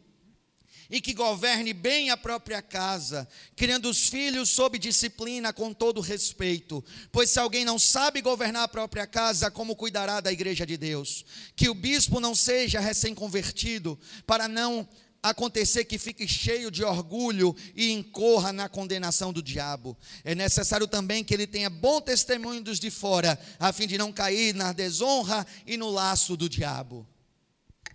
e 0.90 1.00
que 1.00 1.14
governe 1.14 1.72
bem 1.72 2.10
a 2.10 2.16
própria 2.16 2.60
casa, 2.60 3.28
criando 3.54 3.88
os 3.88 4.08
filhos 4.08 4.50
sob 4.50 4.76
disciplina 4.76 5.52
com 5.52 5.72
todo 5.72 6.00
respeito. 6.00 6.84
Pois 7.12 7.30
se 7.30 7.38
alguém 7.38 7.64
não 7.64 7.78
sabe 7.78 8.20
governar 8.20 8.64
a 8.64 8.68
própria 8.68 9.06
casa, 9.06 9.50
como 9.50 9.76
cuidará 9.76 10.20
da 10.20 10.32
igreja 10.32 10.66
de 10.66 10.76
Deus? 10.76 11.24
Que 11.54 11.68
o 11.68 11.74
bispo 11.74 12.18
não 12.18 12.34
seja 12.34 12.80
recém-convertido, 12.80 13.96
para 14.26 14.48
não 14.48 14.88
acontecer 15.22 15.84
que 15.84 15.98
fique 15.98 16.26
cheio 16.26 16.70
de 16.70 16.82
orgulho 16.82 17.54
e 17.74 17.90
incorra 17.90 18.52
na 18.52 18.68
condenação 18.68 19.32
do 19.32 19.42
diabo. 19.42 19.96
É 20.24 20.34
necessário 20.34 20.86
também 20.86 21.22
que 21.22 21.34
ele 21.34 21.46
tenha 21.46 21.68
bom 21.68 22.00
testemunho 22.00 22.62
dos 22.62 22.80
de 22.80 22.90
fora, 22.90 23.38
a 23.58 23.72
fim 23.72 23.86
de 23.86 23.98
não 23.98 24.12
cair 24.12 24.54
na 24.54 24.72
desonra 24.72 25.46
e 25.66 25.76
no 25.76 25.90
laço 25.90 26.36
do 26.36 26.48
diabo. 26.48 27.06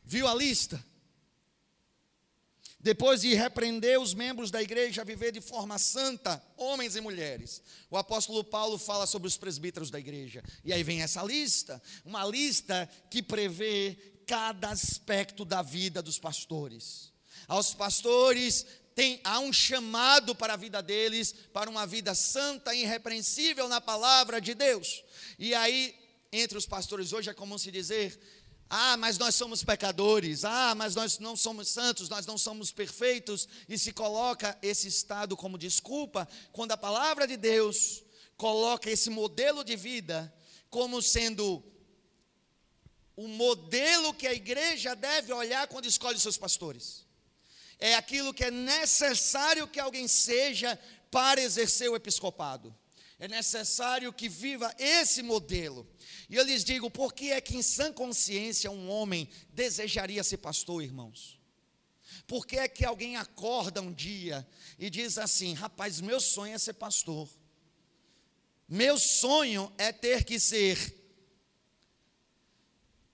Viu 0.03 0.27
a 0.27 0.35
lista? 0.35 0.83
Depois 2.79 3.21
de 3.21 3.33
repreender 3.33 3.99
os 3.99 4.13
membros 4.13 4.51
da 4.51 4.61
igreja 4.61 5.01
a 5.01 5.03
viver 5.03 5.31
de 5.31 5.41
forma 5.41 5.79
santa, 5.79 6.39
homens 6.55 6.95
e 6.95 7.01
mulheres, 7.01 7.59
o 7.89 7.97
apóstolo 7.97 8.43
Paulo 8.43 8.77
fala 8.77 9.07
sobre 9.07 9.27
os 9.27 9.35
presbíteros 9.35 9.89
da 9.89 9.97
igreja. 9.97 10.43
E 10.63 10.71
aí 10.71 10.83
vem 10.83 11.01
essa 11.01 11.23
lista, 11.23 11.81
uma 12.05 12.23
lista 12.23 12.87
que 13.09 13.23
prevê 13.23 13.97
cada 14.27 14.69
aspecto 14.69 15.43
da 15.43 15.63
vida 15.63 15.99
dos 15.99 16.19
pastores. 16.19 17.14
Aos 17.47 17.73
pastores 17.73 18.65
tem, 18.95 19.19
há 19.23 19.39
um 19.39 19.51
chamado 19.51 20.33
para 20.33 20.53
a 20.53 20.57
vida 20.57 20.81
deles, 20.81 21.33
para 21.51 21.69
uma 21.69 21.85
vida 21.85 22.15
santa 22.15 22.73
e 22.73 22.83
irrepreensível 22.83 23.67
na 23.67 23.81
palavra 23.81 24.39
de 24.39 24.53
Deus. 24.53 25.03
E 25.37 25.53
aí, 25.53 25.93
entre 26.31 26.57
os 26.57 26.65
pastores 26.65 27.11
hoje 27.13 27.29
é 27.29 27.33
comum 27.33 27.57
se 27.57 27.71
dizer: 27.71 28.19
ah, 28.69 28.97
mas 28.97 29.17
nós 29.17 29.35
somos 29.35 29.63
pecadores. 29.63 30.43
Ah, 30.43 30.73
mas 30.75 30.95
nós 30.95 31.19
não 31.19 31.35
somos 31.35 31.69
santos, 31.69 32.09
nós 32.09 32.25
não 32.25 32.37
somos 32.37 32.71
perfeitos. 32.71 33.47
E 33.69 33.77
se 33.77 33.91
coloca 33.91 34.57
esse 34.61 34.87
estado 34.87 35.37
como 35.37 35.57
desculpa, 35.57 36.27
quando 36.51 36.71
a 36.71 36.77
palavra 36.77 37.27
de 37.27 37.37
Deus 37.37 38.03
coloca 38.37 38.89
esse 38.89 39.09
modelo 39.09 39.63
de 39.63 39.75
vida 39.75 40.33
como 40.69 41.01
sendo 41.01 41.63
o 43.15 43.27
modelo 43.27 44.13
que 44.13 44.27
a 44.27 44.33
igreja 44.33 44.93
deve 44.93 45.31
olhar 45.31 45.67
quando 45.67 45.85
escolhe 45.85 46.19
seus 46.19 46.37
pastores. 46.37 47.04
É 47.79 47.95
aquilo 47.95 48.33
que 48.33 48.43
é 48.43 48.51
necessário 48.51 49.67
que 49.67 49.79
alguém 49.79 50.07
seja 50.07 50.79
para 51.11 51.41
exercer 51.41 51.89
o 51.89 51.95
episcopado. 51.95 52.75
É 53.17 53.27
necessário 53.27 54.11
que 54.11 54.27
viva 54.27 54.73
esse 54.77 55.23
modelo. 55.23 55.87
E 56.29 56.35
eu 56.35 56.43
lhes 56.43 56.63
digo, 56.63 56.91
por 56.91 57.13
que 57.13 57.31
é 57.31 57.39
que 57.39 57.55
em 57.55 57.61
sã 57.61 57.91
consciência 57.91 58.69
um 58.69 58.89
homem 58.89 59.29
desejaria 59.49 60.23
ser 60.23 60.37
pastor, 60.37 60.83
irmãos? 60.83 61.39
Por 62.27 62.45
que 62.45 62.57
é 62.57 62.67
que 62.67 62.83
alguém 62.83 63.15
acorda 63.15 63.81
um 63.81 63.93
dia 63.93 64.45
e 64.79 64.89
diz 64.89 65.17
assim: 65.17 65.53
rapaz, 65.53 66.01
meu 66.01 66.19
sonho 66.19 66.55
é 66.55 66.57
ser 66.57 66.73
pastor. 66.73 67.29
Meu 68.67 68.97
sonho 68.97 69.71
é 69.77 69.91
ter 69.91 70.23
que 70.23 70.39
ser 70.39 71.04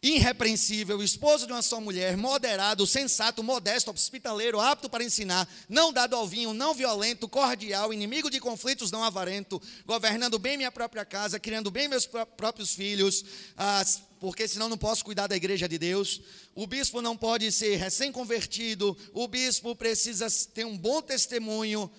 irrepreensível, 0.02 1.04
esposo 1.04 1.46
de 1.46 1.54
uma 1.54 1.62
só 1.62 1.80
mulher, 1.80 2.18
moderado, 2.18 2.88
sensato, 2.88 3.44
modesto, 3.44 3.92
hospitaleiro, 3.92 4.60
apto 4.60 4.90
para 4.90 5.04
ensinar, 5.04 5.48
não 5.70 5.94
dado 5.94 6.16
ao 6.16 6.28
vinho, 6.28 6.54
não 6.54 6.74
violento, 6.74 7.28
cordial, 7.28 7.94
inimigo 7.94 8.30
de 8.30 8.40
conflitos, 8.40 8.90
não 8.90 9.04
avarento, 9.04 9.62
governando 9.86 10.40
bem 10.40 10.58
minha 10.58 10.72
própria 10.72 11.06
casa, 11.06 11.40
criando 11.40 11.70
bem 11.70 11.88
meus 11.88 12.08
próprios 12.08 12.74
filhos, 12.74 13.24
ah, 13.56 13.84
porque 14.20 14.48
senão 14.48 14.68
não 14.68 14.78
posso 14.78 15.06
cuidar 15.06 15.28
da 15.28 15.36
igreja 15.36 15.70
de 15.70 15.78
Deus. 15.78 16.22
O 16.56 16.66
bispo 16.66 17.00
não 17.00 17.16
pode 17.16 17.52
ser 17.52 17.76
recém-convertido, 17.76 18.98
o 19.14 19.28
bispo 19.28 19.76
precisa 19.76 20.28
ter 20.52 20.66
um 20.66 20.78
bom 20.78 21.00
testemunho. 21.02 21.92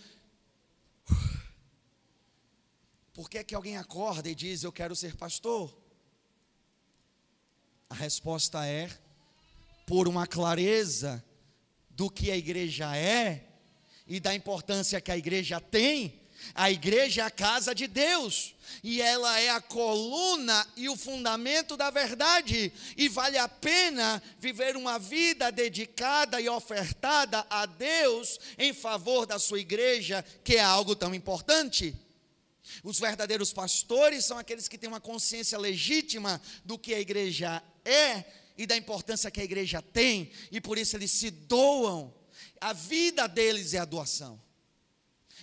Por 3.14 3.30
que, 3.30 3.38
é 3.38 3.44
que 3.44 3.54
alguém 3.54 3.76
acorda 3.76 4.28
e 4.28 4.34
diz: 4.34 4.62
Eu 4.64 4.72
quero 4.72 4.96
ser 4.96 5.14
pastor? 5.16 5.81
A 7.92 7.94
resposta 7.94 8.64
é 8.64 8.88
por 9.86 10.08
uma 10.08 10.26
clareza 10.26 11.22
do 11.90 12.08
que 12.08 12.30
a 12.30 12.36
igreja 12.38 12.96
é 12.96 13.44
e 14.06 14.18
da 14.18 14.34
importância 14.34 14.98
que 14.98 15.10
a 15.10 15.16
igreja 15.18 15.60
tem. 15.60 16.18
A 16.54 16.70
igreja 16.70 17.20
é 17.20 17.24
a 17.26 17.30
casa 17.30 17.74
de 17.74 17.86
Deus 17.86 18.54
e 18.82 19.02
ela 19.02 19.38
é 19.40 19.50
a 19.50 19.60
coluna 19.60 20.66
e 20.74 20.88
o 20.88 20.96
fundamento 20.96 21.76
da 21.76 21.90
verdade, 21.90 22.72
e 22.96 23.10
vale 23.10 23.36
a 23.36 23.46
pena 23.46 24.22
viver 24.38 24.74
uma 24.74 24.98
vida 24.98 25.52
dedicada 25.52 26.40
e 26.40 26.48
ofertada 26.48 27.46
a 27.50 27.66
Deus 27.66 28.40
em 28.56 28.72
favor 28.72 29.26
da 29.26 29.38
sua 29.38 29.60
igreja, 29.60 30.24
que 30.42 30.56
é 30.56 30.62
algo 30.62 30.96
tão 30.96 31.14
importante. 31.14 31.94
Os 32.82 32.98
verdadeiros 32.98 33.52
pastores 33.52 34.24
são 34.24 34.38
aqueles 34.38 34.66
que 34.66 34.78
têm 34.78 34.88
uma 34.88 35.00
consciência 35.00 35.58
legítima 35.58 36.40
do 36.64 36.78
que 36.78 36.94
a 36.94 37.00
igreja 37.00 37.62
é 37.84 38.24
e 38.56 38.66
da 38.66 38.76
importância 38.76 39.30
que 39.30 39.40
a 39.40 39.44
igreja 39.44 39.80
tem, 39.80 40.30
e 40.50 40.60
por 40.60 40.78
isso 40.78 40.96
eles 40.96 41.10
se 41.10 41.30
doam. 41.30 42.14
A 42.60 42.72
vida 42.72 43.26
deles 43.26 43.74
é 43.74 43.78
a 43.78 43.84
doação. 43.84 44.40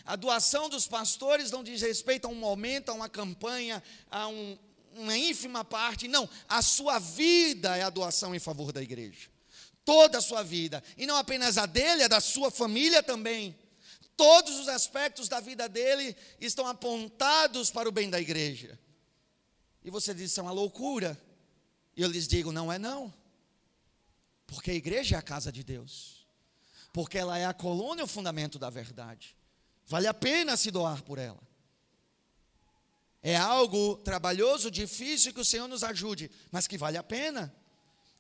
A 0.06 0.16
doação 0.16 0.70
dos 0.70 0.88
pastores 0.88 1.52
não 1.52 1.64
diz 1.64 1.82
respeito 1.82 2.26
a 2.26 2.30
um 2.30 2.36
momento, 2.36 2.90
a 2.90 2.94
uma 2.94 3.10
campanha, 3.10 3.84
a 4.10 4.28
um, 4.28 4.58
uma 4.96 5.18
ínfima 5.18 5.64
parte. 5.64 6.08
Não, 6.08 6.30
a 6.48 6.62
sua 6.62 6.98
vida 7.00 7.76
é 7.76 7.84
a 7.84 7.90
doação 7.90 8.34
em 8.34 8.40
favor 8.40 8.72
da 8.72 8.82
igreja. 8.82 9.30
Toda 9.84 10.18
a 10.20 10.22
sua 10.22 10.44
vida. 10.44 10.84
E 10.98 11.06
não 11.06 11.16
apenas 11.16 11.58
a 11.58 11.66
dele, 11.66 12.04
a 12.04 12.08
da 12.08 12.20
sua 12.20 12.50
família 12.50 13.04
também. 13.04 13.56
Todos 14.16 14.60
os 14.60 14.68
aspectos 14.68 15.30
da 15.30 15.40
vida 15.40 15.70
dele 15.70 16.16
estão 16.40 16.68
apontados 16.68 17.72
para 17.72 17.88
o 17.88 17.92
bem 17.92 18.10
da 18.10 18.20
igreja. 18.20 18.80
E 19.84 19.90
você 19.90 20.14
diz, 20.14 20.32
isso 20.32 20.40
é 20.40 20.44
uma 20.44 20.52
loucura. 20.52 21.20
E 22.00 22.02
eu 22.02 22.08
lhes 22.08 22.30
digo: 22.30 22.54
não 22.54 22.72
é 22.72 22.80
não. 22.80 23.14
Porque 24.48 24.72
a 24.72 24.74
igreja 24.74 25.18
é 25.18 25.20
a 25.20 25.22
casa 25.22 25.52
de 25.52 25.66
Deus. 25.66 26.26
Porque 26.94 27.18
ela 27.18 27.38
é 27.38 27.46
a 27.46 27.54
coluna 27.54 28.00
e 28.00 28.04
o 28.06 28.08
fundamento 28.08 28.58
da 28.58 28.70
verdade. 28.70 29.36
Vale 29.86 30.08
a 30.08 30.14
pena 30.14 30.56
se 30.56 30.72
doar 30.72 31.04
por 31.04 31.18
ela. 31.18 31.42
É 33.22 33.36
algo 33.36 33.98
trabalhoso, 33.98 34.72
difícil 34.72 35.34
que 35.34 35.42
o 35.42 35.46
Senhor 35.46 35.68
nos 35.68 35.84
ajude, 35.84 36.32
mas 36.50 36.68
que 36.68 36.78
vale 36.78 36.98
a 36.98 37.04
pena. 37.04 37.54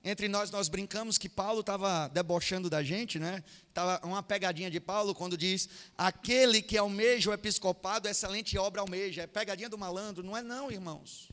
Entre 0.03 0.27
nós, 0.27 0.51
nós 0.51 0.67
brincamos 0.67 1.17
que 1.17 1.29
Paulo 1.29 1.61
estava 1.61 2.09
debochando 2.09 2.69
da 2.69 2.83
gente, 2.83 3.17
né? 3.17 3.41
Estava 3.69 4.05
uma 4.05 4.21
pegadinha 4.21 4.69
de 4.69 4.81
Paulo 4.81 5.15
quando 5.15 5.37
diz: 5.37 5.69
aquele 5.97 6.61
que 6.61 6.77
almeja 6.77 7.29
o 7.29 7.33
episcopado, 7.33 8.09
excelente 8.09 8.57
obra 8.57 8.81
almeja. 8.81 9.21
É 9.21 9.27
pegadinha 9.27 9.69
do 9.69 9.77
malandro, 9.77 10.21
não 10.21 10.35
é, 10.35 10.41
não, 10.41 10.69
irmãos 10.69 11.29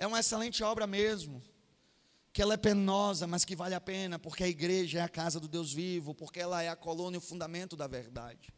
é 0.00 0.06
uma 0.06 0.18
excelente 0.18 0.64
obra 0.64 0.86
mesmo. 0.86 1.42
Que 2.32 2.40
ela 2.40 2.54
é 2.54 2.56
penosa, 2.56 3.26
mas 3.26 3.44
que 3.44 3.54
vale 3.54 3.74
a 3.74 3.80
pena, 3.80 4.18
porque 4.18 4.42
a 4.42 4.48
igreja 4.48 5.00
é 5.00 5.02
a 5.02 5.08
casa 5.08 5.38
do 5.38 5.46
Deus 5.46 5.72
vivo, 5.74 6.14
porque 6.14 6.40
ela 6.40 6.62
é 6.62 6.70
a 6.70 6.76
coluna 6.76 7.16
e 7.16 7.18
o 7.18 7.20
fundamento 7.20 7.76
da 7.76 7.86
verdade. 7.86 8.50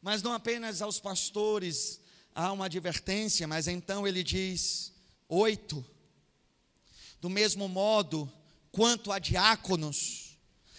Mas 0.00 0.22
não 0.22 0.32
apenas 0.32 0.80
aos 0.80 0.98
pastores 0.98 2.00
há 2.34 2.50
uma 2.52 2.64
advertência, 2.64 3.46
mas 3.46 3.68
então 3.68 4.08
ele 4.08 4.24
diz: 4.24 4.94
oito. 5.28 5.84
Do 7.20 7.28
mesmo 7.28 7.68
modo, 7.68 8.32
quanto 8.72 9.12
a 9.12 9.18
diáconos, 9.18 10.38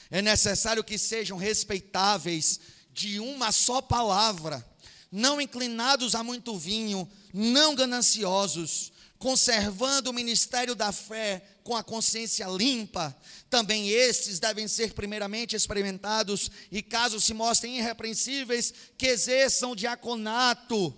é 0.10 0.24
necessário 0.24 0.84
que 0.84 0.98
sejam 0.98 1.38
respeitáveis 1.38 2.60
de 2.92 3.20
uma 3.20 3.52
só 3.52 3.80
palavra, 3.80 4.66
não 5.12 5.40
inclinados 5.40 6.16
a 6.16 6.24
muito 6.24 6.58
vinho, 6.58 7.08
não 7.32 7.76
gananciosos, 7.76 8.92
conservando 9.22 10.10
o 10.10 10.14
ministério 10.14 10.74
da 10.74 10.92
fé 10.92 11.44
com 11.64 11.76
a 11.76 11.84
consciência 11.84 12.48
limpa, 12.48 13.16
também 13.52 13.88
estes 13.88 14.40
devem 14.40 14.68
ser 14.68 14.94
primeiramente 14.94 15.56
experimentados 15.56 16.50
e, 16.72 16.82
caso 16.82 17.22
se 17.22 17.32
mostrem 17.32 17.78
irrepreensíveis, 17.78 18.74
que 18.98 19.06
exerçam 19.06 19.74
o 19.74 19.76
diaconato. 19.76 20.92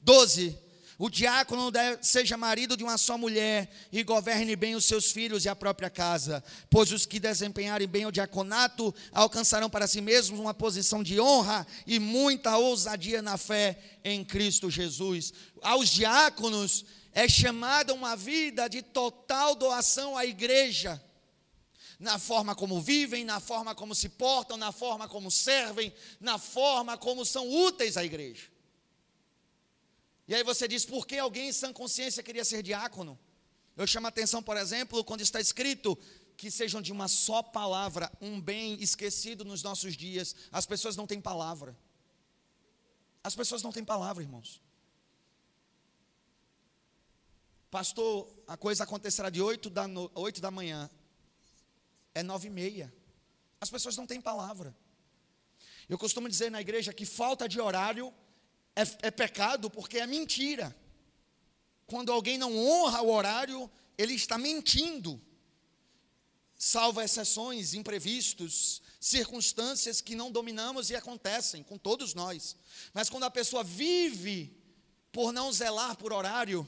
12. 0.00 0.56
O 0.96 1.10
diácono 1.10 1.72
seja 2.00 2.36
marido 2.36 2.76
de 2.76 2.84
uma 2.84 2.96
só 2.96 3.18
mulher 3.18 3.68
e 3.90 4.04
governe 4.04 4.54
bem 4.54 4.76
os 4.76 4.84
seus 4.84 5.10
filhos 5.10 5.44
e 5.44 5.48
a 5.48 5.56
própria 5.56 5.90
casa, 5.90 6.44
pois 6.70 6.92
os 6.92 7.04
que 7.04 7.18
desempenharem 7.18 7.88
bem 7.88 8.06
o 8.06 8.12
diaconato 8.12 8.94
alcançarão 9.10 9.68
para 9.68 9.88
si 9.88 10.00
mesmos 10.00 10.38
uma 10.38 10.54
posição 10.54 11.02
de 11.02 11.20
honra 11.20 11.66
e 11.88 11.98
muita 11.98 12.56
ousadia 12.56 13.20
na 13.20 13.36
fé 13.36 13.76
em 14.04 14.24
Cristo 14.24 14.70
Jesus. 14.70 15.32
Aos 15.60 15.90
diáconos 15.90 16.84
é 17.14 17.28
chamada 17.28 17.94
uma 17.94 18.16
vida 18.16 18.68
de 18.68 18.82
total 18.82 19.54
doação 19.54 20.16
à 20.18 20.26
igreja, 20.26 21.02
na 21.98 22.18
forma 22.18 22.56
como 22.56 22.80
vivem, 22.82 23.24
na 23.24 23.38
forma 23.38 23.72
como 23.72 23.94
se 23.94 24.08
portam, 24.08 24.56
na 24.56 24.72
forma 24.72 25.08
como 25.08 25.30
servem, 25.30 25.94
na 26.18 26.38
forma 26.38 26.98
como 26.98 27.24
são 27.24 27.48
úteis 27.48 27.96
à 27.96 28.04
igreja. 28.04 28.50
E 30.26 30.34
aí 30.34 30.42
você 30.42 30.66
diz, 30.66 30.84
por 30.84 31.06
que 31.06 31.16
alguém 31.16 31.48
em 31.50 31.52
sã 31.52 31.72
consciência 31.72 32.22
queria 32.22 32.44
ser 32.44 32.62
diácono? 32.64 33.16
Eu 33.76 33.86
chamo 33.86 34.06
a 34.06 34.08
atenção, 34.08 34.42
por 34.42 34.56
exemplo, 34.56 35.04
quando 35.04 35.20
está 35.20 35.40
escrito 35.40 35.96
que 36.36 36.50
sejam 36.50 36.82
de 36.82 36.90
uma 36.90 37.06
só 37.06 37.42
palavra, 37.42 38.10
um 38.20 38.40
bem 38.40 38.74
esquecido 38.82 39.44
nos 39.44 39.62
nossos 39.62 39.96
dias. 39.96 40.34
As 40.50 40.66
pessoas 40.66 40.96
não 40.96 41.06
têm 41.06 41.20
palavra. 41.20 41.76
As 43.22 43.36
pessoas 43.36 43.62
não 43.62 43.70
têm 43.70 43.84
palavra, 43.84 44.22
irmãos. 44.22 44.63
Pastor, 47.74 48.32
a 48.46 48.56
coisa 48.56 48.84
acontecerá 48.84 49.28
de 49.28 49.42
8 49.42 49.68
da, 49.68 49.88
no, 49.88 50.08
8 50.14 50.40
da 50.40 50.48
manhã. 50.48 50.88
É 52.14 52.22
nove 52.22 52.46
e 52.46 52.50
meia. 52.50 52.94
As 53.60 53.68
pessoas 53.68 53.96
não 53.96 54.06
têm 54.06 54.20
palavra. 54.20 54.72
Eu 55.88 55.98
costumo 55.98 56.28
dizer 56.28 56.52
na 56.52 56.60
igreja 56.60 56.92
que 56.92 57.04
falta 57.04 57.48
de 57.48 57.60
horário 57.60 58.14
é, 58.76 58.82
é 59.08 59.10
pecado 59.10 59.68
porque 59.68 59.98
é 59.98 60.06
mentira. 60.06 60.72
Quando 61.84 62.12
alguém 62.12 62.38
não 62.38 62.56
honra 62.56 63.02
o 63.02 63.10
horário, 63.10 63.68
ele 63.98 64.14
está 64.14 64.38
mentindo. 64.38 65.20
Salvo 66.56 67.00
exceções, 67.00 67.74
imprevistos, 67.74 68.82
circunstâncias 69.00 70.00
que 70.00 70.14
não 70.14 70.30
dominamos 70.30 70.90
e 70.90 70.94
acontecem 70.94 71.64
com 71.64 71.76
todos 71.76 72.14
nós. 72.14 72.54
Mas 72.92 73.10
quando 73.10 73.24
a 73.24 73.30
pessoa 73.32 73.64
vive 73.64 74.56
por 75.10 75.32
não 75.32 75.50
zelar 75.50 75.96
por 75.96 76.12
horário, 76.12 76.64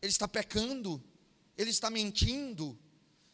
ele 0.00 0.12
está 0.12 0.28
pecando, 0.28 1.02
ele 1.56 1.70
está 1.70 1.90
mentindo. 1.90 2.78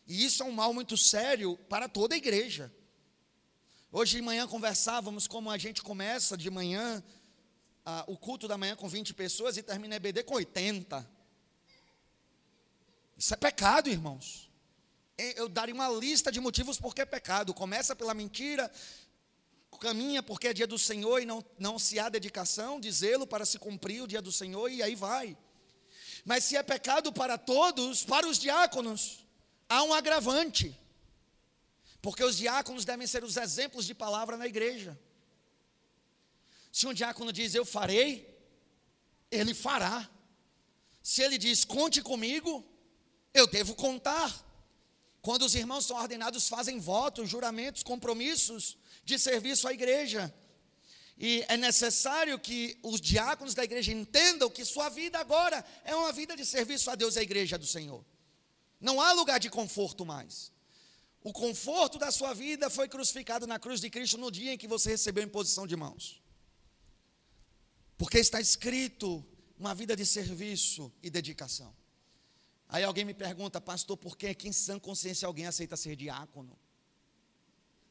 E 0.06 0.24
isso 0.24 0.42
é 0.42 0.46
um 0.46 0.52
mal 0.52 0.72
muito 0.72 0.96
sério 0.96 1.56
para 1.68 1.88
toda 1.88 2.14
a 2.14 2.18
igreja. 2.18 2.72
Hoje 3.90 4.16
de 4.16 4.22
manhã 4.22 4.46
conversávamos 4.46 5.26
como 5.26 5.50
a 5.50 5.56
gente 5.56 5.82
começa 5.82 6.36
de 6.36 6.50
manhã 6.50 7.02
ah, 7.84 8.04
o 8.06 8.16
culto 8.16 8.48
da 8.48 8.58
manhã 8.58 8.74
com 8.74 8.88
20 8.88 9.14
pessoas 9.14 9.56
e 9.56 9.62
termina 9.62 9.96
EBD 9.96 10.24
com 10.24 10.34
80. 10.34 11.08
Isso 13.16 13.32
é 13.32 13.36
pecado, 13.36 13.88
irmãos. 13.88 14.50
Eu 15.16 15.48
daria 15.48 15.74
uma 15.74 15.88
lista 15.88 16.32
de 16.32 16.40
motivos 16.40 16.78
por 16.78 16.94
que 16.94 17.02
é 17.02 17.06
pecado. 17.06 17.54
Começa 17.54 17.94
pela 17.94 18.12
mentira, 18.12 18.70
caminha 19.78 20.22
porque 20.22 20.48
é 20.48 20.52
dia 20.54 20.66
do 20.66 20.78
Senhor 20.78 21.20
e 21.20 21.26
não, 21.26 21.44
não 21.58 21.78
se 21.78 21.98
há 21.98 22.08
dedicação, 22.08 22.80
de 22.80 22.90
zelo 22.90 23.26
para 23.26 23.44
se 23.44 23.58
cumprir 23.58 24.02
o 24.02 24.06
dia 24.06 24.22
do 24.22 24.32
Senhor, 24.32 24.70
e 24.70 24.82
aí 24.82 24.94
vai. 24.94 25.36
Mas 26.24 26.44
se 26.44 26.56
é 26.56 26.62
pecado 26.62 27.12
para 27.12 27.36
todos, 27.36 28.02
para 28.04 28.26
os 28.26 28.38
diáconos, 28.38 29.26
há 29.68 29.82
um 29.82 29.92
agravante. 29.92 30.78
Porque 32.00 32.24
os 32.24 32.36
diáconos 32.36 32.84
devem 32.84 33.06
ser 33.06 33.22
os 33.24 33.36
exemplos 33.36 33.84
de 33.86 33.94
palavra 33.94 34.36
na 34.36 34.46
igreja. 34.46 34.98
Se 36.72 36.86
um 36.86 36.94
diácono 36.94 37.32
diz 37.32 37.54
eu 37.54 37.64
farei, 37.64 38.10
ele 39.30 39.54
fará. 39.54 40.08
Se 41.02 41.22
ele 41.22 41.36
diz 41.36 41.64
conte 41.64 42.00
comigo, 42.02 42.64
eu 43.32 43.46
devo 43.46 43.74
contar. 43.74 44.42
Quando 45.20 45.42
os 45.42 45.54
irmãos 45.54 45.86
são 45.86 45.96
ordenados, 45.96 46.48
fazem 46.48 46.78
votos, 46.78 47.28
juramentos, 47.28 47.82
compromissos 47.82 48.76
de 49.04 49.18
serviço 49.18 49.68
à 49.68 49.72
igreja. 49.72 50.34
E 51.16 51.44
é 51.48 51.56
necessário 51.56 52.38
que 52.38 52.78
os 52.82 53.00
diáconos 53.00 53.54
da 53.54 53.62
igreja 53.62 53.92
entendam 53.92 54.50
que 54.50 54.64
sua 54.64 54.88
vida 54.88 55.18
agora 55.18 55.64
é 55.84 55.94
uma 55.94 56.12
vida 56.12 56.36
de 56.36 56.44
serviço 56.44 56.90
a 56.90 56.94
Deus 56.94 57.16
e 57.16 57.20
à 57.20 57.22
igreja 57.22 57.56
do 57.56 57.66
Senhor. 57.66 58.04
Não 58.80 59.00
há 59.00 59.12
lugar 59.12 59.38
de 59.38 59.48
conforto 59.48 60.04
mais. 60.04 60.52
O 61.22 61.32
conforto 61.32 61.98
da 61.98 62.10
sua 62.10 62.34
vida 62.34 62.68
foi 62.68 62.88
crucificado 62.88 63.46
na 63.46 63.58
cruz 63.58 63.80
de 63.80 63.88
Cristo 63.88 64.18
no 64.18 64.30
dia 64.30 64.52
em 64.52 64.58
que 64.58 64.66
você 64.66 64.90
recebeu 64.90 65.22
imposição 65.22 65.66
de 65.66 65.76
mãos. 65.76 66.20
Porque 67.96 68.18
está 68.18 68.40
escrito 68.40 69.24
uma 69.58 69.74
vida 69.74 69.94
de 69.96 70.04
serviço 70.04 70.92
e 71.02 71.08
dedicação. 71.08 71.74
Aí 72.68 72.82
alguém 72.82 73.04
me 73.04 73.14
pergunta, 73.14 73.60
pastor, 73.60 73.96
por 73.96 74.16
que, 74.16 74.34
que 74.34 74.48
em 74.48 74.52
sã 74.52 74.78
consciência 74.78 75.26
alguém 75.26 75.46
aceita 75.46 75.76
ser 75.76 75.94
diácono? 75.94 76.58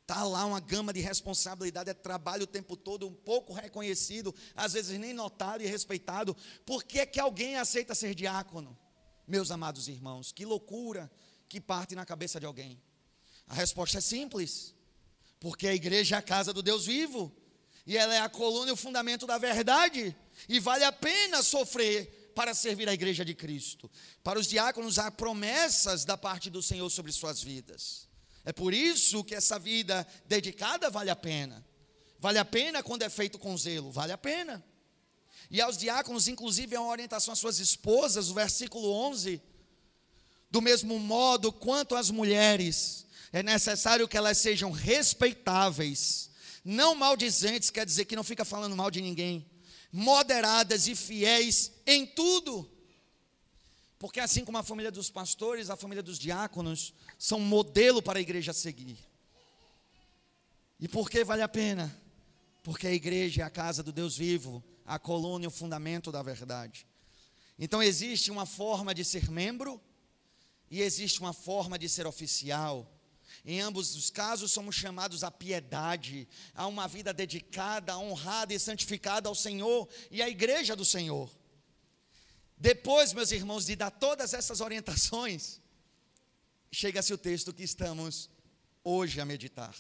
Está 0.04 0.24
lá 0.24 0.46
uma 0.46 0.60
gama 0.60 0.94
de 0.94 1.00
responsabilidade, 1.00 1.90
é 1.90 1.94
trabalho 1.94 2.44
o 2.44 2.48
tempo 2.48 2.76
todo, 2.76 3.08
um 3.08 3.14
pouco 3.14 3.54
reconhecido, 3.54 4.36
às 4.54 4.74
vezes 4.74 5.00
nem 5.00 5.14
notado 5.14 5.64
e 5.64 5.66
respeitado. 5.66 6.36
Por 6.66 6.84
que, 6.84 7.06
que 7.06 7.20
alguém 7.20 7.56
aceita 7.56 7.96
ser 7.96 8.14
diácono? 8.14 8.78
Meus 9.26 9.50
amados 9.50 9.88
irmãos, 9.88 10.34
que 10.34 10.46
loucura 10.46 11.10
que 11.48 11.62
parte 11.62 11.96
na 11.96 12.06
cabeça 12.06 12.38
de 12.38 12.46
alguém. 12.46 12.82
A 13.48 13.54
resposta 13.54 13.98
é 13.98 14.02
simples. 14.02 14.76
Porque 15.40 15.68
a 15.68 15.74
igreja 15.74 16.16
é 16.16 16.20
a 16.20 16.22
casa 16.22 16.54
do 16.54 16.64
Deus 16.64 16.86
vivo. 16.86 17.36
E 17.86 17.98
ela 17.98 18.14
é 18.14 18.20
a 18.20 18.30
coluna 18.30 18.70
e 18.70 18.74
o 18.74 18.78
fundamento 18.78 19.28
da 19.28 19.38
verdade. 19.38 20.16
E 20.48 20.60
vale 20.60 20.84
a 20.84 20.92
pena 20.92 21.44
sofrer 21.44 22.32
para 22.34 22.54
servir 22.54 22.88
a 22.90 22.94
igreja 22.94 23.24
de 23.24 23.36
Cristo. 23.36 23.92
Para 24.24 24.40
os 24.40 24.48
diáconos 24.48 24.98
há 24.98 25.12
promessas 25.12 26.06
da 26.06 26.18
parte 26.18 26.50
do 26.50 26.62
Senhor 26.62 26.90
sobre 26.90 27.12
suas 27.12 27.44
vidas. 27.44 28.08
É 28.46 28.52
por 28.52 28.74
isso 28.74 29.24
que 29.24 29.36
essa 29.36 29.58
vida 29.58 30.06
dedicada 30.26 30.90
vale 30.90 31.10
a 31.10 31.16
pena. 31.16 31.66
Vale 32.20 32.40
a 32.40 32.46
pena 32.46 32.82
quando 32.82 33.04
é 33.04 33.10
feito 33.10 33.38
com 33.38 33.58
zelo, 33.58 33.92
vale 33.92 34.12
a 34.12 34.18
pena. 34.18 34.64
E 35.50 35.62
aos 35.62 35.78
diáconos, 35.78 36.28
inclusive, 36.28 36.76
é 36.76 36.80
uma 36.80 36.90
orientação 36.90 37.34
às 37.34 37.40
suas 37.40 37.60
esposas, 37.60 38.30
o 38.30 38.34
versículo 38.34 38.92
11. 38.92 39.42
Do 40.50 40.62
mesmo 40.62 40.98
modo 41.00 41.52
quanto 41.52 41.96
às 41.96 42.10
mulheres, 42.10 43.06
é 43.32 43.44
necessário 43.44 44.08
que 44.08 44.18
elas 44.18 44.38
sejam 44.38 44.72
respeitáveis, 44.72 46.30
não 46.64 46.96
maldizentes, 46.96 47.70
quer 47.70 47.86
dizer 47.86 48.06
que 48.06 48.16
não 48.16 48.24
fica 48.24 48.46
falando 48.46 48.76
mal 48.76 48.90
de 48.90 49.02
ninguém, 49.02 49.50
moderadas 49.92 50.88
e 50.88 50.96
fiéis 50.96 51.72
em 51.86 52.06
tudo. 52.06 52.70
Porque 54.04 54.20
assim 54.20 54.44
como 54.44 54.58
a 54.58 54.64
família 54.64 54.92
dos 54.92 55.10
pastores, 55.10 55.70
a 55.70 55.78
família 55.78 56.04
dos 56.04 56.20
diáconos 56.20 56.94
são 57.18 57.40
modelo 57.40 58.02
para 58.02 58.20
a 58.20 58.22
igreja 58.22 58.52
seguir. 58.52 58.98
E 60.78 60.90
por 60.90 61.10
que 61.10 61.24
vale 61.24 61.42
a 61.42 61.48
pena? 61.48 61.90
Porque 62.64 62.86
a 62.86 62.92
igreja 62.92 63.44
é 63.44 63.46
a 63.46 63.50
casa 63.50 63.82
do 63.82 63.94
Deus 63.94 64.18
vivo, 64.18 64.62
a 64.86 65.00
coluna 65.00 65.46
e 65.46 65.48
o 65.48 65.52
fundamento 65.52 66.12
da 66.12 66.22
verdade. 66.22 66.86
Então 67.58 67.82
existe 67.82 68.30
uma 68.30 68.46
forma 68.46 68.94
de 68.94 69.06
ser 69.06 69.32
membro 69.32 69.82
e 70.70 70.82
existe 70.82 71.22
uma 71.22 71.32
forma 71.32 71.80
de 71.80 71.88
ser 71.88 72.06
oficial. 72.06 72.86
Em 73.46 73.62
ambos 73.62 73.96
os 73.96 74.10
casos, 74.10 74.52
somos 74.52 74.76
chamados 74.76 75.24
à 75.24 75.32
piedade, 75.32 76.28
a 76.54 76.68
uma 76.68 76.90
vida 76.90 77.14
dedicada, 77.14 77.98
honrada 77.98 78.54
e 78.54 78.60
santificada 78.60 79.30
ao 79.30 79.34
Senhor 79.34 79.88
e 80.12 80.22
à 80.22 80.28
igreja 80.28 80.76
do 80.76 80.84
Senhor. 80.84 81.32
Depois, 82.58 83.14
meus 83.14 83.32
irmãos, 83.32 83.66
de 83.66 83.76
dar 83.76 83.92
todas 83.92 84.34
essas 84.34 84.62
orientações, 84.62 85.60
chega-se 86.72 87.14
o 87.14 87.18
texto 87.18 87.54
que 87.54 87.64
estamos 87.64 88.30
hoje 88.84 89.20
a 89.20 89.26
meditar. 89.26 89.76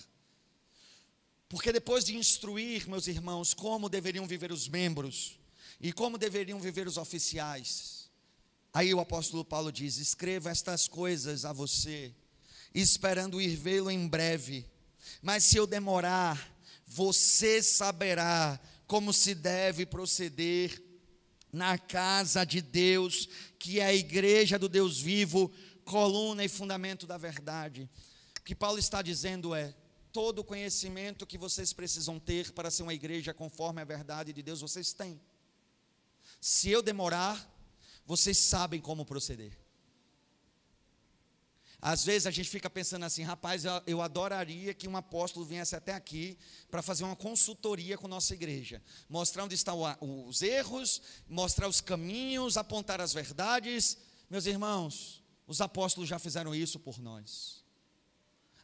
Porque 1.47 1.71
depois 1.71 2.03
de 2.03 2.15
instruir, 2.15 2.89
meus 2.89 3.07
irmãos, 3.07 3.53
como 3.53 3.89
deveriam 3.89 4.25
viver 4.25 4.51
os 4.51 4.67
membros 4.67 5.39
e 5.79 5.93
como 5.93 6.17
deveriam 6.17 6.59
viver 6.59 6.87
os 6.87 6.97
oficiais, 6.97 8.09
aí 8.73 8.93
o 8.93 8.99
apóstolo 8.99 9.45
Paulo 9.45 9.71
diz: 9.71 9.97
Escreva 9.97 10.49
estas 10.49 10.87
coisas 10.87 11.45
a 11.45 11.53
você 11.53 12.13
esperando 12.73 13.39
ir 13.39 13.55
vê-lo 13.55 13.91
em 13.91 14.07
breve. 14.07 14.65
Mas 15.21 15.43
se 15.43 15.57
eu 15.57 15.67
demorar, 15.67 16.51
você 16.87 17.61
saberá 17.61 18.59
como 18.87 19.13
se 19.13 19.35
deve 19.35 19.85
proceder 19.85 20.81
na 21.53 21.77
casa 21.77 22.43
de 22.43 22.61
Deus, 22.61 23.29
que 23.59 23.79
é 23.79 23.85
a 23.85 23.93
igreja 23.93 24.57
do 24.57 24.67
Deus 24.67 24.99
vivo, 24.99 25.51
coluna 25.85 26.43
e 26.43 26.49
fundamento 26.49 27.05
da 27.05 27.17
verdade. 27.17 27.87
O 28.39 28.41
que 28.43 28.55
Paulo 28.55 28.79
está 28.79 29.03
dizendo 29.03 29.53
é: 29.53 29.73
todo 30.11 30.39
o 30.39 30.43
conhecimento 30.43 31.27
que 31.27 31.37
vocês 31.37 31.71
precisam 31.71 32.19
ter 32.19 32.51
para 32.51 32.71
ser 32.71 32.83
uma 32.83 32.93
igreja 32.93 33.33
conforme 33.33 33.81
a 33.81 33.85
verdade 33.85 34.33
de 34.33 34.41
Deus, 34.41 34.61
vocês 34.61 34.91
têm. 34.91 35.21
Se 36.41 36.69
eu 36.69 36.81
demorar, 36.81 37.49
vocês 38.05 38.37
sabem 38.37 38.81
como 38.81 39.05
proceder. 39.05 39.62
Às 41.85 42.05
vezes 42.05 42.25
a 42.25 42.31
gente 42.31 42.49
fica 42.49 42.69
pensando 42.69 43.03
assim, 43.03 43.23
rapaz, 43.23 43.63
eu 43.85 44.01
adoraria 44.01 44.73
que 44.73 44.87
um 44.87 44.95
apóstolo 44.95 45.45
viesse 45.45 45.75
até 45.75 45.93
aqui 45.93 46.37
para 46.71 46.81
fazer 46.81 47.03
uma 47.03 47.13
consultoria 47.15 47.97
com 47.97 48.07
nossa 48.07 48.33
igreja, 48.33 48.81
mostrar 49.09 49.43
onde 49.43 49.55
estão 49.55 49.81
os 49.99 50.41
erros, 50.41 51.01
mostrar 51.27 51.67
os 51.67 51.81
caminhos, 51.81 52.55
apontar 52.55 53.01
as 53.01 53.13
verdades. 53.13 53.97
Meus 54.29 54.45
irmãos, 54.45 55.21
os 55.45 55.59
apóstolos 55.59 56.07
já 56.07 56.17
fizeram 56.17 56.55
isso 56.55 56.79
por 56.79 56.99
nós. 56.99 57.61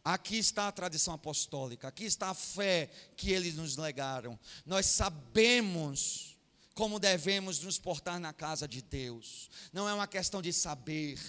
Aqui 0.02 0.38
está 0.38 0.70
a 0.70 0.72
tradição 0.72 1.14
apostólica, 1.14 1.90
aqui 1.90 2.06
está 2.06 2.30
a 2.30 2.34
fé 2.34 2.90
que 3.18 3.32
eles 3.34 3.56
nos 3.56 3.76
legaram. 3.76 4.40
Nós 4.66 4.86
sabemos 4.86 6.38
como 6.74 7.02
devemos 7.02 7.60
nos 7.60 7.78
portar 7.78 8.18
na 8.18 8.32
casa 8.32 8.66
de 8.66 8.82
Deus. 8.82 9.50
Não 9.74 9.90
é 9.90 9.94
uma 9.94 10.08
questão 10.08 10.42
de 10.42 10.54
saber 10.54 11.20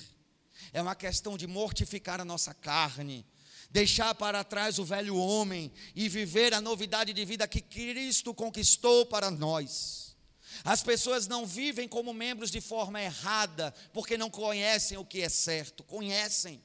é 0.72 0.80
uma 0.80 0.94
questão 0.94 1.36
de 1.36 1.46
mortificar 1.46 2.20
a 2.20 2.24
nossa 2.24 2.54
carne, 2.54 3.26
deixar 3.70 4.14
para 4.14 4.44
trás 4.44 4.78
o 4.78 4.84
velho 4.84 5.16
homem 5.16 5.72
e 5.94 6.08
viver 6.08 6.52
a 6.54 6.60
novidade 6.60 7.12
de 7.12 7.24
vida 7.24 7.46
que 7.46 7.60
Cristo 7.60 8.34
conquistou 8.34 9.06
para 9.06 9.30
nós. 9.30 10.16
As 10.64 10.82
pessoas 10.82 11.26
não 11.26 11.46
vivem 11.46 11.88
como 11.88 12.12
membros 12.12 12.50
de 12.50 12.60
forma 12.60 13.00
errada, 13.00 13.72
porque 13.92 14.18
não 14.18 14.28
conhecem 14.28 14.98
o 14.98 15.04
que 15.04 15.22
é 15.22 15.28
certo, 15.28 15.84
conhecem, 15.84 16.62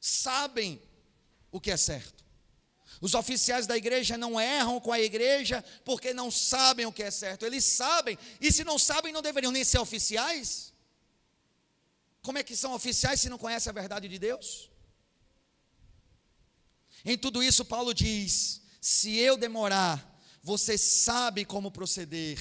sabem 0.00 0.80
o 1.50 1.60
que 1.60 1.70
é 1.70 1.76
certo. 1.76 2.24
Os 3.00 3.14
oficiais 3.14 3.66
da 3.66 3.76
igreja 3.76 4.16
não 4.16 4.40
erram 4.40 4.80
com 4.80 4.92
a 4.92 5.00
igreja 5.00 5.62
porque 5.84 6.14
não 6.14 6.30
sabem 6.30 6.86
o 6.86 6.92
que 6.92 7.02
é 7.02 7.10
certo. 7.10 7.44
Eles 7.44 7.64
sabem, 7.64 8.18
e 8.40 8.50
se 8.50 8.64
não 8.64 8.78
sabem, 8.78 9.12
não 9.12 9.20
deveriam 9.20 9.52
nem 9.52 9.64
ser 9.64 9.78
oficiais. 9.78 10.72
Como 12.26 12.38
é 12.38 12.42
que 12.42 12.56
são 12.56 12.72
oficiais 12.74 13.20
se 13.20 13.28
não 13.28 13.38
conhecem 13.38 13.70
a 13.70 13.72
verdade 13.72 14.08
de 14.08 14.18
Deus? 14.18 14.68
Em 17.04 17.16
tudo 17.16 17.40
isso, 17.40 17.64
Paulo 17.64 17.94
diz: 17.94 18.62
se 18.80 19.16
eu 19.16 19.36
demorar, 19.36 20.20
você 20.42 20.76
sabe 20.76 21.44
como 21.44 21.70
proceder 21.70 22.36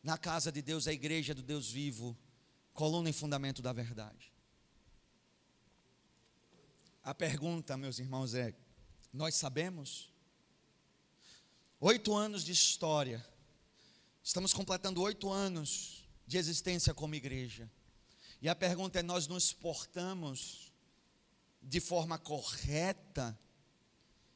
na 0.00 0.16
casa 0.16 0.52
de 0.52 0.62
Deus, 0.62 0.86
a 0.86 0.92
igreja 0.92 1.34
do 1.34 1.42
Deus 1.42 1.68
vivo, 1.68 2.16
coluna 2.72 3.10
e 3.10 3.12
fundamento 3.12 3.60
da 3.60 3.72
verdade. 3.72 4.32
A 7.02 7.12
pergunta, 7.12 7.76
meus 7.76 7.98
irmãos, 7.98 8.32
é: 8.32 8.54
nós 9.12 9.34
sabemos? 9.34 10.14
Oito 11.80 12.14
anos 12.14 12.44
de 12.44 12.52
história, 12.52 13.26
estamos 14.22 14.52
completando 14.52 15.02
oito 15.02 15.32
anos 15.32 16.08
de 16.28 16.38
existência 16.38 16.94
como 16.94 17.16
igreja, 17.16 17.68
e 18.44 18.48
a 18.50 18.54
pergunta 18.54 18.98
é: 18.98 19.02
nós 19.02 19.26
nos 19.26 19.54
portamos 19.54 20.70
de 21.62 21.80
forma 21.80 22.18
correta 22.18 23.38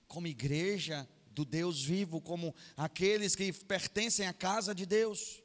como 0.07 0.27
igreja 0.27 1.07
do 1.33 1.45
Deus 1.45 1.85
vivo, 1.85 2.19
como 2.19 2.55
aqueles 2.75 3.37
que 3.37 3.53
pertencem 3.53 4.27
à 4.27 4.33
casa 4.33 4.75
de 4.75 4.87
Deus? 4.87 5.43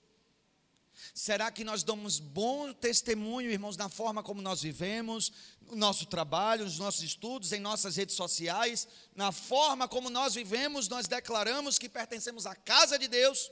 Será 1.14 1.52
que 1.52 1.66
nós 1.66 1.84
damos 1.84 2.22
bom 2.22 2.72
testemunho, 2.72 3.52
irmãos, 3.52 3.76
na 3.76 3.90
forma 3.90 4.24
como 4.24 4.42
nós 4.42 4.62
vivemos, 4.62 5.34
no 5.70 5.76
nosso 5.76 6.06
trabalho, 6.06 6.64
nos 6.64 6.80
nossos 6.80 7.04
estudos, 7.04 7.52
em 7.52 7.60
nossas 7.60 7.98
redes 7.98 8.16
sociais, 8.16 8.88
na 9.14 9.34
forma 9.34 9.90
como 9.90 10.10
nós 10.10 10.36
vivemos, 10.36 10.88
nós 10.88 11.06
declaramos 11.06 11.78
que 11.78 11.90
pertencemos 11.90 12.46
à 12.46 12.56
casa 12.56 12.98
de 12.98 13.10
Deus 13.10 13.52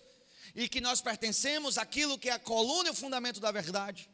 e 0.55 0.69
que 0.69 0.79
nós 0.79 1.01
pertencemos 1.01 1.77
àquilo 1.77 2.17
que 2.17 2.29
é 2.29 2.31
a 2.31 2.39
coluna 2.39 2.87
e 2.87 2.91
o 2.93 2.95
fundamento 2.95 3.41
da 3.41 3.51
verdade? 3.51 4.09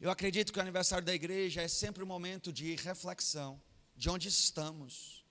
Eu 0.00 0.10
acredito 0.10 0.50
que 0.50 0.58
o 0.58 0.62
aniversário 0.62 1.04
da 1.04 1.14
igreja 1.14 1.60
é 1.60 1.68
sempre 1.68 2.02
um 2.02 2.06
momento 2.06 2.50
de 2.50 2.74
reflexão, 2.76 3.60
de 3.94 4.08
onde 4.08 4.28
estamos, 4.28 5.22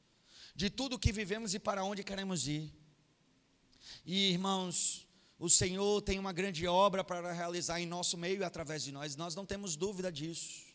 de 0.56 0.70
tudo 0.70 1.00
que 1.00 1.12
vivemos 1.12 1.56
e 1.56 1.60
para 1.60 1.84
onde 1.84 2.04
queremos 2.04 2.48
ir. 2.48 2.72
E 4.06 4.30
irmãos, 4.30 5.08
o 5.40 5.50
Senhor 5.50 6.02
tem 6.04 6.20
uma 6.20 6.32
grande 6.32 6.68
obra 6.68 7.04
para 7.04 7.32
realizar 7.32 7.82
em 7.82 7.88
nosso 7.88 8.16
meio 8.16 8.42
e 8.42 8.44
através 8.44 8.84
de 8.84 8.92
nós, 8.92 9.16
nós 9.16 9.34
não 9.34 9.44
temos 9.44 9.76
dúvida 9.76 10.12
disso. 10.12 10.68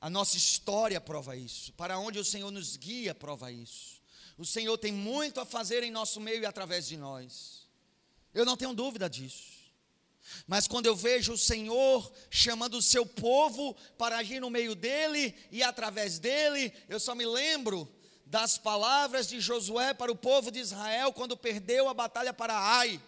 A 0.00 0.08
nossa 0.08 0.36
história 0.36 1.00
prova 1.00 1.36
isso, 1.36 1.72
para 1.72 1.98
onde 1.98 2.20
o 2.20 2.24
Senhor 2.24 2.50
nos 2.52 2.76
guia 2.76 3.12
prova 3.12 3.50
isso. 3.50 4.00
O 4.38 4.46
Senhor 4.46 4.78
tem 4.78 4.92
muito 4.92 5.40
a 5.40 5.44
fazer 5.44 5.82
em 5.82 5.90
nosso 5.90 6.20
meio 6.20 6.42
e 6.42 6.46
através 6.46 6.86
de 6.86 6.96
nós. 6.96 7.66
Eu 8.32 8.44
não 8.44 8.56
tenho 8.56 8.72
dúvida 8.72 9.10
disso. 9.10 9.61
Mas 10.46 10.66
quando 10.66 10.86
eu 10.86 10.96
vejo 10.96 11.32
o 11.32 11.38
Senhor 11.38 12.12
chamando 12.30 12.78
o 12.78 12.82
seu 12.82 13.04
povo 13.04 13.76
para 13.98 14.18
agir 14.18 14.40
no 14.40 14.50
meio 14.50 14.74
dele 14.74 15.34
e 15.50 15.62
através 15.62 16.18
dele, 16.18 16.72
eu 16.88 17.00
só 17.00 17.14
me 17.14 17.26
lembro 17.26 17.88
das 18.24 18.56
palavras 18.56 19.28
de 19.28 19.40
Josué 19.40 19.92
para 19.92 20.10
o 20.10 20.16
povo 20.16 20.50
de 20.50 20.58
Israel 20.58 21.12
quando 21.12 21.36
perdeu 21.36 21.88
a 21.88 21.94
batalha 21.94 22.32
para 22.32 22.58
Ai 22.58 23.00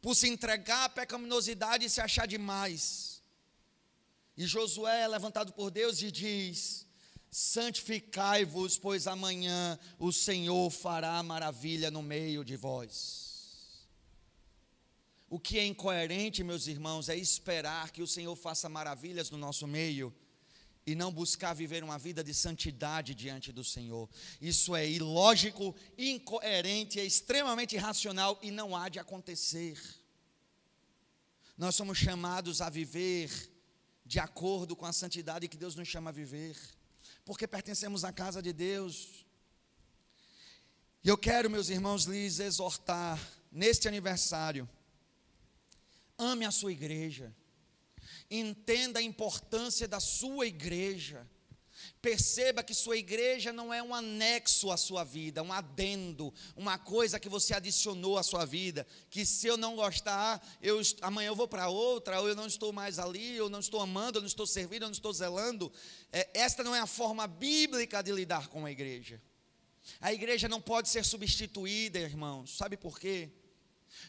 por 0.00 0.14
se 0.14 0.28
entregar 0.28 0.84
à 0.84 0.88
pecaminosidade 0.88 1.84
e 1.84 1.90
se 1.90 2.00
achar 2.00 2.26
demais. 2.26 3.22
E 4.36 4.46
Josué 4.46 5.02
é 5.02 5.08
levantado 5.08 5.52
por 5.52 5.70
Deus 5.70 6.00
e 6.02 6.10
diz: 6.10 6.86
Santificai-vos, 7.30 8.78
pois 8.78 9.06
amanhã 9.06 9.78
o 9.98 10.12
Senhor 10.12 10.70
fará 10.70 11.22
maravilha 11.22 11.90
no 11.90 12.02
meio 12.02 12.44
de 12.44 12.56
vós. 12.56 13.29
O 15.30 15.38
que 15.38 15.60
é 15.60 15.64
incoerente, 15.64 16.42
meus 16.42 16.66
irmãos, 16.66 17.08
é 17.08 17.16
esperar 17.16 17.92
que 17.92 18.02
o 18.02 18.06
Senhor 18.06 18.34
faça 18.34 18.68
maravilhas 18.68 19.30
no 19.30 19.38
nosso 19.38 19.64
meio 19.64 20.12
e 20.84 20.96
não 20.96 21.12
buscar 21.12 21.54
viver 21.54 21.84
uma 21.84 21.96
vida 21.96 22.24
de 22.24 22.34
santidade 22.34 23.14
diante 23.14 23.52
do 23.52 23.62
Senhor. 23.62 24.10
Isso 24.40 24.74
é 24.74 24.90
ilógico, 24.90 25.72
incoerente, 25.96 26.98
é 26.98 27.04
extremamente 27.04 27.76
irracional 27.76 28.40
e 28.42 28.50
não 28.50 28.76
há 28.76 28.88
de 28.88 28.98
acontecer. 28.98 29.80
Nós 31.56 31.76
somos 31.76 31.96
chamados 31.96 32.60
a 32.60 32.68
viver 32.68 33.30
de 34.04 34.18
acordo 34.18 34.74
com 34.74 34.84
a 34.84 34.92
santidade 34.92 35.46
que 35.46 35.56
Deus 35.56 35.76
nos 35.76 35.86
chama 35.86 36.10
a 36.10 36.12
viver, 36.12 36.56
porque 37.24 37.46
pertencemos 37.46 38.02
à 38.04 38.12
casa 38.12 38.42
de 38.42 38.52
Deus. 38.52 39.24
E 41.04 41.08
eu 41.08 41.16
quero, 41.16 41.48
meus 41.48 41.68
irmãos, 41.68 42.02
lhes 42.02 42.40
exortar 42.40 43.16
neste 43.52 43.86
aniversário. 43.86 44.68
Ame 46.20 46.44
a 46.44 46.50
sua 46.50 46.72
igreja 46.72 47.34
entenda 48.30 49.00
a 49.00 49.02
importância 49.02 49.88
da 49.88 49.98
sua 49.98 50.46
igreja. 50.46 51.28
Perceba 52.02 52.62
que 52.62 52.74
sua 52.74 52.98
igreja 52.98 53.52
não 53.52 53.72
é 53.72 53.82
um 53.82 53.94
anexo 53.94 54.70
à 54.70 54.76
sua 54.76 55.02
vida, 55.02 55.42
um 55.42 55.52
adendo, 55.52 56.32
uma 56.54 56.78
coisa 56.78 57.18
que 57.18 57.28
você 57.28 57.54
adicionou 57.54 58.18
à 58.18 58.22
sua 58.22 58.44
vida. 58.44 58.86
Que 59.08 59.24
se 59.24 59.46
eu 59.46 59.56
não 59.56 59.76
gostar, 59.76 60.46
eu, 60.62 60.80
amanhã 61.00 61.28
eu 61.28 61.36
vou 61.36 61.48
para 61.48 61.68
outra, 61.68 62.20
ou 62.20 62.28
eu 62.28 62.36
não 62.36 62.46
estou 62.46 62.72
mais 62.72 62.98
ali, 62.98 63.34
eu 63.34 63.48
não 63.48 63.60
estou 63.60 63.80
amando, 63.80 64.18
eu 64.18 64.22
não 64.22 64.28
estou 64.28 64.46
servindo, 64.46 64.82
eu 64.82 64.88
não 64.88 64.92
estou 64.92 65.12
zelando. 65.12 65.72
É, 66.12 66.28
esta 66.34 66.62
não 66.62 66.74
é 66.74 66.80
a 66.80 66.86
forma 66.86 67.26
bíblica 67.26 68.02
de 68.02 68.12
lidar 68.12 68.48
com 68.48 68.66
a 68.66 68.70
igreja. 68.70 69.20
A 70.00 70.12
igreja 70.12 70.48
não 70.48 70.60
pode 70.60 70.90
ser 70.90 71.04
substituída, 71.04 71.98
irmãos. 71.98 72.56
Sabe 72.56 72.76
por 72.76 73.00
quê? 73.00 73.30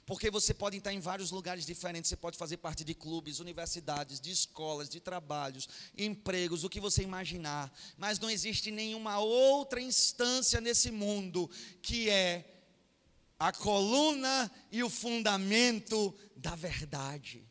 Porque 0.05 0.29
você 0.29 0.53
pode 0.53 0.77
estar 0.77 0.93
em 0.93 0.99
vários 0.99 1.31
lugares 1.31 1.65
diferentes, 1.65 2.09
você 2.09 2.15
pode 2.15 2.37
fazer 2.37 2.57
parte 2.57 2.83
de 2.83 2.93
clubes, 2.93 3.39
universidades, 3.39 4.19
de 4.19 4.31
escolas, 4.31 4.89
de 4.89 4.99
trabalhos, 4.99 5.67
empregos, 5.97 6.63
o 6.63 6.69
que 6.69 6.79
você 6.79 7.03
imaginar, 7.03 7.71
mas 7.97 8.19
não 8.19 8.29
existe 8.29 8.71
nenhuma 8.71 9.19
outra 9.19 9.81
instância 9.81 10.61
nesse 10.61 10.91
mundo 10.91 11.49
que 11.81 12.09
é 12.09 12.45
a 13.39 13.51
coluna 13.51 14.51
e 14.71 14.83
o 14.83 14.89
fundamento 14.89 16.15
da 16.35 16.55
verdade. 16.55 17.50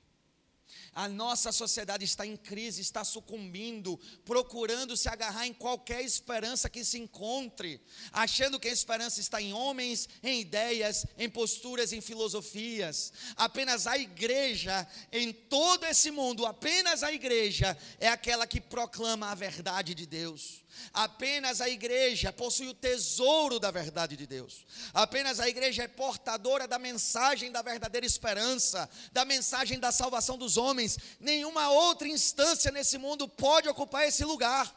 A 0.95 1.09
nossa 1.09 1.53
sociedade 1.53 2.05
está 2.05 2.27
em 2.27 2.37
crise, 2.37 2.81
está 2.81 3.05
sucumbindo, 3.05 3.99
procurando 4.25 4.97
se 4.97 5.09
agarrar 5.09 5.47
em 5.47 5.55
qualquer 5.55 6.03
esperança 6.03 6.69
que 6.69 6.85
se 6.85 6.99
encontre, 6.99 7.81
achando 8.13 8.59
que 8.59 8.69
a 8.69 8.73
esperança 8.73 9.21
está 9.21 9.41
em 9.41 9.53
homens, 9.53 10.09
em 10.23 10.41
ideias, 10.41 11.07
em 11.17 11.29
posturas, 11.29 11.93
em 11.93 12.01
filosofias. 12.01 13.13
Apenas 13.37 13.87
a 13.87 13.97
igreja, 13.97 14.87
em 15.13 15.33
todo 15.33 15.85
esse 15.85 16.11
mundo, 16.11 16.45
apenas 16.45 17.03
a 17.03 17.13
igreja 17.13 17.77
é 17.99 18.09
aquela 18.09 18.47
que 18.47 18.61
proclama 18.61 19.31
a 19.31 19.35
verdade 19.35 19.95
de 19.95 20.07
Deus. 20.07 20.65
Apenas 20.93 21.61
a 21.61 21.69
igreja 21.69 22.33
possui 22.33 22.69
o 22.69 22.75
tesouro 22.75 23.59
da 23.59 23.71
verdade 23.71 24.17
de 24.17 24.27
Deus. 24.27 24.67
Apenas 24.93 25.41
a 25.41 25.49
igreja 25.49 25.85
é 25.85 25.89
portadora 25.89 26.67
da 26.67 26.79
mensagem 26.79 27.53
da 27.53 27.63
verdadeira 27.63 28.07
esperança, 28.07 28.89
da 29.13 29.25
mensagem 29.25 29.79
da 29.79 29.93
salvação 29.93 30.37
dos 30.37 30.57
homens. 30.57 30.99
Nenhuma 31.19 31.71
outra 31.71 32.09
instância 32.09 32.71
nesse 32.71 32.99
mundo 32.99 33.29
pode 33.29 33.69
ocupar 33.69 34.07
esse 34.07 34.25
lugar. 34.25 34.75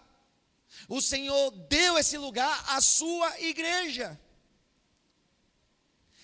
O 0.87 1.01
Senhor 1.01 1.51
deu 1.67 1.97
esse 1.97 2.17
lugar 2.17 2.63
à 2.67 2.81
sua 2.81 3.39
igreja. 3.39 4.19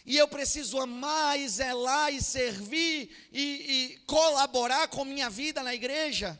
E 0.05 0.17
eu 0.17 0.27
preciso 0.27 0.79
amar 0.79 1.39
e 1.39 1.47
zelar 1.47 2.11
e 2.13 2.21
servir 2.21 3.29
e, 3.31 3.41
e 3.41 3.97
colaborar 4.05 4.87
com 4.87 5.05
minha 5.05 5.29
vida 5.29 5.61
na 5.61 5.73
igreja 5.73 6.39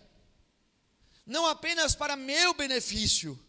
não 1.29 1.45
apenas 1.45 1.93
para 1.95 2.15
meu 2.15 2.53
benefício, 2.55 3.39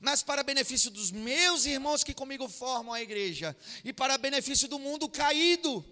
mas 0.00 0.20
para 0.20 0.42
benefício 0.42 0.90
dos 0.90 1.12
meus 1.12 1.64
irmãos 1.64 2.02
que 2.02 2.12
comigo 2.12 2.48
formam 2.48 2.92
a 2.92 3.00
igreja 3.00 3.56
e 3.84 3.92
para 3.92 4.18
benefício 4.18 4.66
do 4.66 4.80
mundo 4.80 5.08
caído, 5.08 5.84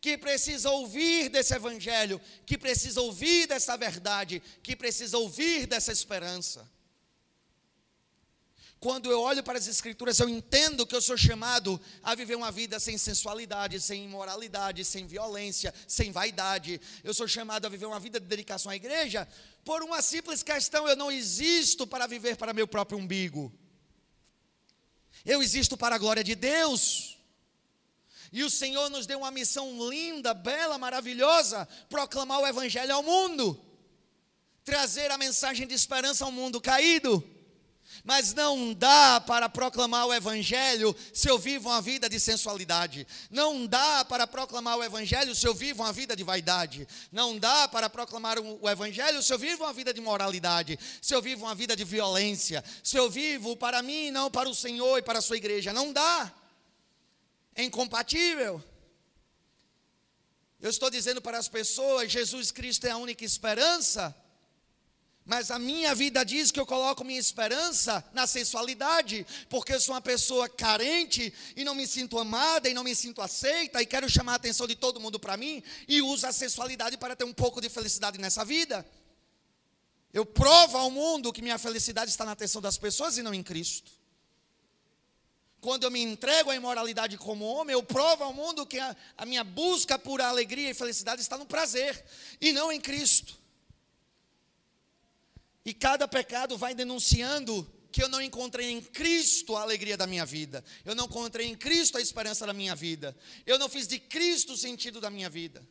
que 0.00 0.18
precisa 0.18 0.68
ouvir 0.70 1.28
desse 1.28 1.54
evangelho, 1.54 2.20
que 2.44 2.58
precisa 2.58 3.00
ouvir 3.00 3.46
dessa 3.46 3.76
verdade, 3.76 4.42
que 4.60 4.74
precisa 4.74 5.16
ouvir 5.16 5.66
dessa 5.66 5.92
esperança. 5.92 6.68
Quando 8.84 9.10
eu 9.10 9.18
olho 9.18 9.42
para 9.42 9.58
as 9.58 9.66
Escrituras, 9.66 10.20
eu 10.20 10.28
entendo 10.28 10.86
que 10.86 10.94
eu 10.94 11.00
sou 11.00 11.16
chamado 11.16 11.80
a 12.02 12.14
viver 12.14 12.34
uma 12.34 12.52
vida 12.52 12.78
sem 12.78 12.98
sensualidade, 12.98 13.80
sem 13.80 14.04
imoralidade, 14.04 14.84
sem 14.84 15.06
violência, 15.06 15.72
sem 15.88 16.12
vaidade. 16.12 16.78
Eu 17.02 17.14
sou 17.14 17.26
chamado 17.26 17.64
a 17.64 17.70
viver 17.70 17.86
uma 17.86 17.98
vida 17.98 18.20
de 18.20 18.26
dedicação 18.26 18.70
à 18.70 18.76
igreja 18.76 19.26
por 19.64 19.82
uma 19.82 20.02
simples 20.02 20.42
questão: 20.42 20.86
eu 20.86 20.94
não 20.96 21.10
existo 21.10 21.86
para 21.86 22.06
viver 22.06 22.36
para 22.36 22.52
meu 22.52 22.68
próprio 22.68 22.98
umbigo. 22.98 23.50
Eu 25.24 25.42
existo 25.42 25.78
para 25.78 25.94
a 25.94 25.98
glória 25.98 26.22
de 26.22 26.34
Deus. 26.34 27.16
E 28.30 28.44
o 28.44 28.50
Senhor 28.50 28.90
nos 28.90 29.06
deu 29.06 29.20
uma 29.20 29.30
missão 29.30 29.88
linda, 29.88 30.34
bela, 30.34 30.76
maravilhosa: 30.76 31.66
proclamar 31.88 32.40
o 32.40 32.46
Evangelho 32.46 32.94
ao 32.94 33.02
mundo 33.02 33.58
trazer 34.64 35.10
a 35.10 35.18
mensagem 35.18 35.66
de 35.66 35.74
esperança 35.74 36.24
ao 36.24 36.32
mundo 36.32 36.60
caído. 36.60 37.22
Mas 38.04 38.34
não 38.34 38.74
dá 38.74 39.18
para 39.18 39.48
proclamar 39.48 40.06
o 40.06 40.12
Evangelho 40.12 40.94
se 41.14 41.26
eu 41.26 41.38
vivo 41.38 41.70
uma 41.70 41.80
vida 41.80 42.06
de 42.06 42.20
sensualidade. 42.20 43.06
Não 43.30 43.66
dá 43.66 44.04
para 44.04 44.26
proclamar 44.26 44.76
o 44.76 44.84
Evangelho 44.84 45.34
se 45.34 45.48
eu 45.48 45.54
vivo 45.54 45.82
uma 45.82 45.92
vida 45.92 46.14
de 46.14 46.22
vaidade. 46.22 46.86
Não 47.10 47.38
dá 47.38 47.66
para 47.66 47.88
proclamar 47.88 48.38
o 48.38 48.68
Evangelho 48.68 49.22
se 49.22 49.32
eu 49.32 49.38
vivo 49.38 49.64
uma 49.64 49.72
vida 49.72 49.94
de 49.94 50.02
moralidade. 50.02 50.78
Se 51.00 51.14
eu 51.14 51.22
vivo 51.22 51.46
uma 51.46 51.54
vida 51.54 51.74
de 51.74 51.82
violência. 51.82 52.62
Se 52.82 52.94
eu 52.94 53.08
vivo 53.08 53.56
para 53.56 53.80
mim, 53.80 54.10
não 54.10 54.30
para 54.30 54.50
o 54.50 54.54
Senhor 54.54 54.98
e 54.98 55.02
para 55.02 55.20
a 55.20 55.22
sua 55.22 55.38
igreja. 55.38 55.72
Não 55.72 55.90
dá. 55.90 56.30
É 57.54 57.64
incompatível. 57.64 58.62
Eu 60.60 60.68
estou 60.68 60.90
dizendo 60.90 61.22
para 61.22 61.38
as 61.38 61.48
pessoas: 61.48 62.12
Jesus 62.12 62.50
Cristo 62.50 62.86
é 62.86 62.90
a 62.90 62.98
única 62.98 63.24
esperança. 63.24 64.14
Mas 65.24 65.50
a 65.50 65.58
minha 65.58 65.94
vida 65.94 66.22
diz 66.22 66.50
que 66.50 66.60
eu 66.60 66.66
coloco 66.66 67.02
minha 67.02 67.18
esperança 67.18 68.04
na 68.12 68.26
sensualidade, 68.26 69.26
porque 69.48 69.72
eu 69.72 69.80
sou 69.80 69.94
uma 69.94 70.00
pessoa 70.00 70.50
carente 70.50 71.32
e 71.56 71.64
não 71.64 71.74
me 71.74 71.86
sinto 71.86 72.18
amada 72.18 72.68
e 72.68 72.74
não 72.74 72.84
me 72.84 72.94
sinto 72.94 73.22
aceita 73.22 73.80
e 73.80 73.86
quero 73.86 74.08
chamar 74.08 74.32
a 74.32 74.36
atenção 74.36 74.66
de 74.66 74.76
todo 74.76 75.00
mundo 75.00 75.18
para 75.18 75.34
mim 75.38 75.62
e 75.88 76.02
uso 76.02 76.26
a 76.26 76.32
sensualidade 76.32 76.98
para 76.98 77.16
ter 77.16 77.24
um 77.24 77.32
pouco 77.32 77.58
de 77.58 77.70
felicidade 77.70 78.18
nessa 78.18 78.44
vida. 78.44 78.86
Eu 80.12 80.26
provo 80.26 80.76
ao 80.76 80.90
mundo 80.90 81.32
que 81.32 81.40
minha 81.40 81.58
felicidade 81.58 82.10
está 82.10 82.26
na 82.26 82.32
atenção 82.32 82.60
das 82.60 82.76
pessoas 82.76 83.16
e 83.16 83.22
não 83.22 83.32
em 83.32 83.42
Cristo. 83.42 83.90
Quando 85.58 85.84
eu 85.84 85.90
me 85.90 86.02
entrego 86.02 86.50
à 86.50 86.54
imoralidade 86.54 87.16
como 87.16 87.46
homem, 87.46 87.72
eu 87.72 87.82
provo 87.82 88.22
ao 88.24 88.34
mundo 88.34 88.66
que 88.66 88.78
a, 88.78 88.94
a 89.16 89.24
minha 89.24 89.42
busca 89.42 89.98
por 89.98 90.20
alegria 90.20 90.68
e 90.68 90.74
felicidade 90.74 91.22
está 91.22 91.38
no 91.38 91.46
prazer 91.46 92.04
e 92.38 92.52
não 92.52 92.70
em 92.70 92.78
Cristo. 92.78 93.42
E 95.64 95.72
cada 95.72 96.06
pecado 96.06 96.58
vai 96.58 96.74
denunciando 96.74 97.70
que 97.90 98.02
eu 98.02 98.08
não 98.08 98.20
encontrei 98.20 98.70
em 98.70 98.82
Cristo 98.82 99.56
a 99.56 99.62
alegria 99.62 99.96
da 99.96 100.06
minha 100.06 100.26
vida. 100.26 100.64
Eu 100.84 100.94
não 100.94 101.04
encontrei 101.04 101.46
em 101.46 101.54
Cristo 101.54 101.96
a 101.96 102.00
esperança 102.00 102.44
da 102.44 102.52
minha 102.52 102.74
vida. 102.74 103.16
Eu 103.46 103.58
não 103.58 103.68
fiz 103.68 103.86
de 103.86 103.98
Cristo 103.98 104.54
o 104.54 104.56
sentido 104.56 105.00
da 105.00 105.08
minha 105.08 105.30
vida. 105.30 105.66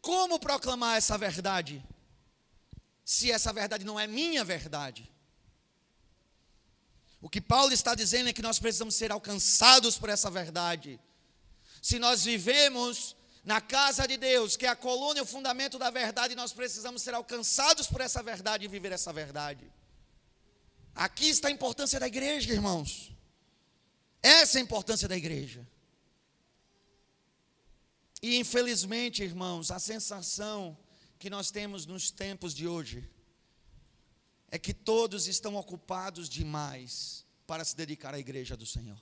Como 0.00 0.38
proclamar 0.38 0.98
essa 0.98 1.16
verdade? 1.16 1.82
Se 3.04 3.30
essa 3.30 3.52
verdade 3.52 3.84
não 3.84 3.98
é 3.98 4.06
minha 4.06 4.44
verdade. 4.44 5.10
O 7.22 7.28
que 7.30 7.40
Paulo 7.40 7.72
está 7.72 7.94
dizendo 7.94 8.28
é 8.28 8.32
que 8.32 8.42
nós 8.42 8.58
precisamos 8.58 8.96
ser 8.96 9.10
alcançados 9.10 9.96
por 9.96 10.10
essa 10.10 10.30
verdade. 10.30 11.00
Se 11.80 11.98
nós 11.98 12.24
vivemos 12.24 13.16
na 13.44 13.60
casa 13.60 14.08
de 14.08 14.16
Deus, 14.16 14.56
que 14.56 14.64
é 14.64 14.70
a 14.70 14.76
coluna 14.76 15.18
e 15.18 15.22
o 15.22 15.26
fundamento 15.26 15.78
da 15.78 15.90
verdade, 15.90 16.34
nós 16.34 16.52
precisamos 16.52 17.02
ser 17.02 17.14
alcançados 17.14 17.86
por 17.86 18.00
essa 18.00 18.22
verdade 18.22 18.64
e 18.64 18.68
viver 18.68 18.92
essa 18.92 19.12
verdade. 19.12 19.70
Aqui 20.94 21.28
está 21.28 21.48
a 21.48 21.50
importância 21.50 22.00
da 22.00 22.06
igreja, 22.06 22.52
irmãos. 22.52 23.12
Essa 24.22 24.58
é 24.58 24.60
a 24.60 24.64
importância 24.64 25.06
da 25.06 25.16
igreja. 25.16 25.66
E 28.22 28.38
infelizmente, 28.38 29.22
irmãos, 29.22 29.70
a 29.70 29.78
sensação 29.78 30.74
que 31.18 31.28
nós 31.28 31.50
temos 31.50 31.84
nos 31.84 32.10
tempos 32.10 32.54
de 32.54 32.66
hoje 32.66 33.06
é 34.50 34.58
que 34.58 34.72
todos 34.72 35.26
estão 35.26 35.56
ocupados 35.56 36.28
demais 36.28 37.26
para 37.46 37.64
se 37.64 37.76
dedicar 37.76 38.14
à 38.14 38.18
igreja 38.18 38.56
do 38.56 38.64
Senhor. 38.64 38.98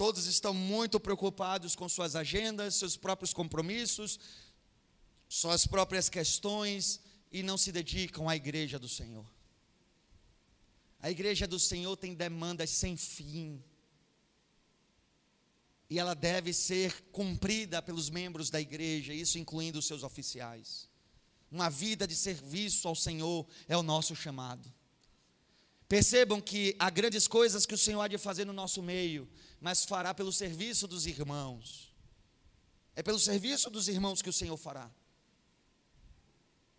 Todos 0.00 0.24
estão 0.24 0.54
muito 0.54 0.98
preocupados 0.98 1.76
com 1.76 1.86
suas 1.86 2.16
agendas, 2.16 2.76
seus 2.76 2.96
próprios 2.96 3.34
compromissos, 3.34 4.18
suas 5.28 5.66
próprias 5.66 6.08
questões 6.08 7.02
e 7.30 7.42
não 7.42 7.58
se 7.58 7.70
dedicam 7.70 8.26
à 8.26 8.34
igreja 8.34 8.78
do 8.78 8.88
Senhor. 8.88 9.26
A 11.00 11.10
igreja 11.10 11.46
do 11.46 11.58
Senhor 11.58 11.98
tem 11.98 12.14
demandas 12.14 12.70
sem 12.70 12.96
fim. 12.96 13.62
E 15.90 15.98
ela 15.98 16.14
deve 16.14 16.54
ser 16.54 17.02
cumprida 17.12 17.82
pelos 17.82 18.08
membros 18.08 18.48
da 18.48 18.58
igreja, 18.58 19.12
isso 19.12 19.38
incluindo 19.38 19.80
os 19.80 19.86
seus 19.86 20.02
oficiais. 20.02 20.88
Uma 21.52 21.68
vida 21.68 22.06
de 22.06 22.16
serviço 22.16 22.88
ao 22.88 22.96
Senhor 22.96 23.46
é 23.68 23.76
o 23.76 23.82
nosso 23.82 24.16
chamado. 24.16 24.72
Percebam 25.86 26.40
que 26.40 26.74
há 26.78 26.88
grandes 26.88 27.28
coisas 27.28 27.66
que 27.66 27.74
o 27.74 27.78
Senhor 27.78 28.00
há 28.00 28.08
de 28.08 28.16
fazer 28.16 28.46
no 28.46 28.52
nosso 28.54 28.80
meio, 28.80 29.28
mas 29.60 29.84
fará 29.84 30.14
pelo 30.14 30.32
serviço 30.32 30.88
dos 30.88 31.06
irmãos. 31.06 31.92
É 32.96 33.02
pelo 33.02 33.18
serviço 33.18 33.70
dos 33.70 33.88
irmãos 33.88 34.22
que 34.22 34.30
o 34.30 34.32
Senhor 34.32 34.56
fará. 34.56 34.90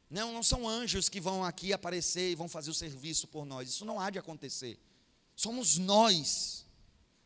Não, 0.10 0.34
não 0.34 0.44
são 0.44 0.68
anjos 0.68 1.08
que 1.08 1.22
vão 1.22 1.44
aqui 1.44 1.72
aparecer 1.72 2.32
e 2.32 2.36
vão 2.36 2.50
fazer 2.50 2.70
o 2.70 2.74
serviço 2.74 3.28
por 3.28 3.46
nós. 3.46 3.70
Isso 3.70 3.86
não 3.86 4.00
há 4.00 4.10
de 4.10 4.20
acontecer. 4.20 4.78
Somos 5.36 5.78
nós, 5.78 6.66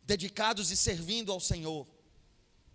dedicados 0.03 0.69
e 0.69 0.77
servindo 0.77 1.31
ao 1.31 1.39
Senhor. 1.39 1.87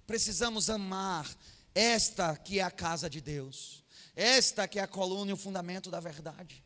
Precisamos 0.07 0.69
amar 0.69 1.31
esta 1.75 2.37
que 2.37 2.59
é 2.59 2.63
a 2.63 2.71
casa 2.71 3.09
de 3.09 3.21
Deus, 3.21 3.85
esta 4.17 4.67
que 4.67 4.81
é 4.81 4.83
a 4.83 4.89
coluna 4.89 5.31
e 5.31 5.35
o 5.35 5.37
fundamento 5.37 5.91
da 5.91 6.01
verdade. 6.01 6.65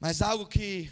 Mas 0.00 0.22
algo 0.22 0.46
que 0.46 0.90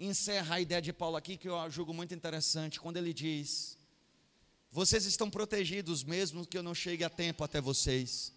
encerra 0.00 0.56
a 0.56 0.60
ideia 0.60 0.80
de 0.80 0.92
Paulo 0.92 1.16
aqui, 1.16 1.36
que 1.36 1.48
eu 1.48 1.70
julgo 1.70 1.94
muito 1.94 2.14
interessante, 2.14 2.80
quando 2.80 2.96
ele 2.96 3.12
diz: 3.12 3.78
Vocês 4.72 5.04
estão 5.04 5.30
protegidos 5.30 6.02
mesmo 6.02 6.46
que 6.46 6.58
eu 6.58 6.62
não 6.62 6.74
chegue 6.74 7.04
a 7.04 7.10
tempo 7.10 7.44
até 7.44 7.60
vocês. 7.60 8.32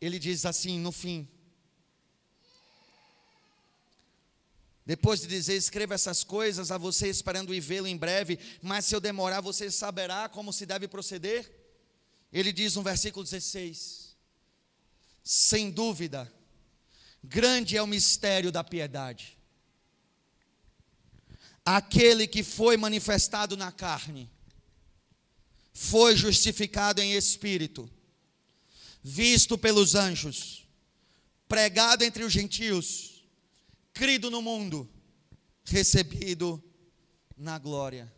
Ele 0.00 0.18
diz 0.18 0.46
assim 0.46 0.80
no 0.80 0.90
fim. 0.90 1.28
Depois 4.86 5.20
de 5.20 5.28
dizer, 5.28 5.54
escreva 5.54 5.94
essas 5.94 6.24
coisas 6.24 6.72
a 6.72 6.78
você, 6.78 7.08
esperando 7.08 7.54
ir 7.54 7.60
vê-lo 7.60 7.86
em 7.86 7.96
breve, 7.96 8.38
mas 8.60 8.86
se 8.86 8.94
eu 8.96 9.00
demorar, 9.00 9.40
você 9.40 9.70
saberá 9.70 10.28
como 10.28 10.52
se 10.52 10.66
deve 10.66 10.88
proceder. 10.88 11.48
Ele 12.32 12.52
diz 12.52 12.74
no 12.74 12.82
versículo 12.82 13.22
16: 13.22 14.16
Sem 15.22 15.70
dúvida, 15.70 16.32
Grande 17.22 17.76
é 17.76 17.82
o 17.82 17.86
mistério 17.86 18.50
da 18.50 18.64
piedade. 18.64 19.38
Aquele 21.72 22.26
que 22.26 22.42
foi 22.42 22.76
manifestado 22.76 23.56
na 23.56 23.70
carne, 23.70 24.28
foi 25.72 26.16
justificado 26.16 27.00
em 27.00 27.12
espírito, 27.12 27.88
visto 29.02 29.56
pelos 29.56 29.94
anjos, 29.94 30.66
pregado 31.46 32.02
entre 32.02 32.24
os 32.24 32.32
gentios, 32.32 33.24
crido 33.92 34.30
no 34.30 34.42
mundo, 34.42 34.90
recebido 35.64 36.60
na 37.36 37.56
glória. 37.56 38.12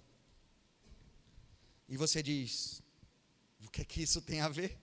E 1.88 1.96
você 1.96 2.22
diz: 2.22 2.80
o 3.62 3.70
que 3.70 3.82
é 3.82 3.84
que 3.84 4.03
isso 4.03 4.22
tem 4.22 4.40
a 4.40 4.48
ver 4.48 4.80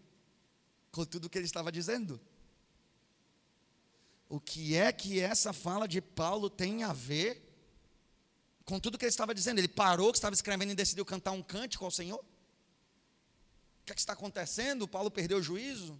com 0.91 1.03
tudo 1.05 1.25
o 1.25 1.29
que 1.29 1.39
ele 1.39 1.45
estava 1.45 1.71
dizendo? 1.71 2.21
o 4.29 4.39
que 4.39 4.75
é 4.75 4.91
que 4.91 5.19
essa 5.19 5.51
fala 5.51 5.87
de 5.87 5.99
Paulo 5.99 6.51
tem 6.51 6.83
a 6.83 6.93
ver 6.93 7.48
com 8.69 8.79
tudo 8.79 8.99
que 8.99 9.05
ele 9.05 9.09
estava 9.09 9.33
dizendo? 9.33 9.57
Ele 9.57 9.67
parou 9.67 10.09
o 10.09 10.11
que 10.11 10.19
estava 10.19 10.35
escrevendo 10.35 10.71
e 10.71 10.75
decidiu 10.75 11.03
cantar 11.03 11.31
um 11.31 11.41
cântico 11.41 11.83
ao 11.83 11.89
Senhor? 11.89 12.19
O 12.19 13.85
que, 13.85 13.91
é 13.91 13.95
que 13.95 13.99
está 13.99 14.13
acontecendo? 14.13 14.87
Paulo 14.87 15.09
perdeu 15.09 15.39
o 15.39 15.41
juízo? 15.41 15.99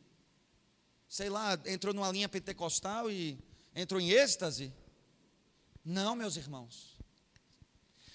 Sei 1.08 1.30
lá, 1.30 1.60
entrou 1.66 1.96
numa 1.96 2.12
linha 2.12 2.30
pentecostal 2.30 3.10
e 3.10 3.40
entrou 3.76 4.00
em 4.00 4.12
êxtase? 4.12 4.72
Não, 5.84 6.16
meus 6.16 6.38
irmãos. 6.38 6.96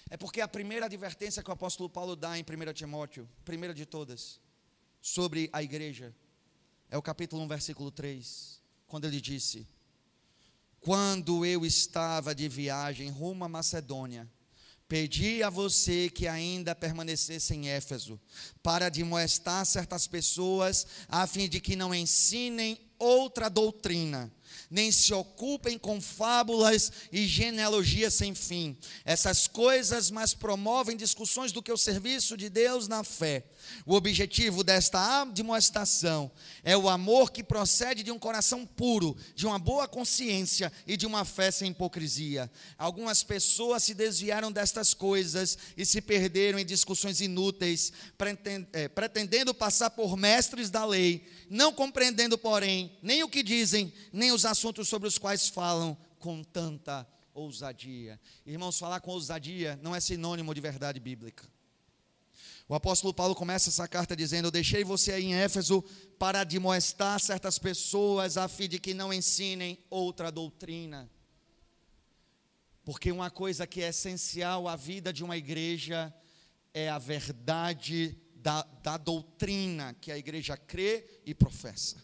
É 0.09 0.15
porque 0.15 0.39
a 0.39 0.47
primeira 0.47 0.85
advertência 0.85 1.43
que 1.43 1.49
o 1.49 1.53
apóstolo 1.53 1.89
Paulo 1.89 2.15
dá 2.15 2.37
em 2.37 2.41
1 2.43 2.73
Timóteo, 2.73 3.29
primeira 3.43 3.73
de 3.73 3.85
todas, 3.85 4.39
sobre 5.01 5.49
a 5.51 5.61
igreja, 5.61 6.15
é 6.89 6.97
o 6.97 7.01
capítulo 7.01 7.41
1, 7.43 7.47
versículo 7.49 7.91
3, 7.91 8.61
quando 8.87 9.05
ele 9.05 9.19
disse: 9.19 9.67
quando 10.79 11.43
eu 11.43 11.65
estava 11.65 12.33
de 12.35 12.47
viagem 12.47 13.09
rumo 13.09 13.43
à 13.43 13.49
Macedônia, 13.49 14.29
pedi 14.87 15.41
a 15.41 15.49
você 15.49 16.09
que 16.09 16.27
ainda 16.27 16.75
permanecesse 16.75 17.53
em 17.53 17.69
Éfeso, 17.69 18.19
para 18.61 18.89
demoestar 18.89 19.65
certas 19.65 20.07
pessoas, 20.07 20.85
a 21.07 21.25
fim 21.25 21.49
de 21.49 21.59
que 21.59 21.75
não 21.75 21.93
ensinem 21.93 22.84
outra 22.99 23.49
doutrina, 23.49 24.31
nem 24.69 24.91
se 24.91 25.13
ocupem 25.13 25.77
com 25.77 26.01
fábulas 26.01 26.91
e 27.11 27.25
genealogias 27.25 28.13
sem 28.13 28.33
fim. 28.33 28.77
Essas 29.03 29.47
coisas 29.47 30.09
mais 30.11 30.33
promovem 30.33 30.97
discussões 30.97 31.51
do 31.51 31.61
que 31.61 31.71
o 31.71 31.77
serviço 31.77 32.35
de 32.35 32.49
Deus 32.49 32.87
na 32.87 33.03
fé. 33.03 33.45
O 33.85 33.95
objetivo 33.95 34.63
desta 34.63 35.21
admoestação 35.21 36.31
é 36.63 36.75
o 36.77 36.89
amor 36.89 37.31
que 37.31 37.43
procede 37.43 38.03
de 38.03 38.11
um 38.11 38.19
coração 38.19 38.65
puro, 38.65 39.15
de 39.35 39.45
uma 39.45 39.59
boa 39.59 39.87
consciência 39.87 40.71
e 40.85 40.97
de 40.97 41.05
uma 41.05 41.25
fé 41.25 41.51
sem 41.51 41.71
hipocrisia. 41.71 42.51
Algumas 42.77 43.23
pessoas 43.23 43.83
se 43.83 43.93
desviaram 43.93 44.51
destas 44.51 44.93
coisas 44.93 45.57
e 45.75 45.85
se 45.85 46.01
perderam 46.01 46.59
em 46.59 46.65
discussões 46.65 47.21
inúteis, 47.21 47.91
é, 48.73 48.87
pretendendo 48.87 49.53
passar 49.53 49.89
por 49.89 50.15
mestres 50.17 50.69
da 50.69 50.85
lei, 50.85 51.25
não 51.55 51.73
compreendendo, 51.73 52.37
porém, 52.37 52.91
nem 53.01 53.23
o 53.23 53.29
que 53.29 53.41
dizem, 53.41 53.91
nem 54.11 54.31
os 54.31 54.45
assuntos 54.45 54.89
sobre 54.89 55.07
os 55.07 55.17
quais 55.17 55.47
falam 55.47 55.97
com 56.19 56.43
tanta 56.43 57.07
ousadia. 57.33 58.19
Irmãos, 58.45 58.77
falar 58.77 58.99
com 58.99 59.11
ousadia 59.11 59.79
não 59.81 59.95
é 59.95 59.99
sinônimo 59.99 60.53
de 60.53 60.59
verdade 60.59 60.99
bíblica. 60.99 61.47
O 62.67 62.75
apóstolo 62.75 63.13
Paulo 63.13 63.33
começa 63.33 63.69
essa 63.69 63.87
carta 63.87 64.15
dizendo: 64.15 64.47
Eu 64.47 64.51
deixei 64.51 64.83
você 64.83 65.13
aí 65.13 65.23
em 65.23 65.35
Éfeso 65.35 65.81
para 66.19 66.41
admoestar 66.41 67.19
certas 67.19 67.57
pessoas 67.57 68.37
a 68.37 68.47
fim 68.47 68.67
de 68.67 68.79
que 68.79 68.93
não 68.93 69.13
ensinem 69.13 69.77
outra 69.89 70.31
doutrina. 70.31 71.09
Porque 72.83 73.11
uma 73.11 73.31
coisa 73.31 73.65
que 73.65 73.81
é 73.81 73.89
essencial 73.89 74.67
à 74.67 74.75
vida 74.75 75.13
de 75.13 75.23
uma 75.23 75.37
igreja 75.37 76.13
é 76.73 76.89
a 76.89 76.99
verdade 76.99 78.17
da, 78.45 78.61
da 78.83 78.95
doutrina 78.95 79.95
que 79.99 80.11
a 80.11 80.17
igreja 80.19 80.55
crê 80.55 81.03
e 81.25 81.33
professa. 81.33 81.97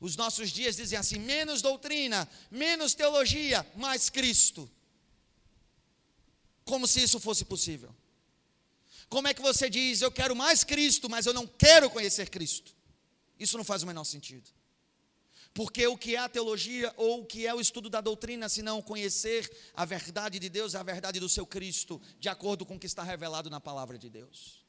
Os 0.00 0.16
nossos 0.16 0.50
dias 0.50 0.76
dizem 0.76 0.98
assim: 0.98 1.18
menos 1.18 1.60
doutrina, 1.60 2.26
menos 2.50 2.94
teologia, 2.94 3.66
mais 3.76 4.08
Cristo. 4.08 4.70
Como 6.64 6.86
se 6.86 7.02
isso 7.02 7.20
fosse 7.20 7.44
possível. 7.44 7.94
Como 9.10 9.28
é 9.28 9.34
que 9.34 9.42
você 9.42 9.68
diz, 9.68 10.00
eu 10.00 10.10
quero 10.10 10.34
mais 10.34 10.64
Cristo, 10.64 11.10
mas 11.10 11.26
eu 11.26 11.34
não 11.34 11.46
quero 11.46 11.90
conhecer 11.90 12.30
Cristo? 12.30 12.74
Isso 13.38 13.58
não 13.58 13.64
faz 13.64 13.82
o 13.82 13.86
menor 13.86 14.04
sentido. 14.04 14.48
Porque 15.52 15.86
o 15.86 15.98
que 15.98 16.16
é 16.16 16.18
a 16.18 16.30
teologia 16.30 16.94
ou 16.96 17.20
o 17.20 17.26
que 17.26 17.46
é 17.46 17.54
o 17.54 17.60
estudo 17.60 17.90
da 17.90 18.00
doutrina, 18.00 18.48
se 18.48 18.62
não 18.62 18.80
conhecer 18.80 19.54
a 19.74 19.84
verdade 19.84 20.38
de 20.38 20.48
Deus, 20.48 20.74
a 20.74 20.82
verdade 20.82 21.20
do 21.20 21.28
seu 21.28 21.44
Cristo, 21.44 22.00
de 22.18 22.30
acordo 22.30 22.64
com 22.64 22.76
o 22.76 22.78
que 22.78 22.86
está 22.86 23.02
revelado 23.02 23.50
na 23.50 23.60
palavra 23.60 23.98
de 23.98 24.08
Deus. 24.08 24.63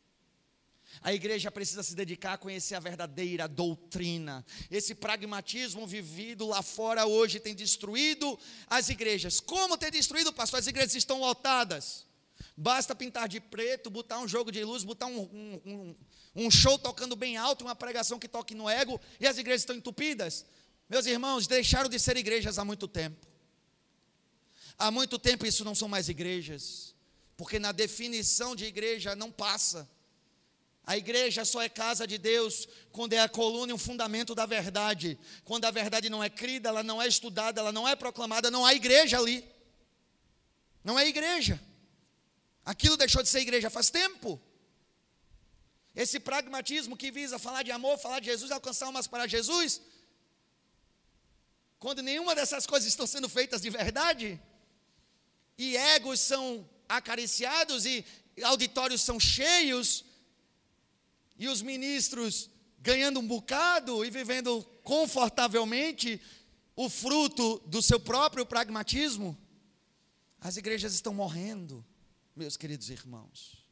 A 1.01 1.13
igreja 1.13 1.51
precisa 1.51 1.83
se 1.83 1.95
dedicar 1.95 2.33
a 2.33 2.37
conhecer 2.37 2.75
a 2.75 2.79
verdadeira 2.79 3.47
doutrina. 3.47 4.45
Esse 4.69 4.95
pragmatismo 4.95 5.85
vivido 5.85 6.47
lá 6.47 6.61
fora 6.61 7.05
hoje 7.05 7.39
tem 7.39 7.55
destruído 7.55 8.37
as 8.67 8.89
igrejas. 8.89 9.39
Como 9.39 9.77
tem 9.77 9.91
destruído, 9.91 10.33
pastor? 10.33 10.59
As 10.59 10.67
igrejas 10.67 10.95
estão 10.95 11.19
lotadas. 11.19 12.05
Basta 12.57 12.95
pintar 12.95 13.27
de 13.27 13.39
preto, 13.39 13.89
botar 13.89 14.19
um 14.19 14.27
jogo 14.27 14.51
de 14.51 14.63
luz, 14.63 14.83
botar 14.83 15.07
um, 15.07 15.19
um, 15.21 15.61
um, 15.65 15.95
um 16.35 16.51
show 16.51 16.77
tocando 16.77 17.15
bem 17.15 17.37
alto, 17.37 17.65
uma 17.65 17.75
pregação 17.75 18.17
que 18.17 18.27
toque 18.27 18.55
no 18.55 18.69
ego, 18.69 18.99
e 19.19 19.27
as 19.27 19.37
igrejas 19.37 19.61
estão 19.61 19.75
entupidas. 19.75 20.45
Meus 20.89 21.05
irmãos, 21.05 21.47
deixaram 21.47 21.89
de 21.89 21.99
ser 21.99 22.15
igrejas 22.17 22.57
há 22.59 22.65
muito 22.65 22.87
tempo. 22.87 23.25
Há 24.77 24.91
muito 24.91 25.17
tempo 25.17 25.45
isso 25.45 25.63
não 25.63 25.73
são 25.73 25.87
mais 25.87 26.09
igrejas, 26.09 26.93
porque 27.37 27.59
na 27.59 27.71
definição 27.71 28.55
de 28.55 28.65
igreja 28.65 29.15
não 29.15 29.31
passa. 29.31 29.89
A 30.85 30.95
igreja 30.95 31.43
só 31.43 31.61
é 31.61 31.69
casa 31.69 32.05
de 32.05 32.17
Deus 32.17 32.67
quando 32.91 33.13
é 33.13 33.19
a 33.19 33.27
coluna 33.27 33.71
e 33.71 33.73
o 33.73 33.77
fundamento 33.77 34.35
da 34.35 34.45
verdade. 34.45 35.17
Quando 35.43 35.65
a 35.65 35.71
verdade 35.71 36.09
não 36.09 36.23
é 36.23 36.29
crida, 36.29 36.69
ela 36.69 36.83
não 36.83 37.01
é 37.01 37.07
estudada, 37.07 37.59
ela 37.59 37.71
não 37.71 37.87
é 37.87 37.95
proclamada, 37.95 38.51
não 38.51 38.65
há 38.65 38.73
igreja 38.73 39.17
ali. 39.17 39.43
Não 40.83 40.99
é 40.99 41.07
igreja. 41.07 41.59
Aquilo 42.63 42.97
deixou 42.97 43.23
de 43.23 43.29
ser 43.29 43.39
igreja 43.39 43.69
faz 43.69 43.89
tempo. 43.89 44.39
Esse 45.95 46.19
pragmatismo 46.19 46.95
que 46.95 47.09
visa 47.09 47.39
falar 47.39 47.63
de 47.63 47.71
amor, 47.71 47.97
falar 47.97 48.19
de 48.19 48.27
Jesus, 48.27 48.51
alcançar 48.51 48.89
umas 48.89 49.07
para 49.07 49.27
Jesus, 49.27 49.81
quando 51.79 52.01
nenhuma 52.01 52.35
dessas 52.35 52.65
coisas 52.67 52.87
estão 52.89 53.07
sendo 53.07 53.29
feitas 53.29 53.61
de 53.61 53.69
verdade, 53.69 54.39
e 55.57 55.77
egos 55.77 56.19
são 56.19 56.67
acariciados, 56.87 57.85
e 57.85 58.05
auditórios 58.43 59.01
são 59.01 59.19
cheios, 59.19 60.03
e 61.37 61.47
os 61.47 61.61
ministros 61.61 62.49
ganhando 62.79 63.19
um 63.19 63.27
bocado 63.27 64.05
e 64.05 64.09
vivendo 64.09 64.63
confortavelmente 64.83 66.21
o 66.75 66.89
fruto 66.89 67.59
do 67.65 67.81
seu 67.81 67.99
próprio 67.99 68.45
pragmatismo, 68.45 69.37
as 70.39 70.57
igrejas 70.57 70.93
estão 70.93 71.13
morrendo 71.13 71.83
meus 72.35 72.55
queridos 72.55 72.89
irmãos. 72.89 73.65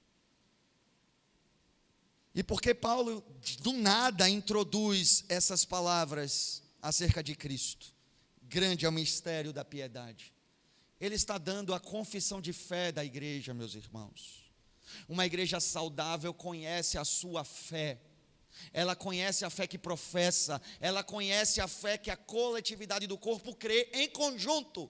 E 2.33 2.41
porque 2.41 2.73
Paulo 2.73 3.23
do 3.61 3.73
nada 3.73 4.27
introduz 4.27 5.23
essas 5.29 5.63
palavras 5.63 6.63
acerca 6.81 7.21
de 7.21 7.35
Cristo? 7.35 7.93
Grande 8.41 8.85
é 8.85 8.89
o 8.89 8.91
mistério 8.91 9.53
da 9.53 9.63
piedade. 9.63 10.33
Ele 10.99 11.15
está 11.15 11.37
dando 11.37 11.73
a 11.73 11.79
confissão 11.79 12.41
de 12.41 12.51
fé 12.51 12.91
da 12.91 13.05
igreja, 13.05 13.53
meus 13.53 13.75
irmãos. 13.75 14.42
Uma 15.07 15.25
igreja 15.25 15.59
saudável 15.59 16.33
conhece 16.33 16.97
a 16.97 17.05
sua 17.05 17.43
fé. 17.43 17.99
Ela 18.71 18.95
conhece 18.95 19.43
a 19.45 19.49
fé 19.49 19.65
que 19.67 19.77
professa, 19.77 20.61
ela 20.79 21.03
conhece 21.03 21.59
a 21.59 21.67
fé 21.67 21.97
que 21.97 22.11
a 22.11 22.17
coletividade 22.17 23.07
do 23.07 23.17
corpo 23.17 23.55
crê 23.55 23.89
em 23.93 24.09
conjunto. 24.09 24.89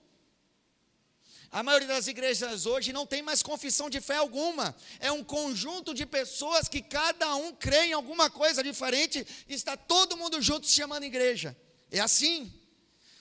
A 1.50 1.62
maioria 1.62 1.86
das 1.86 2.08
igrejas 2.08 2.66
hoje 2.66 2.92
não 2.92 3.06
tem 3.06 3.22
mais 3.22 3.40
confissão 3.40 3.88
de 3.88 4.00
fé 4.00 4.16
alguma. 4.16 4.74
É 4.98 5.12
um 5.12 5.22
conjunto 5.22 5.94
de 5.94 6.04
pessoas 6.04 6.68
que 6.68 6.82
cada 6.82 7.36
um 7.36 7.52
crê 7.54 7.86
em 7.86 7.92
alguma 7.92 8.28
coisa 8.28 8.60
diferente 8.60 9.24
está 9.48 9.76
todo 9.76 10.16
mundo 10.16 10.42
junto 10.42 10.66
se 10.66 10.74
chamando 10.74 11.04
igreja. 11.04 11.56
É 11.92 12.00
assim. 12.00 12.52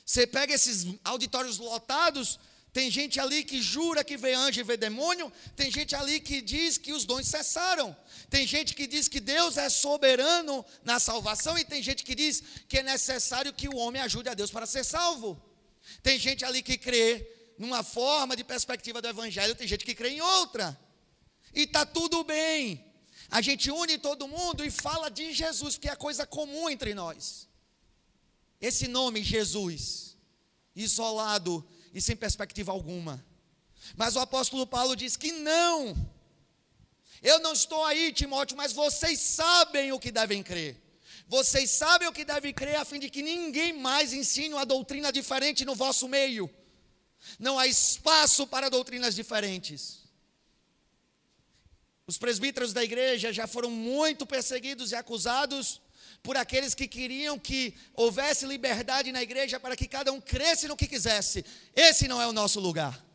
Você 0.04 0.26
pega 0.26 0.52
esses 0.52 0.96
auditórios 1.04 1.60
lotados, 1.60 2.40
tem 2.74 2.90
gente 2.90 3.20
ali 3.20 3.44
que 3.44 3.62
jura 3.62 4.04
que 4.04 4.18
vê 4.18 4.34
anjo 4.34 4.60
e 4.60 4.64
vê 4.64 4.76
demônio, 4.76 5.32
tem 5.56 5.70
gente 5.70 5.96
ali 5.96 6.20
que 6.20 6.42
diz 6.42 6.76
que 6.76 6.92
os 6.92 7.06
dons 7.06 7.28
cessaram, 7.28 7.96
tem 8.32 8.48
gente 8.48 8.74
que 8.74 8.88
diz 8.88 9.08
que 9.08 9.20
Deus 9.20 9.58
é 9.58 9.70
soberano 9.70 10.66
na 10.84 11.00
salvação, 11.00 11.56
e 11.56 11.64
tem 11.64 11.84
gente 11.84 12.04
que 12.04 12.16
diz 12.16 12.42
que 12.68 12.80
é 12.80 12.84
necessário 12.84 13.54
que 13.54 13.70
o 13.70 13.76
homem 13.76 14.02
ajude 14.02 14.28
a 14.28 14.34
Deus 14.34 14.50
para 14.50 14.66
ser 14.66 14.84
salvo. 14.84 15.40
Tem 16.02 16.18
gente 16.18 16.44
ali 16.44 16.64
que 16.64 16.76
crê 16.76 17.30
numa 17.60 17.84
forma 17.84 18.36
de 18.36 18.44
perspectiva 18.44 19.00
do 19.00 19.08
Evangelho, 19.08 19.54
tem 19.54 19.68
gente 19.68 19.86
que 19.86 19.94
crê 19.94 20.10
em 20.10 20.22
outra. 20.22 20.76
E 21.54 21.62
está 21.62 21.86
tudo 21.86 22.24
bem. 22.24 22.84
A 23.30 23.40
gente 23.40 23.70
une 23.70 24.00
todo 24.00 24.28
mundo 24.28 24.66
e 24.66 24.72
fala 24.72 25.10
de 25.10 25.32
Jesus, 25.32 25.78
que 25.78 25.88
é 25.88 25.96
coisa 25.96 26.26
comum 26.26 26.68
entre 26.68 26.96
nós. 26.96 27.48
Esse 28.60 28.88
nome, 28.88 29.22
Jesus, 29.22 30.18
isolado 30.76 31.64
e 31.94 32.02
sem 32.02 32.16
perspectiva 32.16 32.72
alguma. 32.72 33.24
Mas 33.96 34.16
o 34.16 34.20
apóstolo 34.20 34.66
Paulo 34.66 34.96
diz 34.96 35.16
que 35.16 35.32
não. 35.32 35.96
Eu 37.22 37.40
não 37.40 37.54
estou 37.54 37.84
aí, 37.86 38.12
Timóteo, 38.12 38.58
mas 38.58 38.74
vocês 38.74 39.20
sabem 39.20 39.92
o 39.92 40.00
que 40.00 40.12
devem 40.12 40.42
crer. 40.42 40.82
Vocês 41.28 41.70
sabem 41.72 42.08
o 42.08 42.12
que 42.12 42.26
devem 42.26 42.54
crer 42.54 42.76
a 42.76 42.86
fim 42.86 43.00
de 43.00 43.10
que 43.10 43.22
ninguém 43.22 43.74
mais 43.74 44.14
ensine 44.14 44.54
uma 44.54 44.66
doutrina 44.66 45.12
diferente 45.12 45.64
no 45.64 45.76
vosso 45.76 46.08
meio. 46.08 46.50
Não 47.40 47.58
há 47.58 47.66
espaço 47.66 48.46
para 48.46 48.70
doutrinas 48.70 49.16
diferentes. 49.16 50.04
Os 52.06 52.18
presbíteros 52.18 52.74
da 52.74 52.84
igreja 52.84 53.32
já 53.32 53.48
foram 53.48 53.72
muito 53.72 54.26
perseguidos 54.26 54.92
e 54.92 54.96
acusados 54.96 55.82
por 56.24 56.38
aqueles 56.38 56.74
que 56.74 56.88
queriam 56.88 57.38
que 57.38 57.76
houvesse 57.94 58.46
liberdade 58.46 59.12
na 59.12 59.22
igreja 59.22 59.60
para 59.60 59.76
que 59.76 59.86
cada 59.86 60.12
um 60.14 60.22
cresce 60.22 60.70
no 60.70 60.78
que 60.78 60.88
quisesse. 60.88 61.46
Esse 61.76 62.08
não 62.08 62.22
é 62.22 62.26
o 62.26 62.32
nosso 62.32 62.62
lugar. 62.62 63.06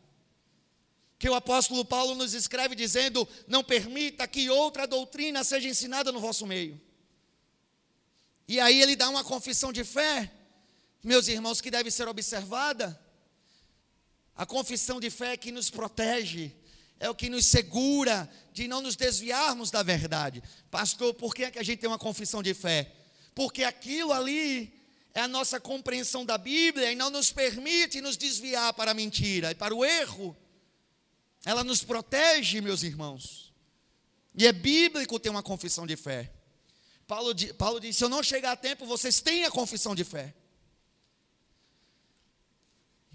Que 1.17 1.27
o 1.27 1.33
apóstolo 1.33 1.83
Paulo 1.83 2.13
nos 2.13 2.35
escreve 2.35 2.75
dizendo: 2.75 3.27
Não 3.47 3.63
permita 3.63 4.27
que 4.27 4.47
outra 4.51 4.85
doutrina 4.85 5.43
seja 5.43 5.67
ensinada 5.67 6.11
no 6.11 6.19
vosso 6.19 6.45
meio. 6.45 6.79
E 8.47 8.59
aí 8.59 8.79
ele 8.79 8.95
dá 8.95 9.09
uma 9.09 9.23
confissão 9.23 9.73
de 9.73 9.83
fé, 9.83 10.31
meus 11.03 11.27
irmãos, 11.27 11.59
que 11.59 11.71
deve 11.71 11.89
ser 11.89 12.07
observada. 12.07 12.99
A 14.35 14.45
confissão 14.45 14.99
de 14.99 15.09
fé 15.09 15.33
é 15.33 15.37
que 15.37 15.51
nos 15.51 15.69
protege, 15.69 16.55
é 16.99 17.09
o 17.09 17.15
que 17.15 17.29
nos 17.29 17.45
segura 17.47 18.29
de 18.53 18.67
não 18.67 18.81
nos 18.81 18.95
desviarmos 18.95 19.71
da 19.71 19.83
verdade. 19.83 20.41
Pastor, 20.71 21.13
por 21.13 21.35
que, 21.35 21.43
é 21.43 21.51
que 21.51 21.59
a 21.59 21.63
gente 21.63 21.79
tem 21.79 21.89
uma 21.89 21.99
confissão 21.99 22.41
de 22.41 22.53
fé? 22.53 22.98
Porque 23.39 23.63
aquilo 23.63 24.11
ali 24.11 24.69
é 25.13 25.21
a 25.21 25.27
nossa 25.27 25.61
compreensão 25.61 26.25
da 26.25 26.37
Bíblia 26.37 26.91
e 26.91 26.95
não 26.95 27.09
nos 27.09 27.31
permite 27.31 28.01
nos 28.01 28.17
desviar 28.17 28.73
para 28.73 28.91
a 28.91 28.93
mentira 28.93 29.51
e 29.51 29.55
para 29.55 29.73
o 29.73 29.85
erro. 29.85 30.35
Ela 31.45 31.63
nos 31.63 31.81
protege, 31.81 32.59
meus 32.59 32.83
irmãos. 32.83 33.53
E 34.35 34.45
é 34.45 34.51
bíblico 34.51 35.17
ter 35.17 35.29
uma 35.29 35.41
confissão 35.41 35.87
de 35.87 35.95
fé. 35.95 36.29
Paulo, 37.07 37.33
Paulo 37.57 37.79
disse: 37.79 37.99
se 37.99 38.03
eu 38.03 38.09
não 38.09 38.21
chegar 38.21 38.51
a 38.51 38.57
tempo, 38.57 38.85
vocês 38.85 39.21
têm 39.21 39.45
a 39.45 39.49
confissão 39.49 39.95
de 39.95 40.03
fé. 40.03 40.35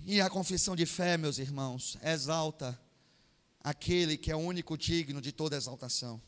E 0.07 0.23
a 0.23 0.31
confissão 0.31 0.75
de 0.75 0.87
fé, 0.87 1.19
meus 1.19 1.37
irmãos, 1.37 1.99
exalta 2.03 2.81
aquele 3.61 4.17
que 4.17 4.31
é 4.31 4.35
o 4.35 4.39
único 4.39 4.79
digno 4.79 5.21
de 5.21 5.33
toda 5.33 5.55
exaltação. 5.55 6.19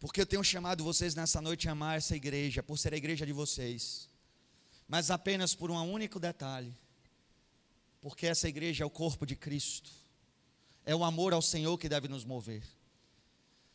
Porque 0.00 0.22
eu 0.22 0.26
tenho 0.26 0.42
chamado 0.42 0.82
vocês 0.82 1.14
nessa 1.14 1.42
noite 1.42 1.68
a 1.68 1.72
amar 1.72 1.98
essa 1.98 2.16
igreja, 2.16 2.62
por 2.62 2.78
ser 2.78 2.94
a 2.94 2.96
igreja 2.96 3.26
de 3.26 3.34
vocês, 3.34 4.08
mas 4.88 5.10
apenas 5.10 5.54
por 5.54 5.70
um 5.70 5.76
único 5.76 6.18
detalhe: 6.18 6.74
porque 8.00 8.26
essa 8.26 8.48
igreja 8.48 8.82
é 8.82 8.86
o 8.86 8.90
corpo 8.90 9.26
de 9.26 9.36
Cristo, 9.36 9.90
é 10.86 10.96
o 10.96 11.04
amor 11.04 11.34
ao 11.34 11.42
Senhor 11.42 11.76
que 11.76 11.88
deve 11.88 12.08
nos 12.08 12.24
mover. 12.24 12.64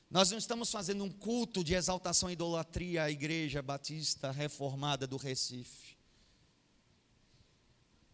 Nós 0.10 0.32
não 0.32 0.38
estamos 0.38 0.72
fazendo 0.72 1.04
um 1.04 1.12
culto 1.12 1.64
de 1.64 1.76
exaltação 1.76 2.30
e 2.30 2.34
idolatria 2.34 3.04
à 3.04 3.12
Igreja 3.12 3.62
Batista 3.62 4.32
Reformada 4.32 5.06
do 5.06 5.18
Recife. 5.18 5.96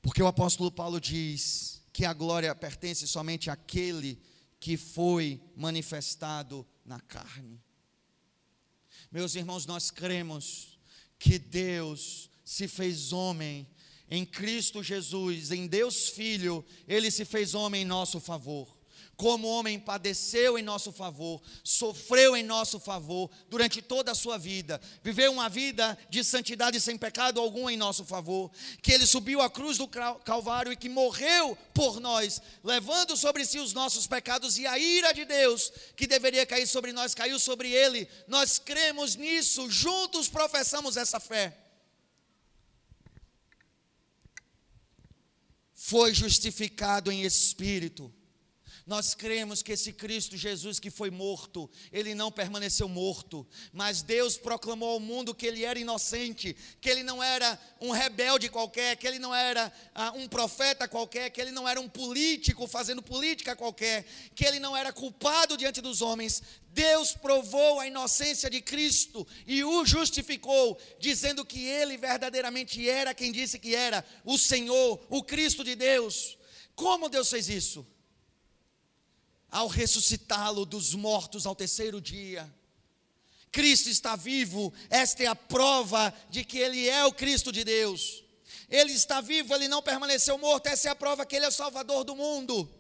Porque 0.02 0.22
o 0.22 0.28
apóstolo 0.28 0.72
Paulo 0.72 1.00
diz 1.00 1.82
que 1.94 2.06
a 2.06 2.14
glória 2.14 2.54
pertence 2.56 3.08
somente 3.08 3.50
àquele 3.50 4.22
que 4.60 4.78
foi 4.78 5.42
manifestado 5.56 6.66
na 6.84 7.00
carne. 7.00 7.62
Meus 9.12 9.36
irmãos, 9.36 9.66
nós 9.66 9.92
cremos 9.92 10.80
que 11.20 11.38
Deus 11.38 12.30
se 12.44 12.68
fez 12.68 13.12
homem 13.12 13.68
em 14.10 14.26
Cristo 14.26 14.82
Jesus, 14.82 15.52
em 15.52 15.68
Deus 15.68 16.10
Filho, 16.10 16.66
ele 16.88 17.12
se 17.12 17.26
fez 17.26 17.54
homem 17.54 17.84
em 17.84 17.86
nosso 17.86 18.20
favor 18.20 18.81
como 19.22 19.48
homem 19.48 19.80
padeceu 19.80 20.58
em 20.58 20.64
nosso 20.64 20.92
favor, 20.92 21.40
sofreu 21.64 22.36
em 22.36 22.42
nosso 22.42 22.80
favor 22.80 23.30
durante 23.52 23.80
toda 23.80 24.14
a 24.14 24.16
sua 24.16 24.36
vida, 24.36 24.82
viveu 25.04 25.32
uma 25.32 25.48
vida 25.48 25.96
de 26.10 26.24
santidade 26.24 26.82
sem 26.82 26.98
pecado 26.98 27.40
algum 27.40 27.70
em 27.70 27.78
nosso 27.78 28.04
favor, 28.04 28.50
que 28.82 28.92
ele 28.92 29.06
subiu 29.06 29.40
à 29.40 29.48
cruz 29.48 29.78
do 29.78 29.88
Calvário 29.88 30.72
e 30.72 30.76
que 30.76 30.90
morreu 30.90 31.56
por 31.72 32.00
nós, 32.00 32.42
levando 32.64 33.16
sobre 33.16 33.46
si 33.46 33.60
os 33.60 33.74
nossos 33.74 34.08
pecados 34.08 34.58
e 34.58 34.66
a 34.66 34.80
ira 34.80 35.14
de 35.14 35.24
Deus 35.24 35.72
que 35.96 36.08
deveria 36.08 36.44
cair 36.44 36.66
sobre 36.66 36.92
nós, 36.92 37.14
caiu 37.14 37.40
sobre 37.40 37.70
ele. 37.70 38.08
Nós 38.28 38.58
cremos 38.58 39.16
nisso, 39.16 39.70
juntos 39.70 40.30
professamos 40.30 40.98
essa 40.98 41.20
fé. 41.20 41.56
Foi 45.76 46.12
justificado 46.12 47.12
em 47.12 47.22
espírito 47.22 48.12
nós 48.92 49.14
cremos 49.14 49.64
que 49.64 49.72
esse 49.72 49.94
Cristo 49.94 50.36
Jesus 50.36 50.78
que 50.78 50.92
foi 50.92 51.10
morto, 51.10 51.72
ele 51.94 52.14
não 52.14 52.30
permaneceu 52.30 52.90
morto, 52.90 53.48
mas 53.72 54.02
Deus 54.02 54.36
proclamou 54.36 54.90
ao 54.90 55.00
mundo 55.00 55.34
que 55.34 55.46
ele 55.46 55.64
era 55.64 55.80
inocente, 55.80 56.54
que 56.82 56.90
ele 56.90 57.02
não 57.02 57.24
era 57.24 57.58
um 57.80 57.92
rebelde 57.92 58.50
qualquer, 58.50 58.98
que 58.98 59.08
ele 59.08 59.18
não 59.18 59.34
era 59.34 59.72
ah, 59.96 60.12
um 60.14 60.28
profeta 60.28 60.90
qualquer, 60.90 61.30
que 61.30 61.40
ele 61.40 61.52
não 61.52 61.66
era 61.66 61.80
um 61.80 61.88
político 61.88 62.68
fazendo 62.68 63.02
política 63.02 63.56
qualquer, 63.56 64.06
que 64.36 64.44
ele 64.46 64.60
não 64.60 64.76
era 64.76 64.92
culpado 64.92 65.56
diante 65.56 65.80
dos 65.80 66.02
homens. 66.02 66.44
Deus 66.68 67.14
provou 67.14 67.80
a 67.80 67.88
inocência 67.88 68.50
de 68.50 68.60
Cristo 68.60 69.26
e 69.48 69.64
o 69.64 69.86
justificou, 69.86 70.78
dizendo 71.00 71.46
que 71.46 71.64
ele 71.64 71.96
verdadeiramente 71.96 72.90
era 72.90 73.14
quem 73.14 73.32
disse 73.32 73.58
que 73.58 73.74
era, 73.74 74.04
o 74.26 74.38
Senhor, 74.38 75.02
o 75.10 75.24
Cristo 75.24 75.64
de 75.64 75.76
Deus. 75.76 76.38
Como 76.76 77.08
Deus 77.08 77.30
fez 77.30 77.48
isso? 77.48 77.88
Ao 79.52 79.68
ressuscitá-lo 79.68 80.66
dos 80.66 80.96
mortos 80.96 81.46
ao 81.46 81.54
terceiro 81.54 82.00
dia. 82.00 82.52
Cristo 83.52 83.90
está 83.90 84.16
vivo, 84.16 84.74
esta 84.90 85.24
é 85.24 85.28
a 85.28 85.36
prova 85.36 86.14
de 86.30 86.46
que 86.46 86.58
Ele 86.58 86.88
é 86.88 87.06
o 87.06 87.12
Cristo 87.12 87.52
de 87.52 87.66
Deus. 87.66 88.24
Ele 88.70 88.94
está 88.94 89.20
vivo, 89.20 89.54
ele 89.54 89.68
não 89.68 89.84
permaneceu 89.84 90.38
morto, 90.38 90.68
essa 90.68 90.88
é 90.88 90.92
a 90.92 90.96
prova 90.96 91.26
que 91.26 91.36
Ele 91.36 91.44
é 91.44 91.50
o 91.50 91.52
Salvador 91.52 92.06
do 92.06 92.16
mundo. 92.16 92.74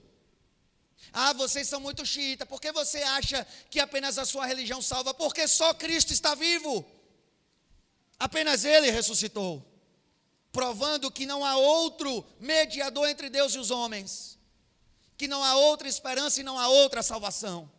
Ah, 1.12 1.34
vocês 1.34 1.68
são 1.68 1.82
muito 1.82 2.06
xiita, 2.06 2.46
por 2.46 2.62
que 2.62 2.72
você 2.72 3.00
acha 3.00 3.46
que 3.70 3.82
apenas 3.82 4.18
a 4.18 4.24
sua 4.24 4.46
religião 4.46 4.82
salva? 4.82 5.14
Porque 5.14 5.46
só 5.50 5.74
Cristo 5.74 6.14
está 6.14 6.34
vivo, 6.36 6.86
apenas 8.18 8.64
Ele 8.64 8.90
ressuscitou, 8.90 9.62
provando 10.54 11.12
que 11.12 11.26
não 11.26 11.44
há 11.44 11.58
outro 11.58 12.26
mediador 12.40 13.10
entre 13.10 13.30
Deus 13.30 13.54
e 13.56 13.60
os 13.60 13.72
homens 13.72 14.40
que 15.22 15.28
não 15.28 15.44
há 15.44 15.56
outra 15.56 15.88
esperança 15.88 16.42
e 16.42 16.44
não 16.44 16.58
há 16.58 16.68
outra 16.68 17.04
salvação. 17.04 17.72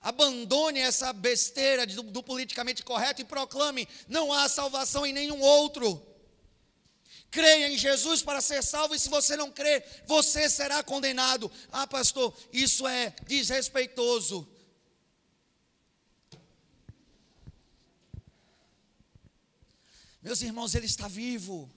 Abandone 0.00 0.80
essa 0.80 1.12
besteira 1.12 1.86
do, 1.86 2.02
do, 2.02 2.24
politicamente 2.24 2.82
correto 2.82 3.22
e 3.22 3.24
proclame: 3.24 3.86
não 4.08 4.32
há 4.32 4.48
salvação 4.48 5.06
em 5.06 5.12
nenhum 5.12 5.40
outro. 5.40 6.04
Creia 7.30 7.68
em 7.68 7.78
Jesus 7.78 8.20
para 8.20 8.40
ser 8.40 8.64
salvo, 8.64 8.96
e 8.96 8.98
se 8.98 9.08
você 9.08 9.36
não 9.36 9.52
crê, 9.52 9.84
você 10.08 10.50
será 10.50 10.82
condenado. 10.82 11.48
Ah, 11.70 11.86
pastor, 11.86 12.36
isso 12.52 12.84
é 12.88 13.14
desrespeitoso. 13.28 14.48
Meus 20.20 20.42
irmãos, 20.42 20.74
Ele 20.74 20.86
está 20.86 21.06
vivo. 21.06 21.70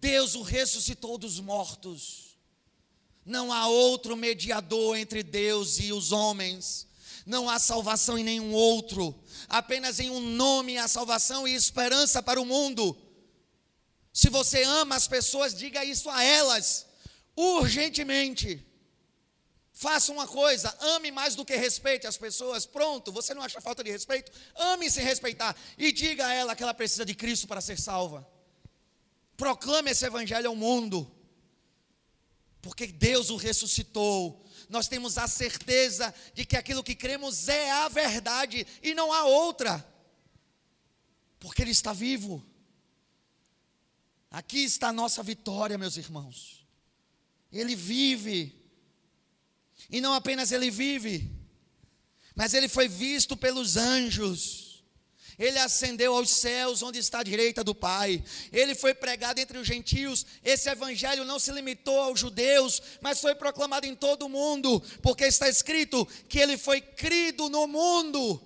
Deus 0.00 0.34
o 0.34 0.42
ressuscitou 0.42 1.18
dos 1.18 1.38
mortos. 1.38 2.38
Não 3.24 3.52
há 3.52 3.68
outro 3.68 4.16
mediador 4.16 4.96
entre 4.96 5.22
Deus 5.22 5.78
e 5.78 5.92
os 5.92 6.10
homens. 6.10 6.88
Não 7.26 7.48
há 7.48 7.58
salvação 7.58 8.18
em 8.18 8.24
nenhum 8.24 8.52
outro. 8.52 9.14
Apenas 9.48 10.00
em 10.00 10.10
um 10.10 10.20
nome 10.20 10.78
há 10.78 10.88
salvação 10.88 11.46
e 11.46 11.54
esperança 11.54 12.22
para 12.22 12.40
o 12.40 12.46
mundo. 12.46 12.96
Se 14.12 14.28
você 14.28 14.62
ama 14.64 14.96
as 14.96 15.06
pessoas, 15.06 15.54
diga 15.54 15.84
isso 15.84 16.08
a 16.10 16.22
elas, 16.24 16.86
urgentemente. 17.36 18.66
Faça 19.72 20.12
uma 20.12 20.26
coisa, 20.26 20.76
ame 20.80 21.10
mais 21.10 21.34
do 21.34 21.44
que 21.44 21.56
respeite 21.56 22.06
as 22.06 22.18
pessoas. 22.18 22.66
Pronto, 22.66 23.12
você 23.12 23.32
não 23.32 23.42
acha 23.42 23.60
falta 23.60 23.84
de 23.84 23.90
respeito? 23.90 24.32
Ame 24.54 24.90
sem 24.90 25.04
respeitar. 25.04 25.56
E 25.78 25.92
diga 25.92 26.26
a 26.26 26.32
ela 26.34 26.56
que 26.56 26.62
ela 26.62 26.74
precisa 26.74 27.04
de 27.04 27.14
Cristo 27.14 27.46
para 27.46 27.60
ser 27.60 27.78
salva. 27.78 28.26
Proclame 29.40 29.90
esse 29.90 30.04
evangelho 30.04 30.48
ao 30.50 30.54
mundo. 30.54 31.10
Porque 32.60 32.86
Deus 32.86 33.30
o 33.30 33.36
ressuscitou. 33.36 34.44
Nós 34.68 34.86
temos 34.86 35.16
a 35.16 35.26
certeza 35.26 36.14
de 36.34 36.44
que 36.44 36.58
aquilo 36.58 36.84
que 36.84 36.94
cremos 36.94 37.48
é 37.48 37.70
a 37.70 37.88
verdade 37.88 38.66
e 38.82 38.92
não 38.92 39.10
há 39.10 39.24
outra. 39.24 39.82
Porque 41.38 41.62
Ele 41.62 41.70
está 41.70 41.94
vivo. 41.94 42.44
Aqui 44.30 44.58
está 44.58 44.88
a 44.88 44.92
nossa 44.92 45.22
vitória, 45.22 45.78
meus 45.78 45.96
irmãos. 45.96 46.66
Ele 47.50 47.74
vive. 47.74 48.54
E 49.88 50.02
não 50.02 50.12
apenas 50.12 50.52
ele 50.52 50.70
vive, 50.70 51.32
mas 52.34 52.52
ele 52.52 52.68
foi 52.68 52.86
visto 52.86 53.34
pelos 53.34 53.78
anjos 53.78 54.69
ele 55.40 55.58
ascendeu 55.58 56.14
aos 56.14 56.28
céus, 56.28 56.82
onde 56.82 56.98
está 56.98 57.20
a 57.20 57.24
direita 57.24 57.64
do 57.64 57.74
Pai. 57.74 58.22
Ele 58.52 58.74
foi 58.74 58.92
pregado 58.92 59.40
entre 59.40 59.56
os 59.56 59.66
gentios. 59.66 60.26
Esse 60.44 60.68
evangelho 60.68 61.24
não 61.24 61.38
se 61.38 61.50
limitou 61.50 61.98
aos 61.98 62.20
judeus, 62.20 62.82
mas 63.00 63.22
foi 63.22 63.34
proclamado 63.34 63.86
em 63.86 63.96
todo 63.96 64.26
o 64.26 64.28
mundo, 64.28 64.82
porque 65.00 65.24
está 65.24 65.48
escrito 65.48 66.06
que 66.28 66.38
ele 66.38 66.58
foi 66.58 66.82
crido 66.82 67.48
no 67.48 67.66
mundo. 67.66 68.38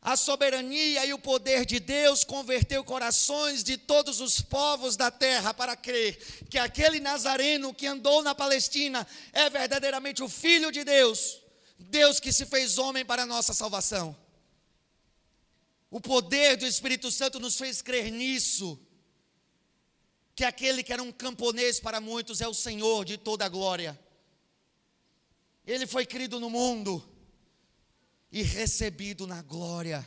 A 0.00 0.16
soberania 0.16 1.04
e 1.04 1.12
o 1.12 1.18
poder 1.18 1.66
de 1.66 1.78
Deus 1.78 2.24
converteu 2.24 2.82
corações 2.82 3.62
de 3.62 3.76
todos 3.76 4.22
os 4.22 4.40
povos 4.40 4.96
da 4.96 5.10
terra 5.10 5.52
para 5.52 5.76
crer 5.76 6.16
que 6.48 6.58
aquele 6.58 6.98
nazareno 6.98 7.74
que 7.74 7.86
andou 7.86 8.22
na 8.22 8.34
Palestina 8.34 9.06
é 9.34 9.50
verdadeiramente 9.50 10.22
o 10.22 10.28
Filho 10.30 10.72
de 10.72 10.82
Deus, 10.82 11.42
Deus 11.78 12.18
que 12.18 12.32
se 12.32 12.46
fez 12.46 12.78
homem 12.78 13.04
para 13.04 13.24
a 13.24 13.26
nossa 13.26 13.52
salvação. 13.52 14.23
O 15.94 16.00
poder 16.00 16.56
do 16.56 16.66
Espírito 16.66 17.08
Santo 17.08 17.38
nos 17.38 17.56
fez 17.56 17.80
crer 17.80 18.10
nisso. 18.10 18.76
Que 20.34 20.42
aquele 20.42 20.82
que 20.82 20.92
era 20.92 21.00
um 21.00 21.12
camponês 21.12 21.78
para 21.78 22.00
muitos 22.00 22.40
é 22.40 22.48
o 22.48 22.52
Senhor 22.52 23.04
de 23.04 23.16
toda 23.16 23.44
a 23.44 23.48
glória. 23.48 23.96
Ele 25.64 25.86
foi 25.86 26.04
crido 26.04 26.40
no 26.40 26.50
mundo 26.50 27.00
e 28.32 28.42
recebido 28.42 29.24
na 29.24 29.40
glória. 29.40 30.04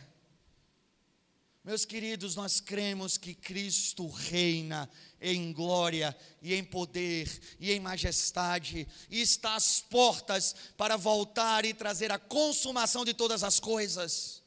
Meus 1.64 1.86
queridos, 1.86 2.36
nós 2.36 2.59
cremos 2.59 3.18
que 3.18 3.34
Cristo 3.34 4.08
reina 4.08 4.89
em 5.22 5.54
glória 5.54 6.14
e 6.42 6.54
em 6.54 6.66
poder 6.66 7.30
e 7.62 7.72
em 7.72 7.80
majestade 7.80 8.86
e 9.09 9.22
está 9.22 9.55
às 9.55 9.80
portas 9.80 10.54
para 10.76 10.97
voltar 10.97 11.64
e 11.64 11.74
trazer 11.74 12.12
a 12.12 12.20
consumação 12.20 13.05
de 13.05 13.14
todas 13.14 13.42
as 13.42 13.58
coisas. 13.58 14.46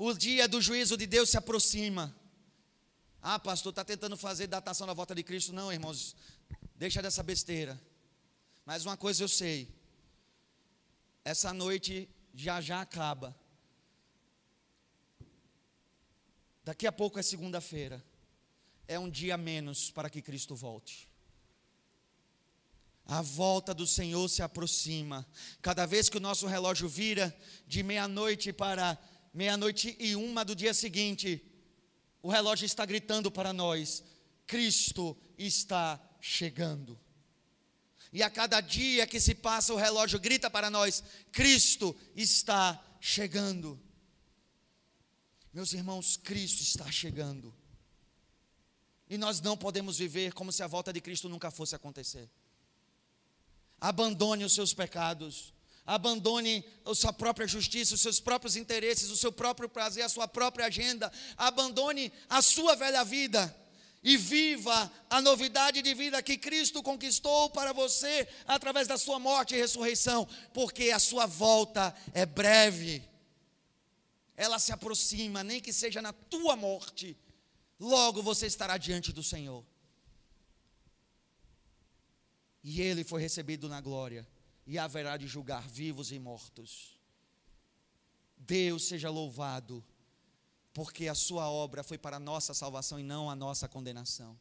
O 0.00 0.14
dia 0.14 0.46
do 0.46 0.62
juízo 0.62 0.96
de 0.96 1.08
Deus 1.08 1.28
se 1.28 1.36
aproxima. 1.36 2.16
Ah, 3.20 3.36
pastor, 3.36 3.70
está 3.70 3.84
tentando 3.84 4.16
fazer 4.16 4.46
datação 4.46 4.86
da 4.86 4.94
volta 4.94 5.12
de 5.12 5.24
Cristo? 5.24 5.52
Não, 5.52 5.72
irmãos, 5.72 6.14
deixa 6.76 7.02
dessa 7.02 7.20
besteira. 7.20 7.76
Mas 8.64 8.84
uma 8.84 8.96
coisa 8.96 9.24
eu 9.24 9.28
sei: 9.28 9.74
essa 11.24 11.52
noite 11.52 12.08
já 12.32 12.60
já 12.60 12.80
acaba. 12.80 13.36
Daqui 16.62 16.86
a 16.86 16.92
pouco 16.92 17.18
é 17.18 17.22
segunda-feira. 17.22 18.00
é 18.86 19.00
um 19.00 19.10
dia 19.10 19.36
menos 19.36 19.90
para 19.90 20.08
que 20.08 20.22
Cristo 20.22 20.54
volte. 20.54 21.10
A 23.04 23.20
volta 23.20 23.74
do 23.74 23.86
Senhor 23.86 24.28
se 24.28 24.42
aproxima. 24.42 25.26
Cada 25.60 25.86
vez 25.86 26.08
que 26.08 26.18
o 26.18 26.20
nosso 26.20 26.46
relógio 26.46 26.88
vira 26.88 27.36
de 27.66 27.82
meia-noite 27.82 28.52
para 28.52 28.96
meia-noite 29.38 29.96
e 30.00 30.16
uma 30.16 30.44
do 30.44 30.52
dia 30.52 30.74
seguinte, 30.74 31.40
o 32.20 32.28
relógio 32.28 32.66
está 32.66 32.84
gritando 32.84 33.30
para 33.30 33.52
nós: 33.52 34.02
Cristo 34.48 35.16
está 35.38 36.00
chegando. 36.20 36.98
E 38.12 38.20
a 38.20 38.28
cada 38.28 38.60
dia 38.60 39.06
que 39.06 39.20
se 39.20 39.36
passa, 39.36 39.72
o 39.72 39.76
relógio 39.76 40.18
grita 40.18 40.50
para 40.50 40.68
nós: 40.68 41.04
Cristo 41.30 41.94
está 42.16 42.84
chegando. 43.00 43.80
Meus 45.52 45.72
irmãos, 45.72 46.16
Cristo 46.16 46.60
está 46.62 46.90
chegando. 46.90 47.54
E 49.08 49.16
nós 49.16 49.40
não 49.40 49.56
podemos 49.56 49.98
viver 49.98 50.32
como 50.32 50.50
se 50.50 50.64
a 50.64 50.66
volta 50.66 50.92
de 50.92 51.00
Cristo 51.00 51.28
nunca 51.28 51.48
fosse 51.48 51.76
acontecer. 51.76 52.28
Abandone 53.80 54.44
os 54.44 54.52
seus 54.52 54.74
pecados. 54.74 55.54
Abandone 55.88 56.62
a 56.84 56.94
sua 56.94 57.14
própria 57.14 57.46
justiça, 57.46 57.94
os 57.94 58.02
seus 58.02 58.20
próprios 58.20 58.56
interesses, 58.56 59.08
o 59.08 59.16
seu 59.16 59.32
próprio 59.32 59.70
prazer, 59.70 60.04
a 60.04 60.08
sua 60.10 60.28
própria 60.28 60.66
agenda. 60.66 61.10
Abandone 61.34 62.12
a 62.28 62.42
sua 62.42 62.76
velha 62.76 63.02
vida 63.02 63.56
e 64.02 64.14
viva 64.18 64.92
a 65.08 65.22
novidade 65.22 65.80
de 65.80 65.94
vida 65.94 66.22
que 66.22 66.36
Cristo 66.36 66.82
conquistou 66.82 67.48
para 67.48 67.72
você 67.72 68.28
através 68.46 68.86
da 68.86 68.98
sua 68.98 69.18
morte 69.18 69.54
e 69.54 69.58
ressurreição, 69.58 70.28
porque 70.52 70.90
a 70.90 70.98
sua 70.98 71.24
volta 71.24 71.96
é 72.12 72.26
breve. 72.26 73.02
Ela 74.36 74.58
se 74.58 74.72
aproxima, 74.72 75.42
nem 75.42 75.58
que 75.58 75.72
seja 75.72 76.02
na 76.02 76.12
tua 76.12 76.54
morte. 76.54 77.16
Logo 77.80 78.22
você 78.22 78.46
estará 78.46 78.76
diante 78.76 79.10
do 79.10 79.22
Senhor. 79.22 79.64
E 82.62 82.82
ele 82.82 83.04
foi 83.04 83.22
recebido 83.22 83.70
na 83.70 83.80
glória, 83.80 84.28
e 84.68 84.78
haverá 84.78 85.16
de 85.16 85.26
julgar 85.26 85.66
vivos 85.66 86.12
e 86.12 86.18
mortos. 86.18 86.94
Deus 88.36 88.86
seja 88.86 89.08
louvado, 89.08 89.82
porque 90.74 91.08
a 91.08 91.14
sua 91.14 91.50
obra 91.50 91.82
foi 91.82 91.96
para 91.96 92.18
a 92.18 92.20
nossa 92.20 92.52
salvação 92.52 93.00
e 93.00 93.02
não 93.02 93.30
a 93.30 93.34
nossa 93.34 93.66
condenação. 93.66 94.38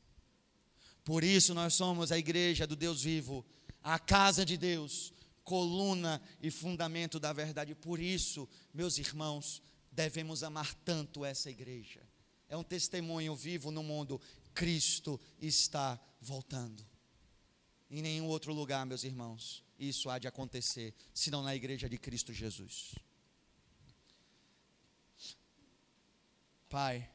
Por 1.06 1.24
isso 1.24 1.54
nós 1.54 1.76
somos 1.76 2.12
a 2.12 2.18
igreja 2.18 2.68
do 2.68 2.76
Deus 2.76 3.02
vivo, 3.04 3.46
a 3.82 3.98
casa 3.98 4.46
de 4.46 4.58
Deus, 4.58 5.14
coluna 5.46 6.22
e 6.42 6.52
fundamento 6.52 7.22
da 7.22 7.32
verdade. 7.32 7.74
Por 7.74 7.98
isso, 7.98 8.50
meus 8.74 8.98
irmãos, 8.98 9.62
devemos 9.94 10.44
amar 10.44 10.74
tanto 10.84 11.24
essa 11.24 11.50
igreja. 11.50 12.02
É 12.50 12.58
um 12.58 12.64
testemunho 12.64 13.34
vivo 13.34 13.72
no 13.72 13.82
mundo. 13.82 14.20
Cristo 14.54 15.18
está 15.40 15.98
voltando. 16.20 16.86
Em 17.90 18.02
nenhum 18.02 18.26
outro 18.26 18.54
lugar, 18.54 18.86
meus 18.86 19.06
irmãos, 19.06 19.66
isso 19.78 20.10
há 20.10 20.18
de 20.18 20.28
acontecer, 20.28 20.94
senão 21.14 21.44
na 21.44 21.56
igreja 21.56 21.88
de 21.88 21.98
Cristo 21.98 22.34
Jesus. 22.34 22.96
Pai, 26.70 27.10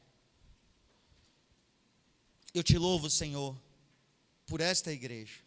eu 2.53 2.63
te 2.63 2.77
louvo, 2.77 3.09
Senhor, 3.09 3.59
por 4.45 4.61
esta 4.61 4.91
igreja. 4.91 5.41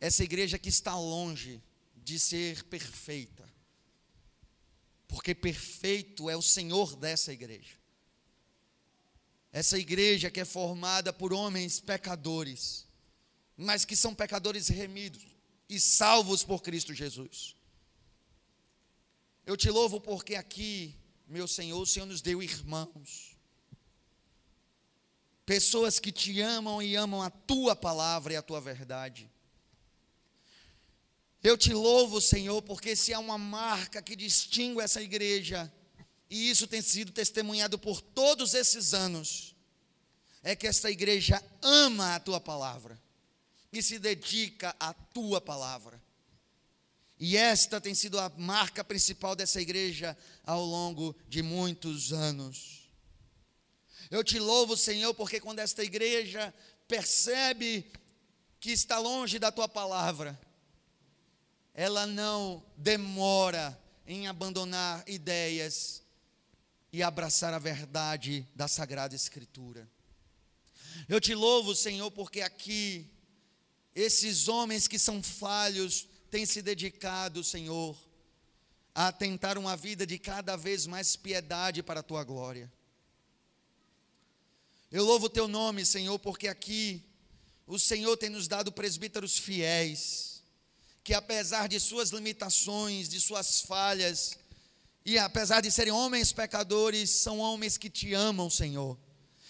Essa 0.00 0.22
igreja 0.22 0.58
que 0.58 0.68
está 0.68 0.94
longe 0.96 1.62
de 1.96 2.18
ser 2.18 2.64
perfeita, 2.64 3.48
porque 5.06 5.34
perfeito 5.34 6.30
é 6.30 6.36
o 6.36 6.42
Senhor 6.42 6.96
dessa 6.96 7.32
igreja. 7.32 7.76
Essa 9.52 9.78
igreja 9.78 10.30
que 10.30 10.40
é 10.40 10.44
formada 10.44 11.12
por 11.12 11.32
homens 11.32 11.80
pecadores, 11.80 12.87
mas 13.58 13.84
que 13.84 13.96
são 13.96 14.14
pecadores 14.14 14.68
remidos 14.68 15.26
e 15.68 15.80
salvos 15.80 16.44
por 16.44 16.62
Cristo 16.62 16.94
Jesus. 16.94 17.56
Eu 19.44 19.56
te 19.56 19.68
louvo 19.68 20.00
porque 20.00 20.36
aqui, 20.36 20.94
meu 21.26 21.48
Senhor, 21.48 21.80
o 21.80 21.86
Senhor 21.86 22.06
nos 22.06 22.22
deu 22.22 22.40
irmãos, 22.40 23.36
pessoas 25.44 25.98
que 25.98 26.12
te 26.12 26.40
amam 26.40 26.80
e 26.80 26.94
amam 26.94 27.20
a 27.20 27.30
tua 27.30 27.74
palavra 27.74 28.34
e 28.34 28.36
a 28.36 28.42
tua 28.42 28.60
verdade. 28.60 29.28
Eu 31.42 31.58
te 31.58 31.72
louvo, 31.72 32.20
Senhor, 32.20 32.62
porque 32.62 32.94
se 32.94 33.12
há 33.12 33.18
uma 33.18 33.38
marca 33.38 34.00
que 34.00 34.14
distingue 34.14 34.82
essa 34.82 35.02
igreja, 35.02 35.72
e 36.30 36.48
isso 36.48 36.68
tem 36.68 36.82
sido 36.82 37.10
testemunhado 37.10 37.76
por 37.76 38.00
todos 38.00 38.54
esses 38.54 38.94
anos, 38.94 39.56
é 40.44 40.54
que 40.54 40.66
esta 40.66 40.90
igreja 40.90 41.42
ama 41.60 42.14
a 42.14 42.20
tua 42.20 42.40
palavra 42.40 43.07
e 43.72 43.82
se 43.82 43.98
dedica 43.98 44.74
à 44.78 44.92
tua 44.92 45.40
palavra. 45.40 46.02
E 47.20 47.36
esta 47.36 47.80
tem 47.80 47.94
sido 47.94 48.18
a 48.18 48.28
marca 48.36 48.84
principal 48.84 49.34
dessa 49.34 49.60
igreja 49.60 50.16
ao 50.44 50.64
longo 50.64 51.16
de 51.28 51.42
muitos 51.42 52.12
anos. 52.12 52.88
Eu 54.10 54.22
te 54.22 54.38
louvo, 54.38 54.76
Senhor, 54.76 55.12
porque 55.14 55.40
quando 55.40 55.58
esta 55.58 55.82
igreja 55.82 56.54
percebe 56.86 57.90
que 58.60 58.70
está 58.70 58.98
longe 58.98 59.38
da 59.38 59.50
tua 59.50 59.68
palavra, 59.68 60.38
ela 61.74 62.06
não 62.06 62.64
demora 62.76 63.78
em 64.06 64.26
abandonar 64.26 65.04
ideias 65.06 66.02
e 66.92 67.02
abraçar 67.02 67.52
a 67.52 67.58
verdade 67.58 68.46
da 68.54 68.66
Sagrada 68.66 69.14
Escritura. 69.14 69.88
Eu 71.08 71.20
te 71.20 71.34
louvo, 71.34 71.74
Senhor, 71.74 72.10
porque 72.10 72.40
aqui 72.40 73.10
esses 74.00 74.48
homens 74.48 74.86
que 74.86 74.98
são 74.98 75.22
falhos 75.22 76.08
têm 76.30 76.46
se 76.46 76.62
dedicado, 76.62 77.42
Senhor, 77.42 77.96
a 78.94 79.10
tentar 79.10 79.58
uma 79.58 79.76
vida 79.76 80.06
de 80.06 80.18
cada 80.18 80.56
vez 80.56 80.86
mais 80.86 81.16
piedade 81.16 81.82
para 81.82 82.00
a 82.00 82.02
tua 82.02 82.24
glória. 82.24 82.72
Eu 84.90 85.04
louvo 85.04 85.26
o 85.26 85.30
teu 85.30 85.46
nome, 85.48 85.84
Senhor, 85.84 86.18
porque 86.18 86.48
aqui 86.48 87.02
o 87.66 87.78
Senhor 87.78 88.16
tem 88.16 88.30
nos 88.30 88.48
dado 88.48 88.72
presbíteros 88.72 89.38
fiéis 89.38 90.38
que 91.08 91.14
apesar 91.14 91.70
de 91.70 91.80
suas 91.80 92.10
limitações, 92.10 93.08
de 93.08 93.18
suas 93.18 93.62
falhas, 93.62 94.38
e 95.06 95.18
apesar 95.18 95.62
de 95.62 95.70
serem 95.70 95.90
homens 95.90 96.34
pecadores, 96.34 97.08
são 97.08 97.38
homens 97.38 97.78
que 97.78 97.88
te 97.88 98.12
amam, 98.12 98.50
Senhor, 98.50 98.94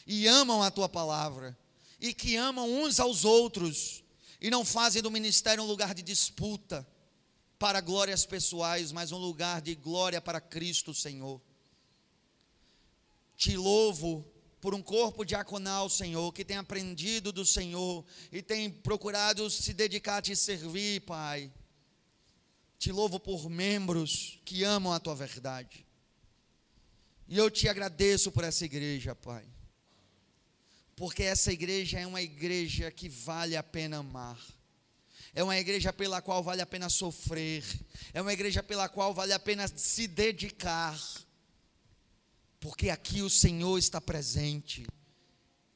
e 0.06 0.28
amam 0.28 0.62
a 0.62 0.70
tua 0.70 0.88
palavra, 0.88 1.58
e 2.00 2.14
que 2.14 2.36
amam 2.36 2.70
uns 2.70 3.00
aos 3.00 3.24
outros, 3.24 4.04
e 4.40 4.51
não 4.51 4.65
fazem 4.65 5.02
do 5.02 5.10
ministério 5.10 5.62
um 5.62 5.66
lugar 5.66 5.94
de 5.94 6.02
disputa 6.02 6.86
para 7.59 7.81
glórias 7.81 8.24
pessoais, 8.24 8.93
mas 8.93 9.10
um 9.10 9.19
lugar 9.19 9.60
de 9.60 9.74
glória 9.74 10.20
para 10.20 10.40
Cristo, 10.40 10.94
Senhor. 10.94 11.40
Te 13.36 13.56
louvo 13.56 14.24
por 14.60 14.74
um 14.74 14.82
corpo 14.82 15.24
diaconal, 15.24 15.89
Senhor, 15.89 16.32
que 16.32 16.44
tem 16.44 16.56
aprendido 16.56 17.32
do 17.32 17.44
Senhor 17.44 18.05
e 18.31 18.43
tem 18.43 18.70
procurado 18.70 19.48
se 19.51 19.73
dedicar 19.73 20.19
a 20.19 20.23
te 20.23 20.36
servir, 20.36 21.01
Pai. 21.02 21.52
Te 22.78 22.93
louvo 22.93 23.19
por 23.19 23.48
membros 23.51 24.40
que 24.44 24.62
amam 24.62 24.93
a 24.93 25.01
tua 25.01 25.15
verdade. 25.15 25.85
E 27.27 27.36
eu 27.36 27.51
te 27.51 27.69
agradeço 27.69 28.31
por 28.31 28.44
essa 28.44 28.65
igreja, 28.65 29.15
Pai. 29.15 29.44
Porque 30.98 31.22
essa 31.22 31.50
igreja 31.50 31.98
é 31.98 32.06
uma 32.06 32.20
igreja 32.20 32.90
que 32.90 33.08
vale 33.08 33.56
a 33.56 33.62
pena 33.62 33.98
amar. 33.98 34.38
É 35.34 35.42
uma 35.42 35.56
igreja 35.56 35.92
pela 35.92 36.20
qual 36.20 36.42
vale 36.42 36.60
a 36.60 36.66
pena 36.66 36.90
sofrer. 36.90 37.64
É 38.12 38.20
uma 38.20 38.32
igreja 38.32 38.62
pela 38.62 38.88
qual 38.88 39.14
vale 39.14 39.32
a 39.32 39.38
pena 39.38 39.66
se 39.68 40.06
dedicar 40.06 40.98
porque 42.60 42.90
aqui 42.90 43.22
o 43.22 43.30
Senhor 43.30 43.78
está 43.78 44.00
presente. 44.00 44.86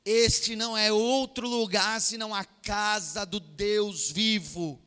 Este 0.04 0.56
não 0.56 0.76
é 0.76 0.92
outro 0.92 1.48
lugar 1.48 2.00
senão 2.00 2.34
a 2.34 2.44
casa 2.44 3.24
do 3.24 3.38
Deus 3.38 4.10
vivo. 4.10 4.80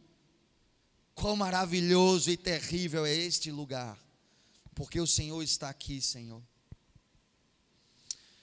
Quão 1.13 1.35
maravilhoso 1.35 2.29
e 2.29 2.35
terrível 2.35 3.05
é 3.05 3.13
este 3.13 3.49
lugar, 3.49 3.97
porque 4.73 4.99
o 4.99 5.07
Senhor 5.07 5.41
está 5.41 5.69
aqui, 5.69 6.01
Senhor. 6.01 6.43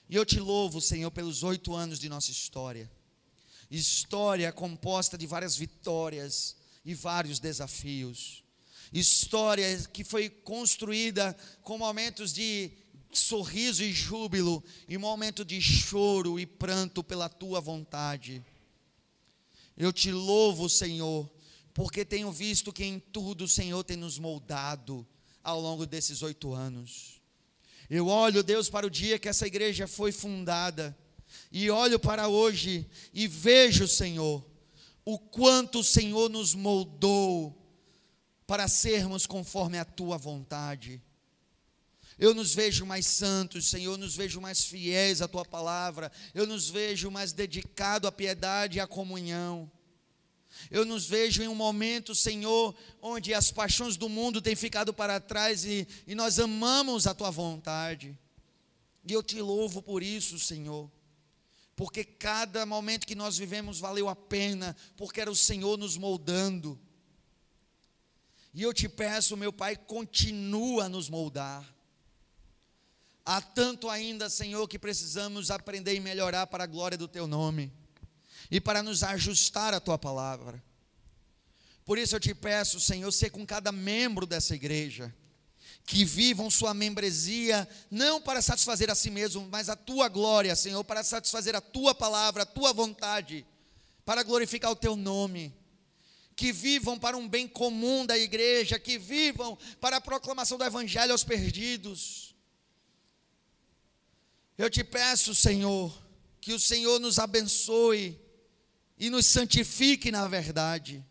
E 0.09 0.15
eu 0.15 0.25
te 0.25 0.39
louvo, 0.39 0.81
Senhor, 0.81 1.11
pelos 1.11 1.43
oito 1.43 1.73
anos 1.73 1.99
de 1.99 2.09
nossa 2.09 2.31
história. 2.31 2.91
História 3.69 4.51
composta 4.51 5.17
de 5.17 5.25
várias 5.25 5.55
vitórias 5.55 6.55
e 6.85 6.93
vários 6.93 7.39
desafios. 7.39 8.43
História 8.91 9.65
que 9.91 10.03
foi 10.03 10.29
construída 10.29 11.35
com 11.61 11.77
momentos 11.77 12.33
de 12.33 12.71
sorriso 13.11 13.83
e 13.83 13.91
júbilo, 13.91 14.63
e 14.87 14.97
momento 14.97 15.45
de 15.45 15.61
choro 15.61 16.39
e 16.39 16.45
pranto 16.45 17.03
pela 17.03 17.29
tua 17.29 17.59
vontade. 17.61 18.43
Eu 19.75 19.91
te 19.91 20.11
louvo, 20.11 20.69
Senhor, 20.69 21.29
porque 21.73 22.05
tenho 22.05 22.31
visto 22.31 22.71
que 22.71 22.83
em 22.83 22.99
tudo 22.99 23.45
o 23.45 23.49
Senhor 23.49 23.83
tem 23.83 23.97
nos 23.97 24.19
moldado 24.19 25.07
ao 25.43 25.59
longo 25.59 25.85
desses 25.85 26.21
oito 26.21 26.53
anos. 26.53 27.22
Eu 27.95 28.07
olho, 28.07 28.41
Deus, 28.41 28.69
para 28.69 28.87
o 28.87 28.89
dia 28.89 29.19
que 29.19 29.29
essa 29.29 29.45
igreja 29.45 29.85
foi 29.85 30.11
fundada, 30.11 30.97
e 31.51 31.69
olho 31.69 31.99
para 31.99 32.27
hoje 32.27 32.89
e 33.13 33.27
vejo, 33.27 33.87
Senhor, 33.87 34.43
o 35.05 35.19
quanto 35.19 35.79
o 35.79 35.83
Senhor 35.83 36.27
nos 36.27 36.55
moldou 36.55 37.55
para 38.47 38.67
sermos 38.67 39.27
conforme 39.27 39.77
a 39.77 39.85
tua 39.85 40.17
vontade. 40.17 41.03
Eu 42.17 42.33
nos 42.33 42.55
vejo 42.55 42.83
mais 42.83 43.05
santos, 43.05 43.69
Senhor, 43.69 43.93
eu 43.93 43.97
nos 43.99 44.15
vejo 44.15 44.41
mais 44.41 44.63
fiéis 44.63 45.21
à 45.21 45.27
tua 45.27 45.45
palavra, 45.45 46.11
eu 46.33 46.47
nos 46.47 46.67
vejo 46.67 47.11
mais 47.11 47.31
dedicado 47.31 48.07
à 48.07 48.11
piedade 48.11 48.79
e 48.79 48.81
à 48.81 48.87
comunhão. 48.87 49.71
Eu 50.69 50.85
nos 50.85 51.07
vejo 51.07 51.41
em 51.43 51.47
um 51.47 51.55
momento, 51.55 52.13
Senhor, 52.13 52.75
onde 53.01 53.33
as 53.33 53.51
paixões 53.51 53.97
do 53.97 54.09
mundo 54.09 54.41
têm 54.41 54.55
ficado 54.55 54.93
para 54.93 55.19
trás 55.19 55.65
e, 55.65 55.87
e 56.07 56.15
nós 56.15 56.39
amamos 56.39 57.07
a 57.07 57.13
tua 57.13 57.31
vontade. 57.31 58.17
E 59.05 59.13
eu 59.13 59.21
te 59.21 59.41
louvo 59.41 59.81
por 59.81 60.01
isso, 60.01 60.39
Senhor 60.39 60.89
porque 61.75 62.03
cada 62.03 62.65
momento 62.65 63.07
que 63.07 63.15
nós 63.15 63.37
vivemos 63.37 63.79
valeu 63.79 64.07
a 64.07 64.15
pena, 64.15 64.75
porque 64.95 65.19
era 65.19 65.31
o 65.31 65.35
Senhor 65.35 65.77
nos 65.77 65.97
moldando. 65.97 66.79
E 68.53 68.61
eu 68.61 68.73
te 68.73 68.87
peço, 68.87 69.35
meu 69.35 69.51
Pai, 69.51 69.75
continua 69.75 70.85
a 70.85 70.89
nos 70.89 71.09
moldar. 71.09 71.67
Há 73.25 73.41
tanto 73.41 73.89
ainda, 73.89 74.29
Senhor, 74.29 74.67
que 74.67 74.77
precisamos 74.77 75.49
aprender 75.49 75.95
e 75.95 75.99
melhorar 75.99 76.45
para 76.47 76.65
a 76.65 76.67
glória 76.67 76.97
do 76.97 77.07
Teu 77.07 77.25
nome 77.25 77.71
e 78.49 78.59
para 78.61 78.83
nos 78.83 79.03
ajustar 79.03 79.73
à 79.73 79.79
Tua 79.79 79.97
palavra. 79.97 80.63
Por 81.85 81.97
isso 81.97 82.15
eu 82.15 82.19
te 82.19 82.33
peço, 82.33 82.79
Senhor, 82.79 83.11
ser 83.11 83.29
com 83.29 83.45
cada 83.45 83.71
membro 83.71 84.25
dessa 84.25 84.55
igreja, 84.55 85.13
que 85.85 86.05
vivam 86.05 86.49
sua 86.49 86.73
membresia 86.73 87.67
não 87.91 88.21
para 88.21 88.41
satisfazer 88.41 88.89
a 88.89 88.95
si 88.95 89.09
mesmo, 89.09 89.47
mas 89.51 89.67
a 89.69 89.75
Tua 89.75 90.07
glória, 90.07 90.55
Senhor, 90.55 90.83
para 90.83 91.03
satisfazer 91.03 91.55
a 91.55 91.61
Tua 91.61 91.93
palavra, 91.93 92.43
a 92.43 92.45
Tua 92.45 92.71
vontade, 92.71 93.45
para 94.05 94.23
glorificar 94.23 94.71
o 94.71 94.75
Teu 94.75 94.95
nome 94.95 95.53
que 96.35 96.51
vivam 96.51 96.97
para 96.97 97.15
um 97.15 97.27
bem 97.27 97.47
comum 97.47 98.05
da 98.05 98.17
igreja, 98.17 98.79
que 98.79 98.97
vivam 98.97 99.57
para 99.79 99.97
a 99.97 100.01
proclamação 100.01 100.57
do 100.57 100.63
Evangelho 100.63 101.11
aos 101.11 101.23
perdidos. 101.23 102.35
Eu 104.57 104.69
te 104.69 104.83
peço, 104.83 105.33
Senhor, 105.33 105.95
que 106.41 106.53
o 106.53 106.59
Senhor 106.59 106.99
nos 106.99 107.19
abençoe 107.19 108.19
e 108.97 109.09
nos 109.09 109.25
santifique 109.25 110.11
na 110.11 110.27
verdade. 110.27 111.05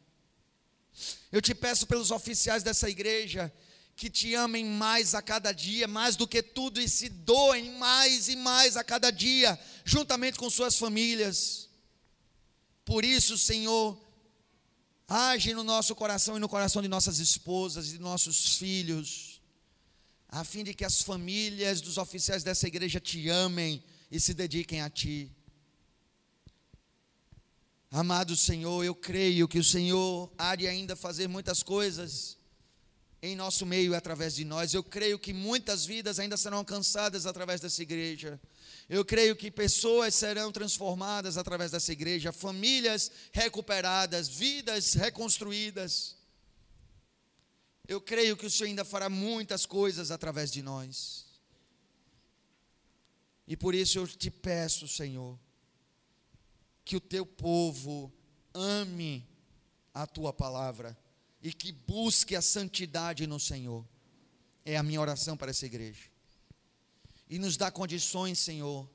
Eu 1.31 1.41
te 1.41 1.55
peço 1.55 1.87
pelos 1.87 2.11
oficiais 2.11 2.63
dessa 2.63 2.89
igreja 2.89 3.53
que 3.95 4.09
te 4.11 4.35
amem 4.35 4.65
mais 4.65 5.15
a 5.15 5.23
cada 5.23 5.53
dia, 5.53 5.87
mais 5.87 6.17
do 6.17 6.27
que 6.27 6.43
tudo, 6.43 6.81
e 6.81 6.89
se 6.89 7.09
doem 7.09 7.73
mais 7.79 8.29
e 8.29 8.37
mais 8.37 8.77
a 8.77 8.83
cada 8.83 9.11
dia, 9.11 9.59
juntamente 9.85 10.39
com 10.39 10.49
suas 10.49 10.77
famílias. 10.79 11.69
Por 12.85 13.05
isso, 13.05 13.37
Senhor, 13.39 13.99
age 15.07 15.55
no 15.55 15.63
nosso 15.63 15.95
coração 15.95 16.37
e 16.37 16.41
no 16.41 16.49
coração 16.49 16.83
de 16.83 16.89
nossas 16.89 17.19
esposas 17.19 17.89
e 17.89 17.93
de 17.93 17.99
nossos 17.99 18.57
filhos 18.57 19.33
a 20.33 20.45
fim 20.45 20.65
de 20.65 20.73
que 20.73 20.83
as 20.83 21.03
famílias 21.03 21.83
dos 21.83 21.99
oficiais 21.99 22.43
dessa 22.43 22.67
igreja 22.67 22.99
te 22.99 23.29
amem 23.29 23.85
e 24.11 24.19
se 24.19 24.33
dediquem 24.33 24.81
a 24.81 24.89
ti. 24.89 25.31
Amado 27.95 28.35
Senhor, 28.35 28.83
eu 28.83 28.95
creio 28.95 29.47
que 29.47 29.59
o 29.59 29.65
Senhor 29.65 30.33
há 30.39 30.57
de 30.57 30.67
ainda 30.67 30.97
fazer 30.97 31.29
muitas 31.29 31.63
coisas 31.63 32.39
em 33.21 33.37
nosso 33.37 33.67
meio 33.67 33.93
e 33.93 33.95
através 33.95 34.35
de 34.35 34.47
nós. 34.47 34.73
Eu 34.73 34.83
creio 34.83 35.19
que 35.19 35.35
muitas 35.35 35.85
vidas 35.85 36.19
ainda 36.19 36.39
serão 36.39 36.57
alcançadas 36.57 37.27
através 37.27 37.61
dessa 37.61 37.83
igreja. 37.83 38.41
Eu 38.89 39.05
creio 39.05 39.37
que 39.37 39.51
pessoas 39.51 40.15
serão 40.15 40.51
transformadas 40.51 41.37
através 41.37 41.71
dessa 41.71 41.93
igreja, 41.93 42.33
famílias 42.33 43.13
recuperadas, 43.31 44.27
vidas 44.27 44.95
reconstruídas. 44.95 46.17
Eu 47.87 48.01
creio 48.01 48.39
que 48.39 48.47
o 48.47 48.51
Senhor 48.51 48.71
ainda 48.71 48.87
fará 48.87 49.11
muitas 49.11 49.67
coisas 49.67 50.11
através 50.11 50.51
de 50.51 50.63
nós. 50.63 51.27
E 53.47 53.55
por 53.55 53.75
isso 53.75 53.99
eu 53.99 54.09
te 54.09 54.31
peço, 54.31 54.89
Senhor, 54.89 55.39
que 56.85 56.97
o 56.97 57.01
teu 57.01 57.25
povo 57.25 58.13
ame 58.55 59.27
a 59.95 60.07
tua 60.07 60.33
palavra 60.33 60.97
e 61.43 61.53
que 61.53 61.73
busque 61.73 62.37
a 62.37 62.43
santidade 62.43 63.27
no 63.27 63.39
Senhor. 63.41 63.87
É 64.65 64.77
a 64.77 64.83
minha 64.83 65.01
oração 65.01 65.37
para 65.37 65.51
essa 65.51 65.67
igreja. 65.67 66.11
E 67.29 67.39
nos 67.39 67.57
dá 67.57 67.71
condições, 67.71 68.39
Senhor, 68.39 68.89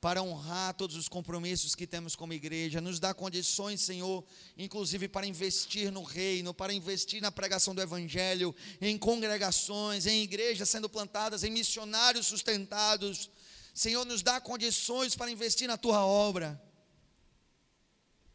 para 0.00 0.22
honrar 0.22 0.74
todos 0.74 0.94
os 0.94 1.08
compromissos 1.08 1.74
que 1.74 1.86
temos 1.86 2.14
como 2.14 2.32
igreja, 2.32 2.80
nos 2.80 3.00
dá 3.00 3.12
condições, 3.12 3.80
Senhor, 3.80 4.24
inclusive 4.56 5.08
para 5.08 5.26
investir 5.26 5.90
no 5.90 6.02
reino, 6.02 6.54
para 6.54 6.72
investir 6.72 7.20
na 7.20 7.32
pregação 7.32 7.74
do 7.74 7.82
evangelho, 7.82 8.54
em 8.80 8.96
congregações, 8.96 10.06
em 10.06 10.22
igrejas 10.22 10.68
sendo 10.68 10.88
plantadas, 10.88 11.42
em 11.42 11.50
missionários 11.50 12.26
sustentados. 12.26 13.30
Senhor, 13.76 14.04
nos 14.04 14.22
dá 14.22 14.40
condições 14.40 15.14
para 15.14 15.30
investir 15.30 15.68
na 15.68 15.76
tua 15.76 16.04
obra. 16.04 16.60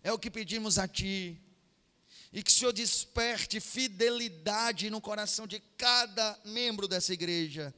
É 0.04 0.14
o 0.14 0.20
que 0.20 0.32
pedimos 0.32 0.78
a 0.78 0.88
ti. 0.88 1.38
E 2.32 2.42
que 2.42 2.50
o 2.50 2.54
Senhor 2.54 2.72
desperte 2.72 3.60
fidelidade 3.60 4.90
no 4.90 5.02
coração 5.02 5.46
de 5.46 5.60
cada 5.78 6.40
membro 6.46 6.88
dessa 6.88 7.12
igreja, 7.12 7.74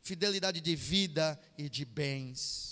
fidelidade 0.00 0.60
de 0.60 0.74
vida 0.74 1.38
e 1.58 1.68
de 1.68 1.84
bens 1.84 2.70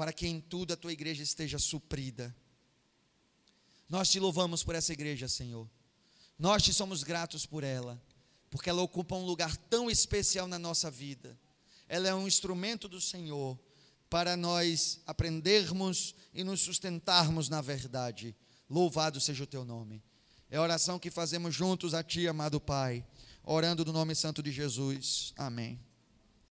para 0.00 0.14
que 0.14 0.26
em 0.26 0.40
tudo 0.40 0.72
a 0.72 0.76
tua 0.78 0.94
igreja 0.94 1.22
esteja 1.22 1.58
suprida. 1.58 2.34
Nós 3.86 4.10
te 4.10 4.18
louvamos 4.18 4.62
por 4.62 4.74
essa 4.74 4.94
igreja, 4.94 5.28
Senhor. 5.28 5.68
Nós 6.38 6.62
te 6.62 6.72
somos 6.72 7.02
gratos 7.02 7.44
por 7.44 7.62
ela, 7.62 8.02
porque 8.48 8.70
ela 8.70 8.80
ocupa 8.80 9.14
um 9.14 9.26
lugar 9.26 9.54
tão 9.68 9.90
especial 9.90 10.48
na 10.48 10.58
nossa 10.58 10.90
vida. 10.90 11.38
Ela 11.90 12.06
é 12.06 12.14
um 12.14 12.28
instrumento 12.28 12.86
do 12.86 13.00
Senhor 13.00 13.58
para 14.08 14.36
nós 14.36 15.00
aprendermos 15.04 16.14
e 16.32 16.44
nos 16.44 16.60
sustentarmos 16.60 17.48
na 17.48 17.60
verdade. 17.60 18.36
Louvado 18.68 19.20
seja 19.20 19.42
o 19.42 19.46
teu 19.46 19.64
nome. 19.64 20.00
É 20.48 20.56
a 20.56 20.62
oração 20.62 21.00
que 21.00 21.10
fazemos 21.10 21.52
juntos 21.52 21.92
a 21.92 22.00
ti, 22.00 22.28
amado 22.28 22.60
Pai, 22.60 23.04
orando 23.42 23.84
no 23.84 23.92
nome 23.92 24.14
santo 24.14 24.40
de 24.40 24.52
Jesus. 24.52 25.32
Amém. 25.36 25.89